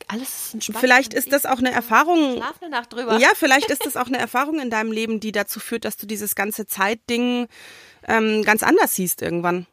alles 0.08 0.46
ist 0.46 0.54
entspannt. 0.56 0.80
Vielleicht 0.80 1.14
ist 1.14 1.32
das 1.34 1.46
auch 1.46 1.60
eine 1.60 1.72
Erfahrung. 1.72 2.38
Schlaf 2.38 2.56
eine 2.62 2.72
Nacht 2.72 2.92
drüber. 2.94 3.20
Ja, 3.20 3.30
vielleicht 3.36 3.70
ist 3.70 3.86
das 3.86 3.96
auch 3.98 4.08
eine 4.08 4.18
Erfahrung 4.18 4.60
in 4.60 4.70
deinem 4.72 4.92
Leben, 4.92 5.20
die 5.20 5.32
dazu 5.32 5.60
führt, 5.60 5.86
dass 5.86 5.98
du 5.98 6.08
dieses 6.08 6.34
ganze 6.36 6.66
Zeitding 6.66 7.48
ähm, 8.08 8.44
ganz 8.44 8.64
anders 8.64 8.96
siehst 8.96 9.22
irgendwann. 9.22 9.68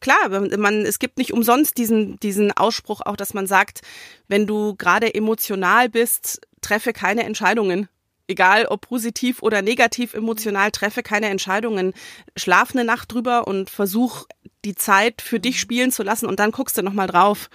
Klar, 0.00 0.28
man, 0.28 0.82
es 0.86 0.98
gibt 0.98 1.18
nicht 1.18 1.32
umsonst 1.32 1.76
diesen, 1.76 2.18
diesen 2.20 2.52
Ausspruch 2.56 3.00
auch, 3.04 3.16
dass 3.16 3.34
man 3.34 3.46
sagt, 3.46 3.80
wenn 4.28 4.46
du 4.46 4.74
gerade 4.76 5.12
emotional 5.14 5.88
bist, 5.88 6.40
treffe 6.62 6.92
keine 6.92 7.24
Entscheidungen. 7.24 7.88
Egal 8.30 8.66
ob 8.66 8.82
positiv 8.82 9.42
oder 9.42 9.60
negativ 9.60 10.14
emotional, 10.14 10.70
treffe 10.70 11.02
keine 11.02 11.26
Entscheidungen. 11.26 11.94
Schlaf 12.36 12.70
eine 12.70 12.84
Nacht 12.84 13.12
drüber 13.12 13.48
und 13.48 13.68
versuch 13.70 14.26
die 14.64 14.76
Zeit 14.76 15.20
für 15.20 15.40
dich 15.40 15.58
spielen 15.58 15.90
zu 15.90 16.04
lassen 16.04 16.26
und 16.26 16.38
dann 16.38 16.52
guckst 16.52 16.78
du 16.78 16.82
nochmal 16.82 17.08
drauf. 17.08 17.50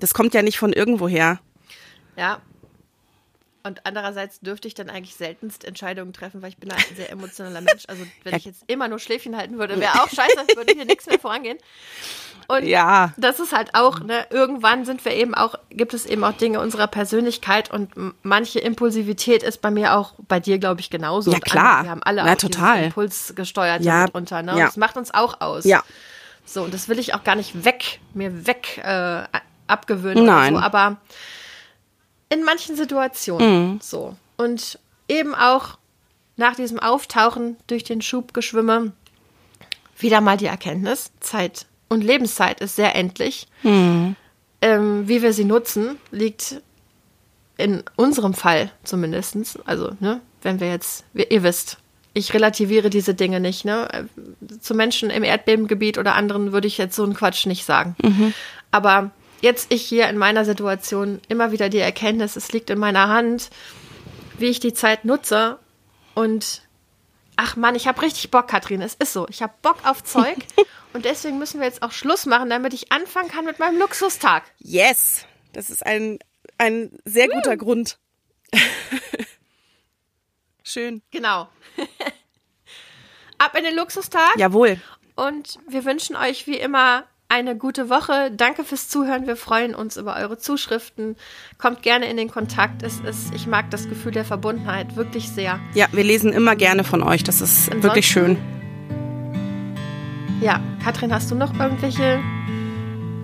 Das 0.00 0.14
kommt 0.14 0.34
ja 0.34 0.42
nicht 0.42 0.58
von 0.58 0.72
irgendwoher. 0.72 1.38
Ja. 2.16 2.42
Und 3.66 3.80
andererseits 3.84 4.38
dürfte 4.40 4.68
ich 4.68 4.74
dann 4.74 4.88
eigentlich 4.90 5.16
seltenst 5.16 5.64
Entscheidungen 5.64 6.12
treffen, 6.12 6.40
weil 6.42 6.50
ich 6.50 6.56
bin 6.58 6.70
ein 6.70 6.78
sehr 6.96 7.10
emotionaler 7.10 7.60
Mensch. 7.60 7.84
Also 7.88 8.04
wenn 8.22 8.32
Ja. 8.32 8.38
ich 8.38 8.44
jetzt 8.44 8.62
immer 8.68 8.86
nur 8.88 8.98
Schläfchen 9.00 9.36
halten 9.36 9.58
würde, 9.58 9.80
wäre 9.80 9.94
auch 10.02 10.08
scheiße, 10.08 10.56
würde 10.56 10.72
hier 10.74 10.84
nichts 10.84 11.06
mehr 11.06 11.18
vorangehen. 11.18 11.58
Und 12.48 12.64
Ja. 12.64 13.12
das 13.16 13.40
ist 13.40 13.52
halt 13.52 13.74
auch, 13.74 13.98
ne, 14.00 14.24
irgendwann 14.30 14.84
sind 14.84 15.04
wir 15.04 15.12
eben 15.12 15.34
auch, 15.34 15.56
gibt 15.70 15.94
es 15.94 16.06
eben 16.06 16.22
auch 16.22 16.32
Dinge 16.32 16.60
unserer 16.60 16.86
Persönlichkeit 16.86 17.72
und 17.72 17.90
manche 18.22 18.60
Impulsivität 18.60 19.42
ist 19.42 19.60
bei 19.60 19.72
mir 19.72 19.96
auch, 19.96 20.14
bei 20.28 20.38
dir 20.38 20.58
glaube 20.58 20.80
ich 20.80 20.88
genauso. 20.88 21.32
Ja, 21.32 21.40
klar. 21.40 21.82
Wir 21.82 21.90
haben 21.90 22.02
alle 22.04 22.22
Na, 22.24 22.32
auch 22.34 22.36
total. 22.36 22.74
dieses 22.74 22.86
impulsgesteuerte 22.86 23.84
Ja, 23.84 24.04
mitunter, 24.04 24.42
ne? 24.42 24.56
ja. 24.58 24.66
Das 24.66 24.76
macht 24.76 24.96
uns 24.96 25.12
auch 25.12 25.40
aus. 25.40 25.64
Ja. 25.64 25.82
So, 26.44 26.62
und 26.62 26.72
das 26.72 26.88
will 26.88 27.00
ich 27.00 27.14
auch 27.14 27.24
gar 27.24 27.34
nicht 27.34 27.64
weg, 27.64 27.98
mir 28.14 28.46
weg 28.46 28.78
äh, 28.84 29.24
abgewöhnen 29.66 30.24
Nein. 30.24 30.54
so, 30.54 30.60
aber 30.60 30.98
in 32.28 32.44
manchen 32.44 32.76
Situationen 32.76 33.72
Mhm. 33.72 33.78
so. 33.82 34.16
Und 34.36 34.78
eben 35.08 35.34
auch 35.34 35.78
nach 36.36 36.54
diesem 36.56 36.78
Auftauchen 36.78 37.56
durch 37.66 37.84
den 37.84 38.02
Schubgeschwimme 38.02 38.92
wieder 39.98 40.20
mal 40.20 40.36
die 40.36 40.46
Erkenntnis, 40.46 41.10
Zeit 41.20 41.66
und 41.88 42.02
Lebenszeit 42.04 42.60
ist 42.60 42.76
sehr 42.76 42.94
endlich. 42.94 43.46
Mhm. 43.62 44.16
Ähm, 44.60 45.08
wie 45.08 45.22
wir 45.22 45.32
sie 45.32 45.44
nutzen, 45.44 45.98
liegt 46.10 46.60
in 47.56 47.82
unserem 47.96 48.34
Fall 48.34 48.70
zumindestens. 48.84 49.58
Also, 49.64 49.92
ne, 50.00 50.20
wenn 50.42 50.60
wir 50.60 50.68
jetzt, 50.68 51.04
ihr 51.14 51.42
wisst, 51.42 51.78
ich 52.12 52.32
relativiere 52.34 52.88
diese 52.90 53.14
Dinge 53.14 53.40
nicht. 53.40 53.64
Ne? 53.64 53.88
Äh, 53.92 54.58
Zu 54.60 54.74
Menschen 54.74 55.10
im 55.10 55.22
Erdbebengebiet 55.22 55.98
oder 55.98 56.14
anderen 56.14 56.52
würde 56.52 56.66
ich 56.66 56.78
jetzt 56.78 56.96
so 56.96 57.04
einen 57.04 57.14
Quatsch 57.14 57.46
nicht 57.46 57.64
sagen. 57.64 57.94
Aber 58.70 59.10
jetzt 59.40 59.72
ich 59.72 59.82
hier 59.82 60.08
in 60.08 60.18
meiner 60.18 60.44
Situation 60.44 61.20
immer 61.28 61.52
wieder 61.52 61.68
die 61.68 61.78
Erkenntnis, 61.78 62.36
es 62.36 62.52
liegt 62.52 62.70
in 62.70 62.78
meiner 62.78 63.08
Hand, 63.08 63.50
wie 64.38 64.46
ich 64.46 64.60
die 64.60 64.74
Zeit 64.74 65.04
nutze 65.04 65.58
und 66.14 66.62
ach 67.36 67.56
Mann, 67.56 67.74
ich 67.74 67.86
habe 67.86 68.02
richtig 68.02 68.30
Bock, 68.30 68.48
Katrin. 68.48 68.82
Es 68.82 68.94
ist 68.94 69.12
so, 69.12 69.26
ich 69.28 69.42
habe 69.42 69.54
Bock 69.62 69.78
auf 69.84 70.02
Zeug 70.02 70.36
und 70.92 71.04
deswegen 71.04 71.38
müssen 71.38 71.60
wir 71.60 71.66
jetzt 71.66 71.82
auch 71.82 71.92
Schluss 71.92 72.26
machen, 72.26 72.50
damit 72.50 72.74
ich 72.74 72.92
anfangen 72.92 73.28
kann 73.28 73.44
mit 73.44 73.58
meinem 73.58 73.78
Luxustag. 73.78 74.42
Yes, 74.58 75.26
das 75.52 75.70
ist 75.70 75.84
ein, 75.84 76.18
ein 76.58 76.98
sehr 77.04 77.28
guter 77.28 77.56
Grund. 77.56 77.98
Schön. 80.62 81.02
Genau. 81.10 81.48
Ab 83.38 83.56
in 83.56 83.64
den 83.64 83.76
Luxustag. 83.76 84.36
Jawohl. 84.36 84.80
Und 85.14 85.58
wir 85.68 85.84
wünschen 85.84 86.16
euch 86.16 86.46
wie 86.46 86.56
immer 86.56 87.04
eine 87.28 87.56
gute 87.56 87.90
Woche. 87.90 88.30
Danke 88.36 88.64
fürs 88.64 88.88
Zuhören. 88.88 89.26
Wir 89.26 89.36
freuen 89.36 89.74
uns 89.74 89.96
über 89.96 90.16
eure 90.16 90.38
Zuschriften. 90.38 91.16
Kommt 91.58 91.82
gerne 91.82 92.08
in 92.08 92.16
den 92.16 92.30
Kontakt. 92.30 92.82
Es 92.82 93.00
ist, 93.00 93.34
ich 93.34 93.46
mag 93.46 93.70
das 93.70 93.88
Gefühl 93.88 94.12
der 94.12 94.24
Verbundenheit 94.24 94.96
wirklich 94.96 95.28
sehr. 95.28 95.58
Ja, 95.74 95.86
wir 95.92 96.04
lesen 96.04 96.32
immer 96.32 96.54
gerne 96.56 96.84
von 96.84 97.02
euch. 97.02 97.24
Das 97.24 97.40
ist 97.40 97.68
Ansonsten- 97.68 97.82
wirklich 97.82 98.06
schön. 98.06 98.36
Ja, 100.40 100.60
Katrin, 100.84 101.12
hast 101.12 101.30
du 101.30 101.34
noch 101.34 101.58
irgendwelche. 101.58 102.20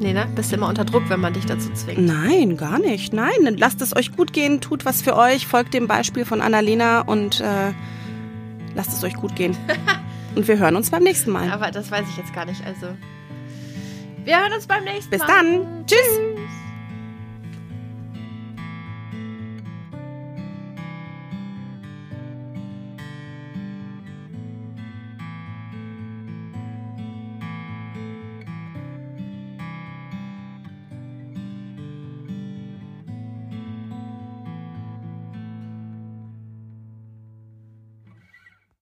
Nee, 0.01 0.15
ne? 0.15 0.27
Bist 0.35 0.53
immer 0.53 0.67
unter 0.69 0.85
Druck, 0.85 1.05
wenn 1.09 1.21
man 1.21 1.33
dich 1.35 1.47
dazu 1.47 1.73
zwingt. 1.75 2.01
Nein, 2.01 2.57
gar 2.57 2.79
nicht. 2.81 3.13
Nein, 3.13 3.57
lasst 3.57 3.81
es 3.83 3.95
euch 3.95 4.17
gut 4.17 4.33
gehen, 4.33 4.61
tut 4.61 4.85
was 4.85 5.01
für 5.01 5.17
euch, 5.17 5.47
folgt 5.47 5.75
dem 5.75 5.87
Beispiel 5.87 6.25
von 6.25 6.41
Annalena 6.41 7.03
und 7.03 7.41
äh, 7.41 7.73
lasst 8.75 8.93
es 8.93 9.05
euch 9.05 9.15
gut 9.15 9.37
gehen. 9.37 9.57
Und 10.35 10.49
wir 10.49 10.57
hören 10.59 10.77
uns 10.77 10.89
beim 10.91 11.03
nächsten 11.03 11.31
Mal. 11.31 11.53
Aber 11.53 11.71
das 11.71 11.91
weiß 11.91 12.07
ich 12.09 12.17
jetzt 12.17 12.33
gar 12.33 12.47
nicht. 12.47 12.65
Also. 12.65 12.87
Wir 14.25 14.41
hören 14.41 14.53
uns 14.53 14.67
beim 14.67 14.85
nächsten 14.85 15.11
Bis 15.11 15.21
Mal. 15.21 15.27
dann. 15.27 15.87
Tschüss. 15.87 16.42